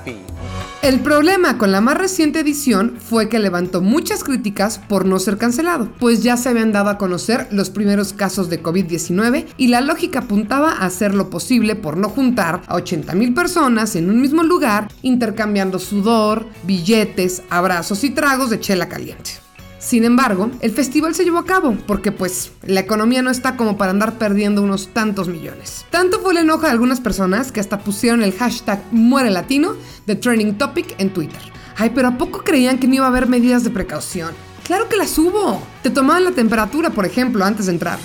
El 0.80 1.00
problema 1.00 1.58
con 1.58 1.72
la 1.72 1.80
más 1.80 1.98
reciente 1.98 2.40
edición 2.40 2.98
fue 3.00 3.28
que 3.28 3.40
levantó 3.40 3.82
muchas 3.82 4.22
críticas 4.22 4.78
por 4.78 5.04
no 5.04 5.18
ser 5.18 5.36
cancelado, 5.36 5.88
pues 5.98 6.22
ya 6.22 6.36
se 6.36 6.48
habían 6.48 6.72
dado 6.72 6.88
a 6.90 6.98
conocer 6.98 7.48
los 7.50 7.68
primeros 7.68 8.12
casos 8.12 8.48
de 8.48 8.62
COVID-19 8.62 9.46
y 9.56 9.68
la 9.68 9.80
lógica 9.80 10.20
apuntaba 10.20 10.70
a 10.70 10.86
hacer 10.86 11.14
lo 11.14 11.30
posible 11.30 11.74
por 11.74 11.96
no 11.96 12.08
juntar 12.08 12.62
a 12.68 12.76
80 12.76 13.14
mil 13.16 13.34
personas 13.34 13.96
en 13.96 14.08
un 14.08 14.20
mismo 14.20 14.44
lugar 14.44 14.88
intercambiando 15.02 15.78
sudor, 15.78 16.46
billetes, 16.62 17.42
abrazos 17.50 18.04
y 18.04 18.10
tragos 18.10 18.48
de 18.48 18.60
chela 18.60 18.88
caliente. 18.88 19.47
Sin 19.78 20.04
embargo, 20.04 20.50
el 20.60 20.72
festival 20.72 21.14
se 21.14 21.24
llevó 21.24 21.38
a 21.38 21.44
cabo 21.44 21.76
porque 21.86 22.10
pues 22.10 22.50
la 22.62 22.80
economía 22.80 23.22
no 23.22 23.30
está 23.30 23.56
como 23.56 23.78
para 23.78 23.92
andar 23.92 24.18
perdiendo 24.18 24.60
unos 24.60 24.88
tantos 24.88 25.28
millones. 25.28 25.86
Tanto 25.90 26.18
fue 26.18 26.32
el 26.32 26.38
enojo 26.38 26.62
de 26.62 26.70
algunas 26.70 27.00
personas 27.00 27.52
que 27.52 27.60
hasta 27.60 27.78
pusieron 27.78 28.22
el 28.22 28.32
hashtag 28.32 28.82
Muere 28.90 29.30
Latino 29.30 29.74
de 30.06 30.16
Trending 30.16 30.58
Topic 30.58 30.96
en 30.98 31.10
Twitter. 31.10 31.40
Ay, 31.76 31.92
pero 31.94 32.08
¿a 32.08 32.18
poco 32.18 32.42
creían 32.42 32.78
que 32.78 32.88
no 32.88 32.96
iba 32.96 33.04
a 33.04 33.08
haber 33.08 33.28
medidas 33.28 33.62
de 33.62 33.70
precaución? 33.70 34.34
Claro 34.64 34.88
que 34.88 34.96
las 34.96 35.16
hubo. 35.16 35.62
Te 35.82 35.90
tomaban 35.90 36.24
la 36.24 36.32
temperatura, 36.32 36.90
por 36.90 37.06
ejemplo, 37.06 37.44
antes 37.44 37.66
de 37.66 37.72
entrar. 37.72 37.98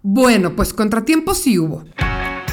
Bueno, 0.00 0.54
pues 0.54 0.72
contratiempos 0.72 1.38
sí 1.38 1.58
hubo. 1.58 1.82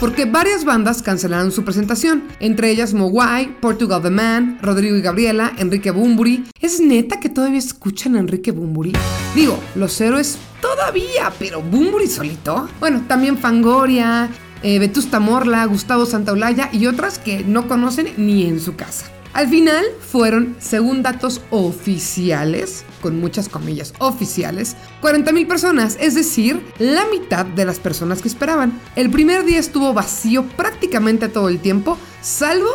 Porque 0.02 0.26
varias 0.26 0.66
bandas 0.66 1.04
cancelaron 1.04 1.52
su 1.52 1.64
presentación, 1.64 2.24
entre 2.39 2.72
ellas 2.72 2.95
Mogwai, 2.95 3.60
Portugal 3.60 4.02
The 4.02 4.10
Man, 4.10 4.58
Rodrigo 4.60 4.97
y 4.97 5.02
Gabriela, 5.02 5.54
Enrique 5.60 5.91
Bumburi. 5.91 6.43
¿Es 6.60 6.82
neta 6.82 7.20
que 7.20 7.30
todavía 7.30 7.60
escuchan 7.60 8.16
a 8.16 8.20
Enrique 8.20 8.49
Bumburi? 8.49 8.93
Digo, 9.36 9.60
los 9.76 10.02
héroes 10.02 10.39
todavía, 10.60 11.32
pero 11.38 11.62
Bumburi 11.62 12.08
solito. 12.08 12.68
Bueno, 12.80 13.04
también 13.08 13.38
Fangoria, 13.38 14.28
eh, 14.64 14.80
Vetusta 14.80 15.20
Morla, 15.20 15.64
Gustavo 15.66 16.08
Santaolalla 16.08 16.70
y 16.74 16.88
otras 16.88 17.20
que 17.20 17.43
no 17.43 17.68
conocen 17.68 18.08
ni 18.18 18.47
en 18.47 18.60
su 18.60 18.76
casa. 18.76 19.06
Al 19.34 19.49
final 19.49 19.86
fueron, 19.99 20.56
según 20.58 21.04
datos 21.04 21.41
oficiales, 21.52 22.86
con 23.02 23.20
muchas 23.20 23.49
comillas 23.49 23.93
oficiales, 23.99 24.78
40.000 25.02 25.47
personas, 25.47 25.97
es 25.99 26.16
decir, 26.16 26.66
la 26.80 27.06
mitad 27.08 27.45
de 27.45 27.66
las 27.66 27.80
personas 27.80 28.22
que 28.22 28.30
esperaban. 28.30 28.80
El 28.95 29.10
primer 29.10 29.43
día 29.43 29.60
estuvo 29.60 29.93
vacío 29.93 30.45
prácticamente 30.56 31.28
todo 31.28 31.49
el 31.49 31.60
tiempo, 31.60 31.97
salvo 32.22 32.70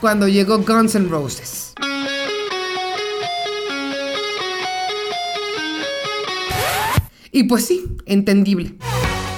cuando 0.00 0.28
llegó 0.28 0.58
Guns 0.58 0.94
N' 0.94 1.08
Roses. 1.08 1.74
Y 7.30 7.44
pues 7.44 7.64
sí, 7.64 7.84
entendible. 8.06 8.76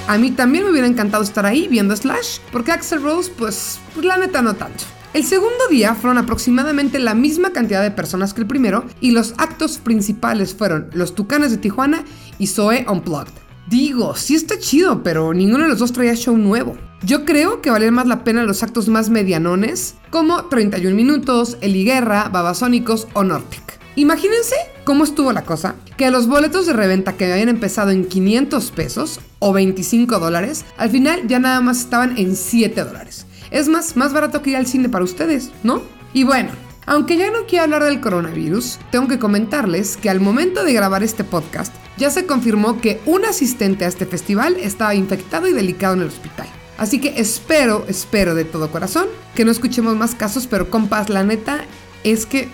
A 0.07 0.17
mí 0.17 0.31
también 0.31 0.65
me 0.65 0.71
hubiera 0.71 0.87
encantado 0.87 1.23
estar 1.23 1.45
ahí 1.45 1.67
viendo 1.67 1.95
Slash, 1.95 2.39
porque 2.51 2.71
Axel 2.71 3.01
Rose, 3.01 3.31
pues, 3.35 3.79
pues 3.93 4.05
la 4.05 4.17
neta 4.17 4.41
no 4.41 4.53
tanto. 4.53 4.83
El 5.15 5.23
segundo 5.23 5.69
día 5.69 5.95
fueron 5.95 6.17
aproximadamente 6.17 6.99
la 6.99 7.13
misma 7.13 7.53
cantidad 7.53 7.81
de 7.81 7.89
personas 7.89 8.33
que 8.33 8.41
el 8.41 8.47
primero 8.47 8.83
y 8.99 9.11
los 9.11 9.33
actos 9.37 9.77
principales 9.77 10.53
fueron 10.53 10.89
Los 10.91 11.15
Tucanes 11.15 11.51
de 11.51 11.57
Tijuana 11.57 12.03
y 12.37 12.47
Zoe 12.47 12.85
Unplugged. 12.85 13.31
Digo, 13.69 14.17
sí 14.17 14.35
está 14.35 14.59
chido, 14.59 15.03
pero 15.03 15.33
ninguno 15.33 15.63
de 15.63 15.69
los 15.69 15.79
dos 15.79 15.93
traía 15.93 16.17
show 16.17 16.37
nuevo. 16.37 16.75
Yo 17.01 17.23
creo 17.23 17.61
que 17.61 17.69
valían 17.69 17.93
más 17.93 18.07
la 18.07 18.25
pena 18.25 18.43
los 18.43 18.61
actos 18.61 18.89
más 18.89 19.09
medianones, 19.09 19.95
como 20.09 20.47
31 20.47 20.93
Minutos, 20.93 21.55
Eli 21.61 21.85
Guerra, 21.85 22.27
Babasónicos 22.27 23.07
o 23.13 23.23
Nortec. 23.23 23.79
Imagínense 23.95 24.55
cómo 24.83 25.05
estuvo 25.05 25.31
la 25.31 25.45
cosa, 25.45 25.75
que 25.95 26.11
los 26.11 26.27
boletos 26.27 26.65
de 26.65 26.73
reventa 26.73 27.15
que 27.15 27.31
habían 27.31 27.47
empezado 27.47 27.91
en 27.91 28.03
500 28.03 28.71
pesos 28.71 29.21
o 29.39 29.53
25 29.53 30.19
dólares, 30.19 30.65
al 30.75 30.89
final 30.89 31.25
ya 31.29 31.39
nada 31.39 31.61
más 31.61 31.79
estaban 31.79 32.17
en 32.17 32.35
7 32.35 32.83
dólares. 32.83 33.24
Es 33.55 33.69
más, 33.69 33.95
más 33.95 34.11
barato 34.11 34.41
que 34.41 34.49
ir 34.49 34.57
al 34.57 34.67
cine 34.67 34.89
para 34.89 35.05
ustedes, 35.05 35.53
¿no? 35.63 35.81
Y 36.11 36.25
bueno, 36.25 36.49
aunque 36.85 37.15
ya 37.15 37.31
no 37.31 37.45
quiero 37.47 37.63
hablar 37.63 37.85
del 37.85 38.01
coronavirus, 38.01 38.79
tengo 38.91 39.07
que 39.07 39.17
comentarles 39.17 39.95
que 39.95 40.09
al 40.09 40.19
momento 40.19 40.65
de 40.65 40.73
grabar 40.73 41.03
este 41.03 41.23
podcast, 41.23 41.73
ya 41.95 42.09
se 42.09 42.25
confirmó 42.25 42.81
que 42.81 42.99
un 43.05 43.23
asistente 43.23 43.85
a 43.85 43.87
este 43.87 44.05
festival 44.05 44.57
estaba 44.57 44.93
infectado 44.93 45.47
y 45.47 45.53
delicado 45.53 45.93
en 45.93 46.01
el 46.01 46.09
hospital. 46.09 46.47
Así 46.77 46.99
que 46.99 47.13
espero, 47.17 47.85
espero 47.87 48.35
de 48.35 48.43
todo 48.43 48.69
corazón 48.71 49.07
que 49.35 49.45
no 49.45 49.51
escuchemos 49.51 49.95
más 49.95 50.15
casos, 50.15 50.47
pero 50.47 50.69
compas, 50.69 51.07
la 51.07 51.23
neta 51.23 51.63
es 52.03 52.25
que, 52.25 52.49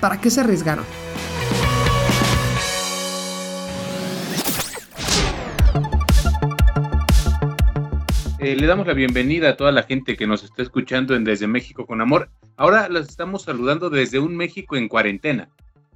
¿para 0.00 0.20
qué 0.20 0.30
se 0.30 0.42
arriesgaron? 0.42 0.84
Eh, 8.42 8.56
le 8.56 8.66
damos 8.66 8.86
la 8.86 8.94
bienvenida 8.94 9.50
a 9.50 9.56
toda 9.58 9.70
la 9.70 9.82
gente 9.82 10.16
que 10.16 10.26
nos 10.26 10.42
está 10.42 10.62
escuchando 10.62 11.14
en 11.14 11.24
Desde 11.24 11.46
México 11.46 11.84
con 11.84 12.00
Amor. 12.00 12.30
Ahora 12.56 12.88
los 12.88 13.06
estamos 13.06 13.42
saludando 13.42 13.90
desde 13.90 14.18
un 14.18 14.34
México 14.34 14.76
en 14.76 14.88
cuarentena. 14.88 15.50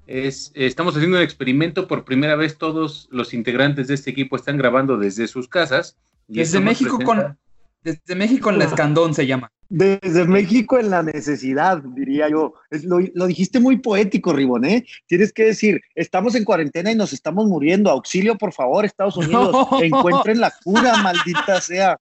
Es, 0.06 0.52
estamos 0.54 0.94
haciendo 0.94 1.16
un 1.16 1.22
experimento 1.22 1.88
por 1.88 2.04
primera 2.04 2.36
vez. 2.36 2.58
Todos 2.58 3.08
los 3.10 3.32
integrantes 3.32 3.88
de 3.88 3.94
este 3.94 4.10
equipo 4.10 4.36
están 4.36 4.58
grabando 4.58 4.98
desde 4.98 5.26
sus 5.26 5.48
casas. 5.48 5.96
Y 6.28 6.40
desde 6.40 6.60
México 6.60 6.98
con 7.02 7.38
desde 7.84 8.14
México 8.14 8.48
en 8.48 8.58
la 8.58 8.64
escandón 8.64 9.14
se 9.14 9.26
llama. 9.26 9.52
Desde 9.68 10.24
México 10.24 10.78
en 10.78 10.90
la 10.90 11.02
necesidad, 11.02 11.82
diría 11.82 12.28
yo. 12.30 12.54
Lo, 12.84 12.98
lo, 13.14 13.26
dijiste 13.26 13.60
muy 13.60 13.78
poético, 13.78 14.32
Ribón, 14.32 14.64
¿eh? 14.64 14.86
Tienes 15.06 15.32
que 15.32 15.44
decir, 15.44 15.80
estamos 15.94 16.34
en 16.34 16.44
cuarentena 16.44 16.90
y 16.90 16.94
nos 16.94 17.12
estamos 17.12 17.46
muriendo. 17.46 17.90
Auxilio, 17.90 18.36
por 18.36 18.52
favor, 18.52 18.84
Estados 18.84 19.16
Unidos. 19.18 19.52
No. 19.52 19.82
Encuentren 19.82 20.40
la 20.40 20.52
cura, 20.62 20.96
maldita 21.02 21.60
sea. 21.60 21.98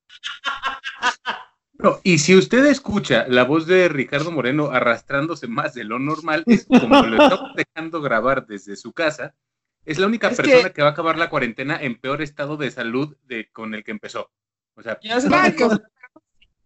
No, 1.73 1.99
y 2.03 2.19
si 2.19 2.35
usted 2.35 2.65
escucha 2.65 3.25
la 3.27 3.43
voz 3.43 3.67
de 3.67 3.89
Ricardo 3.89 4.31
Moreno 4.31 4.71
arrastrándose 4.71 5.47
más 5.47 5.73
de 5.73 5.83
lo 5.83 5.99
normal, 5.99 6.43
es 6.47 6.65
como 6.65 7.01
lo 7.03 7.21
estamos 7.21 7.51
dejando 7.75 8.01
grabar 8.01 8.45
desde 8.45 8.77
su 8.77 8.93
casa. 8.93 9.35
Es 9.83 9.99
la 9.99 10.07
única 10.07 10.29
es 10.29 10.37
persona 10.37 10.69
que... 10.69 10.73
que... 10.73 10.81
va 10.81 10.89
a 10.89 10.91
acabar 10.91 11.17
la 11.17 11.29
cuarentena 11.29 11.77
en 11.81 11.99
peor 11.99 12.21
estado 12.21 12.55
de 12.55 12.71
salud 12.71 13.17
de, 13.23 13.49
con 13.51 13.73
el 13.73 13.83
que 13.83 13.91
empezó. 13.91 14.29
O 14.75 14.81
sea, 14.81 14.99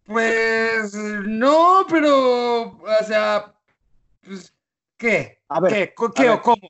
pues 0.06 0.94
no, 0.94 1.86
pero, 1.90 2.78
o 2.78 3.04
sea, 3.06 3.54
pues, 4.22 4.54
¿qué? 4.96 5.40
A 5.50 5.60
ver, 5.60 5.74
¿Qué? 5.74 5.94
¿Qué, 5.96 6.06
qué 6.16 6.30
o 6.30 6.42
cómo? 6.42 6.70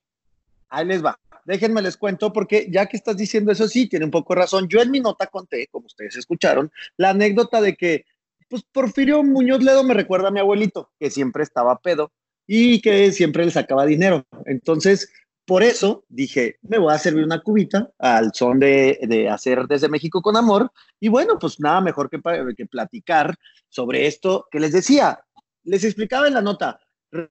Ahí 0.70 0.86
les 0.86 1.06
va. 1.06 1.20
Déjenme 1.46 1.82
les 1.82 1.96
cuento 1.96 2.34
porque 2.34 2.68
ya 2.70 2.88
que 2.88 2.98
estás 2.98 3.16
diciendo 3.16 3.52
eso, 3.52 3.68
sí, 3.68 3.88
tiene 3.88 4.06
un 4.06 4.12
poco 4.12 4.34
de 4.34 4.42
razón. 4.42 4.68
Yo 4.68 4.82
en 4.82 4.92
mi 4.92 5.00
nota 5.00 5.28
conté, 5.28 5.68
como 5.68 5.86
ustedes 5.86 6.18
escucharon, 6.18 6.72
la 6.98 7.12
anécdota 7.12 7.62
de 7.62 7.76
que, 7.76 8.06
pues, 8.50 8.64
Porfirio 8.64 9.24
Muñoz 9.24 9.64
Ledo 9.64 9.84
me 9.84 9.94
recuerda 9.94 10.30
a 10.30 10.32
mi 10.32 10.40
abuelito, 10.40 10.90
que 11.00 11.10
siempre 11.10 11.44
estaba 11.44 11.80
pedo 11.80 12.12
y 12.48 12.82
que 12.82 13.12
siempre 13.12 13.46
le 13.46 13.52
sacaba 13.52 13.86
dinero. 13.86 14.26
Entonces, 14.46 15.10
por 15.48 15.64
eso 15.64 16.04
dije, 16.10 16.58
me 16.62 16.78
voy 16.78 16.94
a 16.94 16.98
servir 16.98 17.24
una 17.24 17.40
cubita 17.40 17.90
al 18.00 18.34
son 18.34 18.60
de, 18.60 19.00
de, 19.08 19.30
hacer 19.30 19.66
desde 19.66 19.88
México 19.88 20.22
con 20.22 20.36
amor. 20.36 20.70
Y 21.00 21.08
bueno, 21.08 21.40
pues 21.40 21.58
nada 21.62 21.80
mejor 21.80 22.10
que, 22.10 22.20
que 22.54 22.66
platicar 22.66 23.34
sobre 23.70 24.08
esto 24.08 24.46
que 24.52 24.60
les 24.60 24.74
decía. 24.74 25.22
Les 25.64 25.86
explicaba 25.86 26.28
en 26.28 26.34
la 26.34 26.42
nota, 26.42 26.82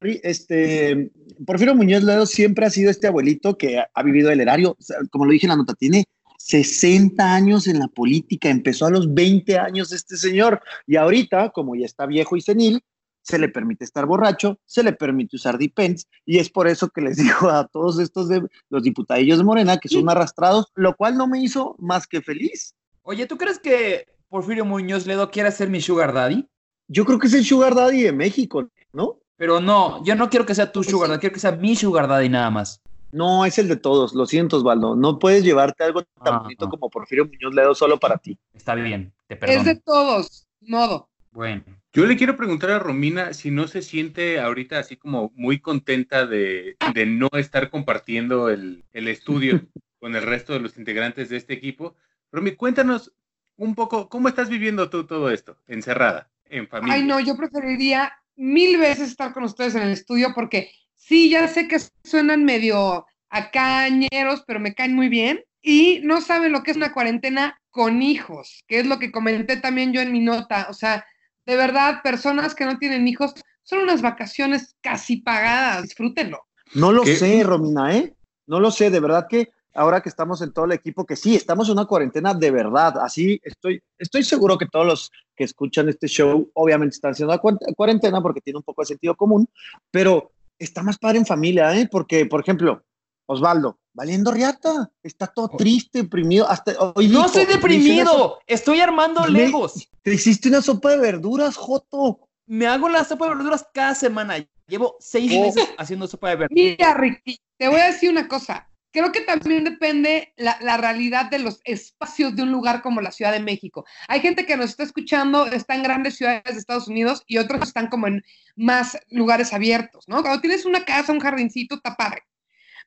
este, 0.00 1.10
Porfirio 1.44 1.74
Muñoz 1.74 2.04
Ledo 2.04 2.24
siempre 2.24 2.64
ha 2.64 2.70
sido 2.70 2.90
este 2.90 3.06
abuelito 3.06 3.58
que 3.58 3.80
ha, 3.80 4.02
vivido 4.02 4.30
el 4.30 4.40
erario, 4.40 4.78
como 5.10 5.26
lo 5.26 5.32
dije 5.32 5.44
en 5.44 5.50
la 5.50 5.56
nota, 5.56 5.74
tiene 5.74 6.06
60 6.38 7.34
años 7.34 7.66
en 7.66 7.78
la 7.80 7.88
política, 7.88 8.48
empezó 8.48 8.86
a 8.86 8.90
los 8.90 9.12
20 9.12 9.58
años 9.58 9.92
este 9.92 10.16
señor 10.16 10.62
y 10.86 10.96
ahorita, 10.96 11.50
como 11.50 11.76
ya 11.76 11.84
está 11.84 12.06
viejo 12.06 12.34
y 12.34 12.40
senil, 12.40 12.82
se 13.27 13.41
le 13.41 13.49
permite 13.49 13.85
estar 13.85 14.07
borracho, 14.07 14.59
se 14.66 14.85
le 14.85 14.93
permite 14.93 15.35
usar 15.35 15.59
dipens, 15.59 16.07
y 16.24 16.39
es 16.39 16.49
por 16.49 16.68
eso 16.68 16.89
que 16.89 17.01
les 17.01 17.16
digo 17.16 17.49
a 17.51 17.66
todos 17.66 17.99
estos 17.99 18.29
de 18.29 18.47
los 18.70 18.83
diputadillos 18.85 19.39
de 19.39 19.45
Morena 19.45 19.79
que 19.79 19.89
son 19.89 20.09
arrastrados, 20.09 20.66
lo 20.74 20.95
cual 20.95 21.16
no 21.16 21.27
me 21.27 21.43
hizo 21.43 21.74
más 21.79 22.07
que 22.07 22.22
feliz. 22.22 22.74
Oye, 23.03 23.27
¿tú 23.27 23.37
crees 23.37 23.59
que 23.59 24.07
Porfirio 24.29 24.64
Muñoz 24.64 25.07
Ledo 25.07 25.31
quiere 25.31 25.51
ser 25.51 25.68
mi 25.68 25.81
sugar 25.81 26.12
daddy? 26.12 26.47
Yo 26.89 27.05
creo 27.05 27.18
que 27.18 27.27
es 27.27 27.35
el 27.35 27.45
sugar 27.45 27.74
daddy 27.74 28.03
de 28.03 28.12
México, 28.12 28.68
¿no? 28.93 29.18
Pero 29.37 29.61
no, 29.61 30.05
yo 30.05 30.14
no 30.14 30.31
quiero 30.31 30.47
que 30.47 30.55
sea 30.55 30.70
tu 30.70 30.85
sugar 30.85 31.09
daddy, 31.09 31.20
quiero 31.20 31.35
que 31.35 31.41
sea 31.41 31.53
mi 31.53 31.74
sugar 31.74 32.07
daddy 32.07 32.29
nada 32.29 32.51
más. 32.51 32.81
No, 33.11 33.45
es 33.45 33.59
el 33.59 33.68
de 33.68 33.77
todos, 33.77 34.14
lo 34.14 34.27
siento, 34.27 34.59
Osvaldo. 34.59 34.95
No 34.95 35.18
puedes 35.18 35.43
llevarte 35.43 35.83
algo 35.85 36.03
tan 36.22 36.35
ah, 36.35 36.39
bonito 36.41 36.66
ah. 36.66 36.68
como 36.70 36.91
Porfirio 36.91 37.27
Muñoz 37.27 37.55
Ledo 37.55 37.74
solo 37.74 37.99
para 37.99 38.18
ti. 38.18 38.39
Está 38.55 38.74
bien, 38.74 39.12
te 39.27 39.37
perdono. 39.37 39.59
Es 39.59 39.64
de 39.64 39.77
todos, 39.77 40.47
modo. 40.61 41.09
Bueno. 41.33 41.64
Yo 41.97 42.05
le 42.05 42.18
quiero 42.18 42.36
preguntar 42.36 42.72
a 42.72 42.78
Romina 42.78 43.32
si 43.32 43.51
no 43.51 43.66
se 43.68 43.80
siente 43.80 44.38
ahorita 44.38 44.78
así 44.78 44.97
como 44.97 45.32
muy 45.34 45.61
contenta 45.61 46.26
de, 46.26 46.76
de 46.92 47.07
no 47.07 47.30
estar 47.32 47.70
compartiendo 47.70 48.51
el, 48.51 48.84
el, 48.92 49.09
estudio 49.09 49.62
con 49.99 50.14
el 50.14 50.20
resto 50.20 50.53
de 50.53 50.61
los 50.61 50.76
integrantes 50.76 51.30
de 51.30 51.38
este 51.38 51.55
equipo. 51.55 51.97
Romy, 52.30 52.55
cuéntanos 52.55 53.14
un 53.57 53.74
poco, 53.74 54.11
¿cómo 54.11 54.28
estás 54.28 54.51
viviendo 54.51 54.90
tú 54.90 55.07
todo 55.07 55.30
esto, 55.30 55.57
encerrada, 55.68 56.30
en 56.44 56.68
familia? 56.68 56.97
Ay, 56.97 57.05
no, 57.05 57.18
yo 57.18 57.34
preferiría 57.34 58.12
mil 58.34 58.76
veces 58.76 59.09
estar 59.09 59.32
con 59.32 59.44
ustedes 59.44 59.74
en 59.74 59.84
el 59.84 59.92
estudio 59.92 60.34
porque 60.34 60.70
sí, 60.94 61.30
ya 61.30 61.49
sé 61.49 61.66
que 61.66 61.78
suenan 62.05 62.44
medio 62.44 63.07
acañeros, 63.30 64.44
pero 64.47 64.61
me 64.61 64.74
caen 64.74 64.94
muy 64.94 65.09
bien. 65.09 65.42
Y 65.62 66.01
no 66.05 66.20
saben 66.20 66.53
lo 66.53 66.62
que 66.62 66.72
es 66.72 66.76
una 66.76 66.92
cuarentena 66.92 67.59
con 67.70 68.03
hijos, 68.03 68.64
que 68.68 68.80
es 68.80 68.86
lo 68.86 68.99
que 68.99 69.11
comenté 69.11 69.57
también 69.57 69.94
yo 69.94 70.03
en 70.03 70.12
mi 70.12 70.20
nota. 70.20 70.66
O 70.68 70.74
sea, 70.74 71.07
de 71.47 71.57
verdad, 71.57 72.03
personas 72.03 72.55
que 72.55 72.64
no 72.64 72.78
tienen 72.78 73.07
hijos, 73.09 73.34
son 73.62 73.80
unas 73.80 74.03
vacaciones 74.03 74.76
casi 74.80 75.18
pagadas, 75.18 75.84
disfrútenlo. 75.84 76.40
No 76.74 76.92
lo 76.92 77.03
¿Qué? 77.03 77.16
sé, 77.16 77.42
Romina, 77.42 77.97
¿eh? 77.97 78.14
No 78.47 78.61
lo 78.61 78.70
sé, 78.70 78.90
de 78.90 79.01
verdad 79.01 79.26
que 79.28 79.51
ahora 79.74 80.01
que 80.01 80.09
estamos 80.09 80.40
en 80.42 80.53
todo 80.53 80.64
el 80.64 80.72
equipo, 80.72 81.05
que 81.05 81.16
sí, 81.16 81.34
estamos 81.36 81.68
en 81.68 81.74
una 81.74 81.84
cuarentena 81.84 82.34
de 82.34 82.51
verdad, 82.51 82.99
así 83.01 83.40
estoy, 83.42 83.80
estoy 83.99 84.24
seguro 84.24 84.57
que 84.57 84.66
todos 84.66 84.86
los 84.86 85.12
que 85.36 85.44
escuchan 85.44 85.88
este 85.88 86.07
show 86.09 86.51
obviamente 86.55 86.94
están 86.94 87.12
haciendo 87.12 87.34
la 87.34 87.74
cuarentena 87.74 88.20
porque 88.22 88.40
tiene 88.40 88.59
un 88.59 88.62
poco 88.62 88.82
de 88.82 88.86
sentido 88.86 89.14
común, 89.14 89.47
pero 89.90 90.32
está 90.59 90.82
más 90.82 90.99
padre 90.99 91.18
en 91.18 91.26
familia, 91.26 91.76
¿eh? 91.78 91.88
Porque, 91.90 92.26
por 92.26 92.40
ejemplo, 92.40 92.82
Osvaldo, 93.27 93.79
valiendo 93.93 94.31
riata, 94.31 94.91
está 95.03 95.27
todo 95.27 95.49
triste, 95.49 96.03
deprimido. 96.03 96.49
Hasta 96.49 96.72
hoy 96.95 97.09
no 97.09 97.27
estoy 97.27 97.45
deprimido, 97.45 98.39
estoy 98.47 98.81
armando 98.81 99.22
me, 99.22 99.31
legos. 99.31 99.89
Te 100.03 100.14
hiciste 100.14 100.49
una 100.49 100.62
sopa 100.62 100.91
de 100.91 100.99
verduras, 100.99 101.57
Joto. 101.57 102.20
Me 102.47 102.66
hago 102.66 102.89
la 102.89 103.05
sopa 103.05 103.29
de 103.29 103.35
verduras 103.35 103.66
cada 103.74 103.95
semana. 103.95 104.37
Llevo 104.68 104.97
seis 105.01 105.33
Oh. 105.35 105.43
meses 105.43 105.68
haciendo 105.79 106.07
sopa 106.07 106.31
de 106.31 106.37
verduras. 106.37 106.55
Mira, 106.79 106.95
Ricky, 106.95 107.39
te 107.59 107.68
voy 107.68 107.81
a 107.81 107.87
decir 107.87 108.11
una 108.11 108.29
cosa. 108.29 108.68
creo 108.93 109.12
que 109.12 109.20
también 109.20 109.62
depende 109.62 110.33
la, 110.39 110.57
la, 110.62 110.79
realidad 110.79 111.29
de 111.31 111.39
los 111.39 111.61
espacios 111.64 112.35
de 112.35 112.45
un 112.45 112.51
lugar 112.51 112.81
como 112.81 113.03
la 113.03 113.12
Ciudad 113.12 113.31
de 113.31 113.41
México. 113.41 113.85
Hay 114.09 114.20
gente 114.20 114.47
que 114.47 114.57
nos 114.57 114.70
está 114.70 114.85
escuchando, 114.85 115.45
está 115.45 115.74
en 115.74 115.83
grandes 115.83 116.16
ciudades 116.16 116.45
de 116.45 116.59
Estados 116.59 116.89
Unidos 116.89 117.22
y 117.27 117.37
otros 117.37 117.61
están 117.61 117.89
como 117.89 118.07
en 118.07 118.22
más 118.55 118.97
lugares 119.11 119.53
abiertos, 119.53 120.05
¿no? 120.09 120.22
Cuando 120.22 120.41
tienes 120.41 120.64
una 120.64 120.87
casa, 120.87 121.12
un 121.12 121.20
jardincito, 121.20 121.74
está 121.74 121.95
padre. 121.95 122.22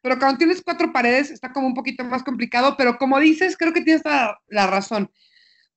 Pero 0.01 0.17
cuando 0.17 0.37
tienes 0.37 0.61
cuatro 0.61 0.91
paredes 0.93 1.29
está 1.29 1.51
como 1.51 1.67
un 1.67 1.73
poquito 1.73 2.03
más 2.03 2.23
complicado, 2.23 2.75
pero 2.77 2.97
como 2.97 3.19
dices, 3.19 3.57
creo 3.57 3.73
que 3.73 3.81
tienes 3.81 4.03
la, 4.05 4.67
razón 4.67 5.11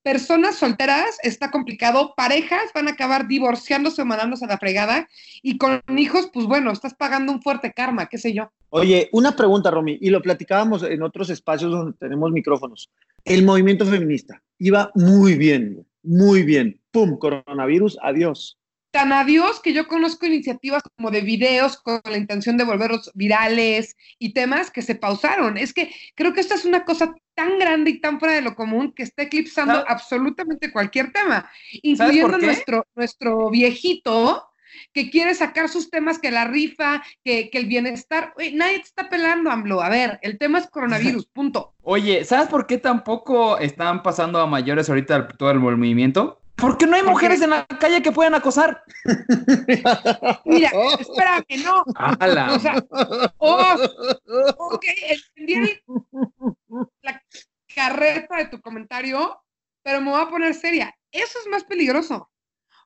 personas 0.04 0.56
solteras 0.56 1.16
está 1.22 1.52
complicado, 1.52 2.12
parejas 2.16 2.72
van 2.74 2.88
a 2.88 2.90
acabar 2.90 3.28
divorciándose 3.28 4.02
o 4.02 4.04
mandándose 4.04 4.44
a 4.44 4.48
la 4.48 4.58
fregada, 4.58 5.08
y 5.42 5.58
con 5.58 5.80
hijos, 5.96 6.28
pues 6.32 6.46
bueno, 6.46 6.72
estás 6.72 6.94
pagando 6.94 7.30
un 7.30 7.40
fuerte 7.40 7.72
karma, 7.72 8.06
qué 8.06 8.18
sé 8.18 8.32
yo. 8.32 8.50
Oye, 8.70 9.08
una 9.12 9.36
pregunta, 9.36 9.70
Romy, 9.70 9.98
y 10.00 10.10
lo 10.10 10.20
platicábamos 10.20 10.82
en 10.82 11.04
otros 11.04 11.30
espacios 11.30 11.70
donde 11.70 11.96
tenemos 11.98 12.32
micrófonos. 12.32 12.90
El 13.24 13.44
movimiento 13.44 13.86
feminista 13.86 14.42
iba 14.58 14.90
muy 14.96 15.36
bien, 15.36 15.86
muy 16.02 16.42
bien. 16.42 16.80
¡Pum! 16.90 17.16
Coronavirus, 17.16 17.96
adiós 18.02 18.58
tan 18.92 19.12
a 19.12 19.24
Dios 19.24 19.60
que 19.60 19.72
yo 19.72 19.88
conozco 19.88 20.26
iniciativas 20.26 20.82
como 20.96 21.10
de 21.10 21.22
videos 21.22 21.78
con 21.78 22.00
la 22.04 22.18
intención 22.18 22.58
de 22.58 22.64
volverlos 22.64 23.10
virales 23.14 23.96
y 24.18 24.34
temas 24.34 24.70
que 24.70 24.82
se 24.82 24.94
pausaron. 24.94 25.56
Es 25.56 25.72
que 25.72 25.92
creo 26.14 26.32
que 26.34 26.40
esta 26.40 26.54
es 26.54 26.64
una 26.64 26.84
cosa 26.84 27.14
tan 27.34 27.58
grande 27.58 27.90
y 27.90 28.00
tan 28.00 28.20
fuera 28.20 28.34
de 28.34 28.42
lo 28.42 28.54
común 28.54 28.92
que 28.92 29.02
está 29.02 29.22
eclipsando 29.22 29.82
absolutamente 29.88 30.70
cualquier 30.70 31.10
tema, 31.10 31.50
incluyendo 31.82 32.36
nuestro, 32.36 32.86
nuestro 32.94 33.50
viejito 33.50 34.46
que 34.92 35.10
quiere 35.10 35.34
sacar 35.34 35.68
sus 35.68 35.90
temas, 35.90 36.18
que 36.18 36.30
la 36.30 36.44
rifa, 36.44 37.02
que, 37.24 37.50
que 37.50 37.58
el 37.58 37.66
bienestar. 37.66 38.34
nadie 38.52 38.78
te 38.78 38.84
está 38.84 39.08
pelando, 39.08 39.50
AMLO. 39.50 39.82
A 39.82 39.88
ver, 39.88 40.18
el 40.22 40.38
tema 40.38 40.58
es 40.58 40.68
coronavirus, 40.68 41.26
punto. 41.32 41.74
Oye, 41.82 42.24
¿sabes 42.24 42.48
por 42.48 42.66
qué 42.66 42.78
tampoco 42.78 43.58
están 43.58 44.02
pasando 44.02 44.38
a 44.38 44.46
mayores 44.46 44.88
ahorita 44.88 45.28
todo 45.28 45.50
el 45.50 45.60
movimiento? 45.60 46.41
Porque 46.56 46.86
no 46.86 46.96
hay 46.96 47.02
mujeres 47.02 47.42
en 47.42 47.50
la 47.50 47.66
calle 47.66 48.02
que 48.02 48.12
puedan 48.12 48.34
acosar. 48.34 48.84
Mira, 50.44 50.70
espérame, 50.98 51.64
no. 51.64 51.84
¡Hala! 51.96 52.54
O 52.54 52.58
sea, 52.58 52.84
oh, 53.38 53.76
ok, 54.58 54.84
entendí 55.36 55.80
la 57.02 57.22
carreta 57.74 58.36
de 58.36 58.46
tu 58.46 58.60
comentario, 58.60 59.42
pero 59.82 60.00
me 60.00 60.10
voy 60.10 60.20
a 60.20 60.28
poner 60.28 60.54
seria. 60.54 60.94
Eso 61.10 61.38
es 61.40 61.48
más 61.50 61.64
peligroso, 61.64 62.30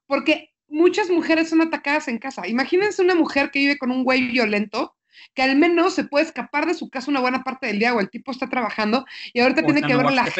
porque 0.07 0.55
muchas 0.69 1.11
mujeres 1.11 1.49
son 1.51 1.63
atacadas 1.63 2.09
en 2.09 2.19
casa. 2.19 2.47
Imagínense 2.47 3.03
una 3.03 3.15
mujer 3.15 3.51
que 3.51 3.61
vive 3.61 3.79
con 3.79 3.91
un 3.91 4.05
güey 4.05 4.29
violento, 4.29 4.97
que 5.35 5.43
al 5.43 5.57
menos 5.57 5.95
se 5.95 6.05
puede 6.05 6.25
escapar 6.25 6.67
de 6.67 6.75
su 6.75 6.91
casa 6.91 7.11
una 7.11 7.21
buena 7.21 7.43
parte 7.43 7.67
del 7.67 7.79
día 7.79 7.95
o 7.95 8.01
el 8.01 8.11
tipo 8.11 8.31
está 8.31 8.49
trabajando 8.49 9.05
y 9.33 9.41
ahorita 9.41 9.63
tiene 9.65 9.83
que 9.83 9.97
ver 9.97 10.11
la 10.13 10.33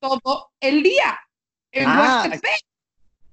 todo 0.00 0.50
el 0.60 0.82
día. 0.82 1.18
Ah, 1.84 2.30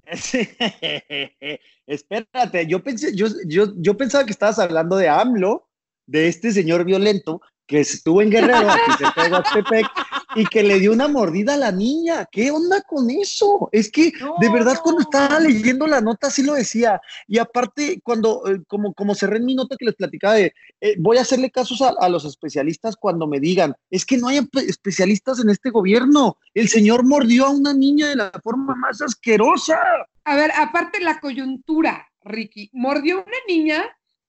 espérate, 1.88 2.68
yo 2.68 2.84
pensé, 2.84 3.16
yo, 3.16 3.28
yo, 3.46 3.74
yo 3.78 3.98
pensaba 3.98 4.26
que 4.26 4.32
estabas 4.32 4.60
hablando 4.60 4.98
de 4.98 5.08
AMLO, 5.10 5.70
de 6.06 6.28
este 6.28 6.52
señor 6.52 6.84
violento 6.84 7.42
que 7.66 7.80
estuvo 7.80 8.22
en 8.22 8.30
Guerrero, 8.30 8.70
aquí 8.70 8.92
se 8.98 9.12
pegó 9.12 9.38
a 9.38 9.44
Tepec, 9.44 9.88
y 10.36 10.46
que 10.46 10.64
le 10.64 10.80
dio 10.80 10.92
una 10.92 11.08
mordida 11.08 11.54
a 11.54 11.58
la 11.58 11.72
niña. 11.72 12.28
¿Qué 12.32 12.52
onda 12.52 12.82
con 12.82 13.10
eso? 13.10 13.70
Es 13.72 13.92
que 13.92 14.12
de 14.40 14.50
verdad 14.50 14.80
cuando 14.84 15.02
estaba 15.02 15.40
leyendo 15.40 15.88
la 15.88 16.02
nota 16.02 16.30
sí 16.30 16.44
lo 16.44 16.54
decía. 16.54 17.02
Y 17.28 17.38
aparte, 17.38 18.02
cuando, 18.04 18.44
eh, 18.48 18.62
como, 18.68 18.94
como 18.94 19.16
cerré 19.16 19.38
en 19.38 19.46
mi 19.46 19.56
nota 19.56 19.76
que 19.78 19.86
les 19.86 19.96
platicaba 19.96 20.36
de, 20.36 20.54
eh, 20.82 20.96
voy 21.00 21.18
a 21.18 21.22
hacerle 21.22 21.52
casos 21.52 21.82
a, 21.82 21.94
a, 22.00 22.10
los 22.10 22.26
especialistas 22.26 22.96
cuando 22.96 23.28
me 23.28 23.40
digan, 23.40 23.76
es 23.90 24.06
que 24.06 24.18
no 24.18 24.28
hay 24.28 24.40
especialistas 24.68 25.40
en 25.40 25.50
este 25.50 25.70
gobierno. 25.70 26.38
El 26.54 26.70
señor 26.70 27.06
mordió 27.06 27.46
a 27.46 27.52
una 27.52 27.74
niña 27.74 28.10
de 28.10 28.16
la 28.16 28.32
forma 28.44 28.76
más 28.76 29.02
asquerosa. 29.02 29.80
A 30.26 30.36
ver, 30.36 30.52
aparte 30.56 31.00
la 31.02 31.20
coyuntura, 31.20 32.08
Ricky, 32.24 32.70
mordió 32.74 33.20
a 33.20 33.24
una 33.24 33.38
niña 33.48 33.84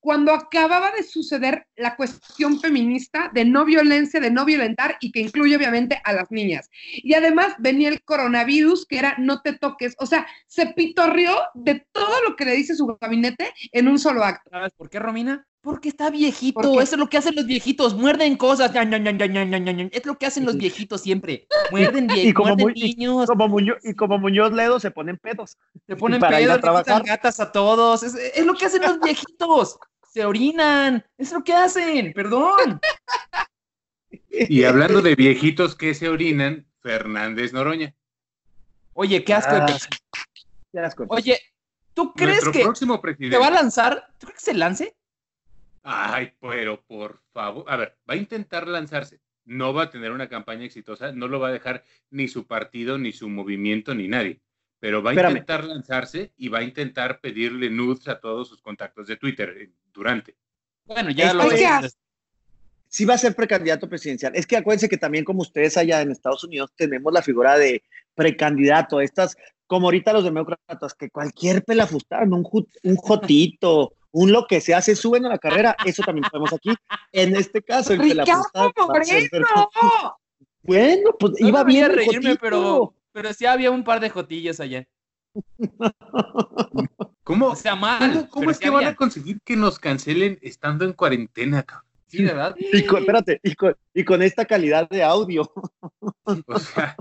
cuando 0.05 0.35
acababa 0.35 0.91
de 0.91 1.03
suceder 1.03 1.67
la 1.77 1.97
cuestión 1.97 2.61
feminista 2.61 3.31
de 3.33 3.47
no 3.47 3.65
violencia, 3.65 4.21
de 4.21 4.31
no 4.31 4.45
violentar 4.45 4.99
y 5.01 5.11
que 5.11 5.21
incluye 5.21 5.57
obviamente 5.57 5.99
a 6.05 6.13
las 6.13 6.31
niñas. 6.31 6.69
Y 6.93 7.15
además 7.15 7.55
venía 7.59 7.89
el 7.89 8.05
coronavirus, 8.05 8.85
que 8.85 8.99
era 8.99 9.15
no 9.17 9.41
te 9.41 9.55
toques. 9.55 9.95
O 9.99 10.05
sea, 10.05 10.27
se 10.47 10.67
pitorrió 10.67 11.35
de 11.55 11.87
todo 11.93 12.23
lo 12.29 12.37
que 12.37 12.45
le 12.45 12.53
dice 12.53 12.77
su 12.77 12.87
gabinete 13.01 13.55
en 13.73 13.89
un 13.89 13.99
solo 13.99 14.23
acto. 14.25 14.51
¿Sabes 14.51 14.75
por 14.77 14.91
qué, 14.91 14.99
Romina? 14.99 15.47
Porque 15.63 15.89
está 15.89 16.11
viejito. 16.11 16.83
Eso 16.83 16.97
es 16.97 16.99
lo 16.99 17.09
que 17.09 17.17
hacen 17.17 17.35
los 17.35 17.47
viejitos. 17.47 17.95
Muerden 17.95 18.37
cosas. 18.37 18.71
Es 18.75 20.05
lo 20.05 20.19
que 20.19 20.27
hacen 20.27 20.45
los 20.45 20.59
viejitos 20.59 21.01
siempre. 21.01 21.47
Muerden, 21.71 22.09
y 22.15 22.35
como 22.35 22.55
muerden 22.57 22.75
niños. 22.75 23.27
Como 23.27 23.49
Muñoz, 23.49 23.79
y 23.83 23.95
como 23.95 24.19
Muñoz 24.19 24.53
Ledo 24.53 24.79
se 24.79 24.91
ponen 24.91 25.17
pedos. 25.17 25.57
Se 25.87 25.97
ponen 25.97 26.21
pedos, 26.21 26.61
le 26.61 27.03
gatas 27.07 27.41
a 27.41 27.51
todos. 27.51 28.03
Es, 28.03 28.15
es, 28.15 28.45
lo 28.45 28.53
que 28.53 28.67
hacen 28.67 28.83
los 28.83 29.01
viejitos 29.01 29.79
se 30.15 30.25
orinan. 30.25 31.05
Es 31.19 31.33
lo 31.33 31.43
que 31.43 31.53
hacen, 31.53 32.13
perdón. 32.13 32.81
Y 34.31 34.63
hablando 34.63 35.03
de 35.03 35.17
viejitos 35.17 35.75
que 35.75 35.93
se 35.93 36.09
orinan, 36.09 36.67
Fernández 36.81 37.53
Noroña. 37.53 37.95
Oye, 38.93 39.25
qué 39.25 39.35
asco. 39.35 39.55
Ah, 39.55 40.95
Oye, 41.09 41.41
¿tú 41.95 42.13
crees 42.15 42.49
que 42.49 42.63
próximo 42.63 43.01
presidente. 43.01 43.39
va 43.39 43.49
a 43.49 43.51
lanzar? 43.51 44.09
¿Tú 44.19 44.27
crees 44.27 44.39
que 44.39 44.53
se 44.53 44.55
lance? 44.55 44.97
Ay, 45.83 46.33
pero 46.41 46.81
por 46.83 47.21
favor. 47.33 47.65
A 47.67 47.77
ver, 47.77 47.99
va 48.09 48.15
a 48.15 48.17
intentar 48.17 48.69
lanzarse. 48.69 49.21
No 49.45 49.75
va 49.75 49.85
a 49.85 49.91
tener 49.91 50.13
una 50.13 50.29
campaña 50.29 50.65
exitosa, 50.65 51.11
no 51.11 51.27
lo 51.27 51.41
va 51.41 51.49
a 51.49 51.53
dejar 51.53 51.85
ni 52.11 52.29
su 52.29 52.47
partido, 52.47 52.99
ni 52.99 53.13
su 53.13 53.29
movimiento, 53.29 53.95
ni 53.95 54.07
nadie 54.07 54.41
pero 54.85 55.03
va 55.03 55.13
a 55.13 55.15
intentar 55.15 55.65
lanzarse 55.65 56.35
y 56.37 56.49
va 56.49 56.59
a 56.59 56.63
intentar 56.63 57.19
pedirle 57.19 57.71
nudes 57.71 58.07
a 58.07 58.21
todos 58.21 58.49
sus 58.49 58.61
contactos 58.61 59.07
de 59.07 59.17
Twitter 59.17 59.57
eh, 59.59 59.71
durante. 59.95 60.37
Bueno, 60.85 61.11
ya 61.11 61.33
lo 61.33 61.51
es. 61.51 61.97
Sí 62.87 63.07
va 63.07 63.15
a 63.15 63.19
ser 63.19 63.35
precandidato 63.35 63.89
presidencial. 63.89 64.37
Es 64.37 64.47
que 64.47 64.59
acuérdense 64.59 64.91
que 64.91 64.99
también 64.99 65.25
como 65.25 65.41
ustedes 65.41 65.79
allá 65.79 66.03
en 66.03 66.11
Estados 66.11 66.45
Unidos 66.45 66.71
tenemos 66.77 67.11
la 67.15 67.23
figura 67.23 67.57
de 67.57 67.83
precandidato, 68.15 69.01
estas, 69.01 69.39
como 69.67 69.87
ahorita 69.87 70.13
los 70.13 70.25
demócratas, 70.25 70.93
que 70.93 71.09
cualquier 71.09 71.65
pelafustán, 71.65 72.35
un, 72.35 72.47
un 72.83 72.97
jotito, 72.97 73.95
un 74.11 74.33
lo 74.33 74.47
que 74.47 74.61
sea, 74.61 74.83
se 74.83 74.95
suben 74.95 75.25
a 75.25 75.31
la 75.31 75.39
carrera, 75.39 75.75
eso 75.87 76.03
también 76.03 76.27
podemos 76.31 76.53
aquí. 76.53 76.75
En 77.11 77.35
este 77.37 77.63
caso, 77.63 77.95
el 77.95 78.01
pelafustán. 78.01 78.71
Bueno, 80.67 81.15
pues 81.19 81.35
iba 81.41 81.63
bien. 81.63 81.93
reírme, 81.93 82.37
pero 82.37 82.95
pero 83.15 83.33
sí 83.33 83.47
había 83.47 83.71
un 83.71 83.85
par 83.85 84.01
de 84.01 84.11
jotillos 84.11 84.59
allá. 84.59 84.85
¿Cómo? 87.23 87.47
O 87.47 87.57
sea, 87.57 87.77
mal. 87.77 88.29
¿Cómo, 88.29 88.51
es 88.51 88.59
que 88.59 88.69
van 88.69 88.87
a 88.87 88.95
conseguir 88.95 89.41
que 89.43 89.57
nos 89.57 89.79
cancelen 89.79 90.39
estando 90.43 90.85
en 90.85 90.93
cuarentena, 90.93 91.63
cabrón? 91.63 91.89
Sí, 92.09 92.23
¿verdad? 92.25 92.55
Y 92.59 92.85
con, 92.85 93.01
espérate, 93.01 93.41
y 93.95 94.05
con, 94.05 94.23
esta 94.23 94.45
calidad 94.45 94.89
de 94.89 95.03
audio. 95.03 95.51
O 96.47 96.59
sea, 96.59 96.97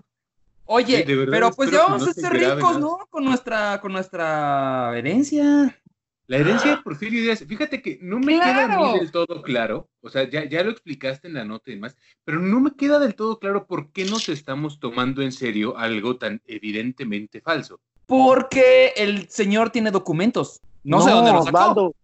Oye, 0.65 1.05
pero 1.29 1.51
pues 1.51 1.71
ya 1.71 1.79
vamos 1.83 2.07
a 2.07 2.13
ser 2.13 2.31
ricos, 2.33 2.79
¿no? 2.79 2.99
Con 3.09 3.25
nuestra, 3.25 3.81
con 3.81 3.91
nuestra 3.91 4.97
herencia. 4.97 5.81
La 6.27 6.37
herencia 6.37 6.71
de 6.71 6.81
Porfirio 6.81 7.21
Díaz, 7.21 7.43
fíjate 7.45 7.81
que 7.81 7.99
no 8.01 8.17
me 8.17 8.39
queda 8.39 8.65
a 8.65 8.77
mí 8.77 8.99
del 8.99 9.11
todo 9.11 9.41
claro, 9.41 9.89
o 10.01 10.09
sea, 10.09 10.29
ya, 10.29 10.45
ya 10.45 10.63
lo 10.63 10.71
explicaste 10.71 11.27
en 11.27 11.33
la 11.33 11.43
nota 11.43 11.69
y 11.69 11.75
demás, 11.75 11.97
pero 12.23 12.39
no 12.39 12.61
me 12.61 12.71
queda 12.75 12.97
del 12.97 13.15
todo 13.15 13.39
claro 13.39 13.67
por 13.67 13.91
qué 13.91 14.05
nos 14.05 14.29
estamos 14.29 14.79
tomando 14.79 15.21
en 15.21 15.33
serio 15.33 15.77
algo 15.77 16.17
tan 16.17 16.41
evidentemente 16.45 17.41
falso. 17.41 17.81
Porque 18.05 18.93
el 18.95 19.29
señor 19.29 19.69
tiene 19.69 19.91
documentos. 19.91 20.61
No, 20.83 21.01
sé 21.01 21.11
dónde 21.11 21.31
los 21.31 21.45
sacó. 21.45 21.57
Osvaldo. 21.57 21.95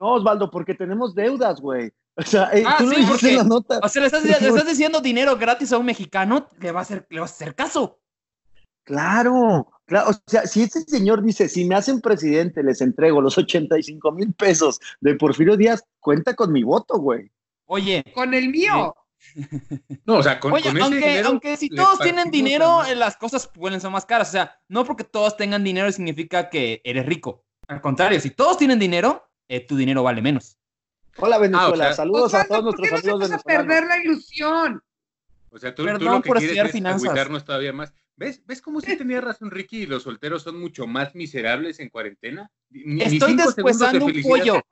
No, 0.00 0.12
Osvaldo, 0.14 0.50
porque 0.50 0.74
tenemos 0.74 1.14
deudas, 1.14 1.60
güey. 1.60 1.92
O 2.16 2.22
sea, 2.22 2.50
eh, 2.52 2.64
ah, 2.66 2.76
tú 2.78 2.90
sí, 2.90 3.04
porque, 3.08 3.30
en 3.30 3.36
la 3.38 3.44
nota. 3.44 3.80
O 3.82 3.88
sea, 3.88 4.00
le 4.00 4.06
estás, 4.06 4.24
le 4.24 4.30
estás, 4.48 4.66
diciendo 4.66 5.00
dinero 5.00 5.36
gratis 5.36 5.72
a 5.72 5.78
un 5.78 5.86
mexicano, 5.86 6.48
le 6.60 6.70
va 6.70 6.80
a 6.80 6.82
hacer, 6.82 7.06
le 7.10 7.18
va 7.18 7.26
a 7.26 7.28
hacer 7.28 7.54
caso. 7.54 7.98
Claro, 8.84 9.68
Claro, 9.86 10.10
o 10.10 10.14
sea, 10.26 10.46
si 10.46 10.62
este 10.62 10.80
señor 10.82 11.22
dice, 11.22 11.48
si 11.48 11.66
me 11.66 11.74
hacen 11.74 12.00
presidente, 12.00 12.62
les 12.62 12.80
entrego 12.80 13.20
los 13.20 13.36
85 13.36 14.12
mil 14.12 14.32
pesos 14.32 14.80
de 15.00 15.14
Porfirio 15.14 15.56
Díaz, 15.56 15.84
cuenta 16.00 16.34
con 16.34 16.52
mi 16.52 16.62
voto, 16.62 16.98
güey. 16.98 17.30
Oye. 17.66 18.02
Con 18.14 18.32
el 18.32 18.48
mío. 18.48 18.94
No, 20.04 20.16
o 20.16 20.22
sea, 20.22 20.38
con, 20.38 20.52
Oye, 20.52 20.70
aunque, 20.80 21.20
aunque 21.20 21.56
si 21.56 21.70
todos 21.70 21.98
tienen 21.98 22.30
dinero, 22.30 22.82
las 22.94 23.16
cosas 23.16 23.48
pueden 23.48 23.80
ser 23.80 23.90
más 23.90 24.04
caras. 24.04 24.28
O 24.28 24.32
sea, 24.32 24.60
no 24.68 24.84
porque 24.84 25.02
todos 25.02 25.36
tengan 25.36 25.64
dinero 25.64 25.90
significa 25.92 26.50
que 26.50 26.82
eres 26.84 27.06
rico. 27.06 27.42
Al 27.68 27.80
contrario, 27.80 28.20
si 28.20 28.30
todos 28.30 28.58
tienen 28.58 28.78
dinero, 28.78 29.26
eh, 29.48 29.60
tu 29.66 29.76
dinero 29.76 30.02
vale 30.02 30.20
menos. 30.20 30.58
Hola, 31.18 31.38
Venezuela. 31.38 31.88
Ah, 31.88 31.94
Saludos 31.94 32.34
a 32.34 32.44
todos 32.44 32.64
nuestros 32.64 32.92
amigos 32.92 33.30
no 33.30 33.36
a 33.36 33.38
perder 33.38 33.86
la 33.86 33.96
ilusión. 33.98 34.82
O 35.50 35.58
sea, 35.58 35.74
tú, 35.74 35.84
Perdón 35.84 36.00
tú 36.00 36.04
lo 36.06 36.22
que 36.22 36.28
por 36.28 36.38
quieres 36.38 36.72
finanzas. 36.72 37.44
todavía 37.44 37.72
más. 37.72 37.94
¿Ves, 38.16 38.44
¿Ves 38.46 38.62
cómo 38.62 38.80
sí 38.80 38.96
tenía 38.96 39.20
razón 39.20 39.50
Ricky 39.50 39.82
y 39.82 39.86
los 39.86 40.04
solteros 40.04 40.42
son 40.42 40.60
mucho 40.60 40.86
más 40.86 41.14
miserables 41.14 41.80
en 41.80 41.88
cuarentena? 41.88 42.50
Estoy 42.70 43.34
despuesando 43.34 44.06
un 44.06 44.22
pollo. 44.22 44.62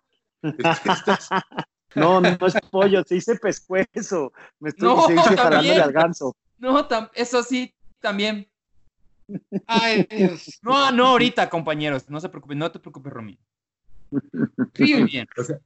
No, 1.95 2.23
no 2.23 2.29
es 2.29 2.55
pollo, 2.71 3.05
se 3.05 3.17
dice 3.17 3.37
pescuezo. 3.37 4.33
Me 4.61 4.71
estoy, 4.71 4.89
No, 4.89 5.07
se 5.07 5.13
dice 5.13 5.25
también. 5.37 5.37
jalándole 5.37 5.83
al 5.83 5.93
ganso. 5.93 6.35
No, 6.59 6.89
tam- 6.89 7.11
eso 7.15 7.43
sí, 7.43 7.75
también. 8.01 8.49
Ay, 9.67 10.07
Dios. 10.11 10.59
No, 10.63 10.91
no 10.91 11.09
ahorita, 11.09 11.51
compañeros. 11.51 12.09
No 12.09 12.19
se 12.19 12.31
preocupen, 12.31 12.59
no 12.59 12.73
te 12.73 12.79
preocupes, 12.79 13.13
Romy. 13.13 13.39
Muy 14.11 15.05
bien. 15.05 15.27
O 15.37 15.45
sea, 15.45 15.59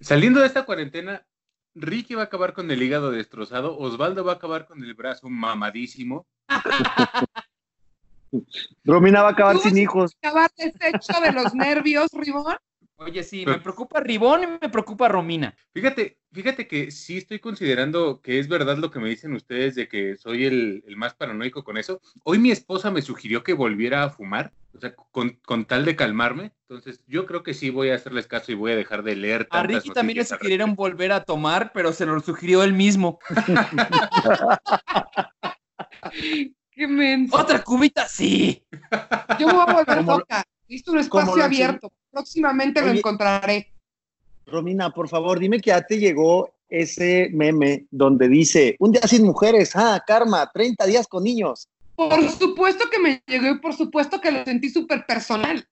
saliendo 0.00 0.40
de 0.40 0.46
esta 0.46 0.64
cuarentena, 0.64 1.26
Ricky 1.74 2.14
va 2.14 2.22
a 2.22 2.26
acabar 2.26 2.54
con 2.54 2.70
el 2.70 2.82
hígado 2.82 3.10
destrozado, 3.10 3.76
Osvaldo 3.76 4.24
va 4.24 4.32
a 4.32 4.36
acabar 4.36 4.66
con 4.66 4.82
el 4.82 4.94
brazo 4.94 5.28
mamadísimo. 5.28 6.26
Romina 8.84 9.22
va 9.22 9.28
a 9.28 9.32
acabar 9.32 9.56
¿Tú 9.56 9.62
sin 9.62 9.78
hijos. 9.78 10.16
acabar 10.20 10.50
deshecho 10.56 11.20
de 11.20 11.32
los 11.32 11.54
nervios, 11.54 12.10
Ribón? 12.12 12.56
Oye, 12.96 13.24
sí, 13.24 13.44
me 13.44 13.58
preocupa 13.58 14.00
Ribón 14.00 14.44
y 14.44 14.46
me 14.46 14.70
preocupa 14.70 15.08
Romina. 15.08 15.54
Fíjate, 15.72 16.18
fíjate 16.32 16.68
que 16.68 16.92
sí 16.92 17.18
estoy 17.18 17.40
considerando 17.40 18.20
que 18.20 18.38
es 18.38 18.46
verdad 18.46 18.76
lo 18.76 18.90
que 18.90 19.00
me 19.00 19.08
dicen 19.08 19.34
ustedes 19.34 19.74
de 19.74 19.88
que 19.88 20.16
soy 20.16 20.44
el, 20.44 20.84
el 20.86 20.96
más 20.96 21.14
paranoico 21.14 21.64
con 21.64 21.76
eso. 21.76 22.00
Hoy 22.22 22.38
mi 22.38 22.52
esposa 22.52 22.92
me 22.92 23.02
sugirió 23.02 23.42
que 23.42 23.52
volviera 23.52 24.04
a 24.04 24.10
fumar, 24.10 24.52
o 24.74 24.78
sea, 24.78 24.94
con, 24.94 25.40
con 25.44 25.64
tal 25.64 25.84
de 25.84 25.96
calmarme. 25.96 26.52
Entonces, 26.68 27.02
yo 27.08 27.26
creo 27.26 27.42
que 27.42 27.52
sí 27.52 27.70
voy 27.70 27.90
a 27.90 27.96
hacerles 27.96 28.28
caso 28.28 28.52
y 28.52 28.54
voy 28.54 28.72
a 28.72 28.76
dejar 28.76 29.02
de 29.02 29.16
leer. 29.16 29.48
A 29.50 29.64
Ricky 29.64 29.90
también 29.90 30.18
le 30.18 30.24
sugirieron 30.24 30.76
volver 30.76 31.10
a 31.10 31.24
tomar, 31.24 31.72
pero 31.74 31.92
se 31.92 32.06
lo 32.06 32.20
sugirió 32.20 32.62
él 32.62 32.74
mismo. 32.74 33.18
Qué 36.70 36.88
menso. 36.88 37.36
¿Otra 37.36 37.62
cubita? 37.62 38.08
Sí. 38.08 38.62
Yo 39.38 39.46
me 39.46 39.52
voy 39.52 39.64
a 39.66 39.72
volver 39.74 40.04
loca. 40.04 40.44
Visto 40.68 40.92
un 40.92 40.98
espacio 40.98 41.44
abierto. 41.44 41.92
Próximamente 42.10 42.80
lo 42.80 42.88
encontraré. 42.88 43.72
Romina, 44.46 44.90
por 44.90 45.08
favor, 45.08 45.38
dime 45.38 45.60
que 45.60 45.70
ya 45.70 45.82
te 45.82 45.98
llegó 45.98 46.52
ese 46.68 47.30
meme 47.32 47.86
donde 47.90 48.28
dice, 48.28 48.76
un 48.78 48.92
día 48.92 49.02
sin 49.02 49.24
mujeres, 49.24 49.76
ah, 49.76 50.02
karma, 50.06 50.50
30 50.52 50.86
días 50.86 51.06
con 51.06 51.24
niños. 51.24 51.68
Por 51.94 52.28
supuesto 52.30 52.90
que 52.90 52.98
me 52.98 53.22
llegó 53.26 53.46
y 53.46 53.58
por 53.60 53.74
supuesto 53.74 54.20
que 54.20 54.32
lo 54.32 54.44
sentí 54.44 54.68
súper 54.68 55.06
personal. 55.06 55.66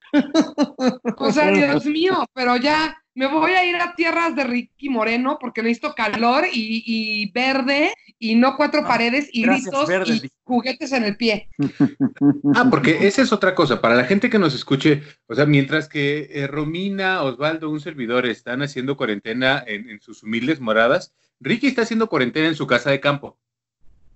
O 1.17 1.33
sea, 1.33 1.51
Dios 1.51 1.85
mío, 1.85 2.25
pero 2.33 2.57
ya 2.57 2.97
me 3.15 3.27
voy 3.27 3.53
a 3.53 3.65
ir 3.65 3.77
a 3.77 3.95
tierras 3.97 4.37
de 4.37 4.45
Ricky 4.45 4.89
Moreno 4.89 5.39
porque 5.41 5.63
necesito 5.63 5.95
calor 5.95 6.45
y, 6.53 6.83
y 6.87 7.33
verde 7.33 7.93
y 8.23 8.37
no 8.37 8.57
cuatro 8.57 8.85
paredes 8.87 9.29
y 9.33 9.43
gracias, 9.43 9.65
gritos 9.73 9.89
verde, 9.89 10.15
y 10.15 10.31
juguetes 10.45 10.93
en 10.93 11.05
el 11.05 11.17
pie. 11.17 11.51
Ah, 12.55 12.69
porque 12.71 13.07
esa 13.09 13.23
es 13.23 13.33
otra 13.33 13.55
cosa. 13.55 13.81
Para 13.81 13.97
la 13.97 14.05
gente 14.05 14.31
que 14.31 14.39
nos 14.39 14.55
escuche, 14.55 15.03
o 15.27 15.35
sea, 15.35 15.45
mientras 15.47 15.89
que 15.89 16.29
eh, 16.31 16.47
Romina, 16.47 17.23
Osvaldo, 17.23 17.69
un 17.71 17.81
servidor 17.81 18.27
están 18.27 18.63
haciendo 18.63 18.97
cuarentena 18.97 19.63
en, 19.67 19.89
en 19.91 20.01
sus 20.01 20.23
humildes 20.23 20.61
moradas, 20.61 21.13
Ricky 21.41 21.67
está 21.67 21.83
haciendo 21.83 22.09
cuarentena 22.09 22.47
en 22.47 22.55
su 22.55 22.67
casa 22.67 22.91
de 22.91 23.01
campo, 23.01 23.41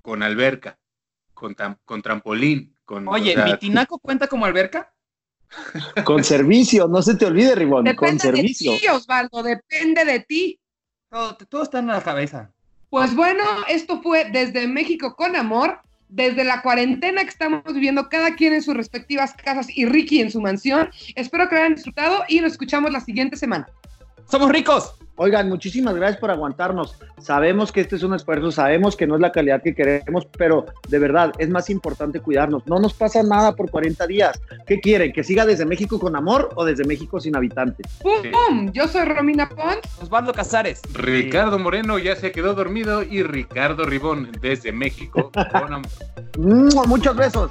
con 0.03 0.23
alberca, 0.23 0.79
con, 1.35 1.57
tam- 1.57 1.79
con 1.85 2.01
trampolín, 2.03 2.77
con... 2.85 3.09
Oye, 3.09 3.33
o 3.33 3.35
sea, 3.35 3.45
¿mi 3.45 3.57
tinaco 3.59 3.99
cuenta 3.99 4.29
como 4.29 4.47
alberca? 4.47 4.93
Con 6.05 6.23
servicio, 6.23 6.87
no 6.87 7.03
se 7.03 7.17
te 7.17 7.27
olvide, 7.27 7.55
Ribón, 7.57 7.85
con 7.85 8.17
Depende 8.17 8.31
de 8.31 8.37
servicio. 8.37 8.73
ti, 8.79 8.87
Osvaldo, 8.89 9.43
depende 9.43 10.05
de 10.05 10.21
ti. 10.21 10.61
Todo, 11.11 11.37
todo 11.37 11.63
está 11.63 11.79
en 11.81 11.87
la 11.89 12.03
cabeza. 12.03 12.53
Pues 12.97 13.15
bueno, 13.15 13.45
esto 13.69 14.01
fue 14.01 14.25
desde 14.33 14.67
México 14.67 15.17
con 15.17 15.37
amor, 15.37 15.81
desde 16.09 16.45
la 16.45 16.63
cuarentena 16.63 17.25
que 17.25 17.29
estamos 17.29 17.63
viviendo 17.67 18.09
cada 18.09 18.35
quien 18.35 18.55
en 18.55 18.63
sus 18.63 18.75
respectivas 18.75 19.35
casas 19.35 19.67
y 19.69 19.85
Ricky 19.85 20.23
en 20.23 20.31
su 20.31 20.41
mansión. 20.41 20.89
Espero 21.15 21.47
que 21.47 21.57
lo 21.57 21.61
hayan 21.61 21.75
disfrutado 21.75 22.25
y 22.27 22.41
nos 22.41 22.53
escuchamos 22.53 22.91
la 22.91 23.01
siguiente 23.01 23.37
semana. 23.37 23.69
¡Somos 24.31 24.49
ricos! 24.49 24.95
Oigan, 25.17 25.49
muchísimas 25.49 25.95
gracias 25.95 26.21
por 26.21 26.31
aguantarnos. 26.31 26.97
Sabemos 27.19 27.73
que 27.73 27.81
este 27.81 27.97
es 27.97 28.03
un 28.03 28.15
esfuerzo, 28.15 28.51
sabemos 28.53 28.97
que 28.97 29.07
no 29.07 29.15
es 29.15 29.21
la 29.21 29.33
calidad 29.33 29.63
que 29.63 29.75
queremos, 29.75 30.27
pero 30.37 30.67
de 30.89 30.99
verdad 30.99 31.33
es 31.39 31.49
más 31.49 31.71
importante 31.71 32.21
cuidarnos. 32.21 32.67
No 32.67 32.79
nos 32.79 32.93
pasa 32.93 33.23
nada 33.23 33.55
por 33.55 33.71
40 33.71 34.07
días. 34.07 34.39
¿Qué 34.67 34.79
quieren? 34.81 35.13
¿Que 35.13 35.25
siga 35.25 35.47
desde 35.47 35.65
México 35.65 35.99
con 35.99 36.17
amor 36.17 36.51
o 36.55 36.65
desde 36.65 36.85
México 36.85 37.19
sin 37.19 37.35
habitantes? 37.35 37.87
¡Pum! 38.03 38.13
pum! 38.31 38.73
Yo 38.73 38.87
soy 38.89 39.07
Romina 39.07 39.49
Pons. 39.49 39.81
Osvaldo 40.03 40.33
Casares. 40.35 40.83
Ricardo 40.93 41.59
Moreno 41.59 41.99
ya 41.99 42.15
se 42.15 42.33
quedó 42.33 42.55
dormido 42.55 43.03
y 43.03 43.23
Ricardo 43.23 43.85
Ribón 43.85 44.33
desde 44.41 44.73
México. 44.73 45.31
con 45.33 45.73
amor. 45.73 45.91
Muchos 46.87 47.17
besos. 47.17 47.51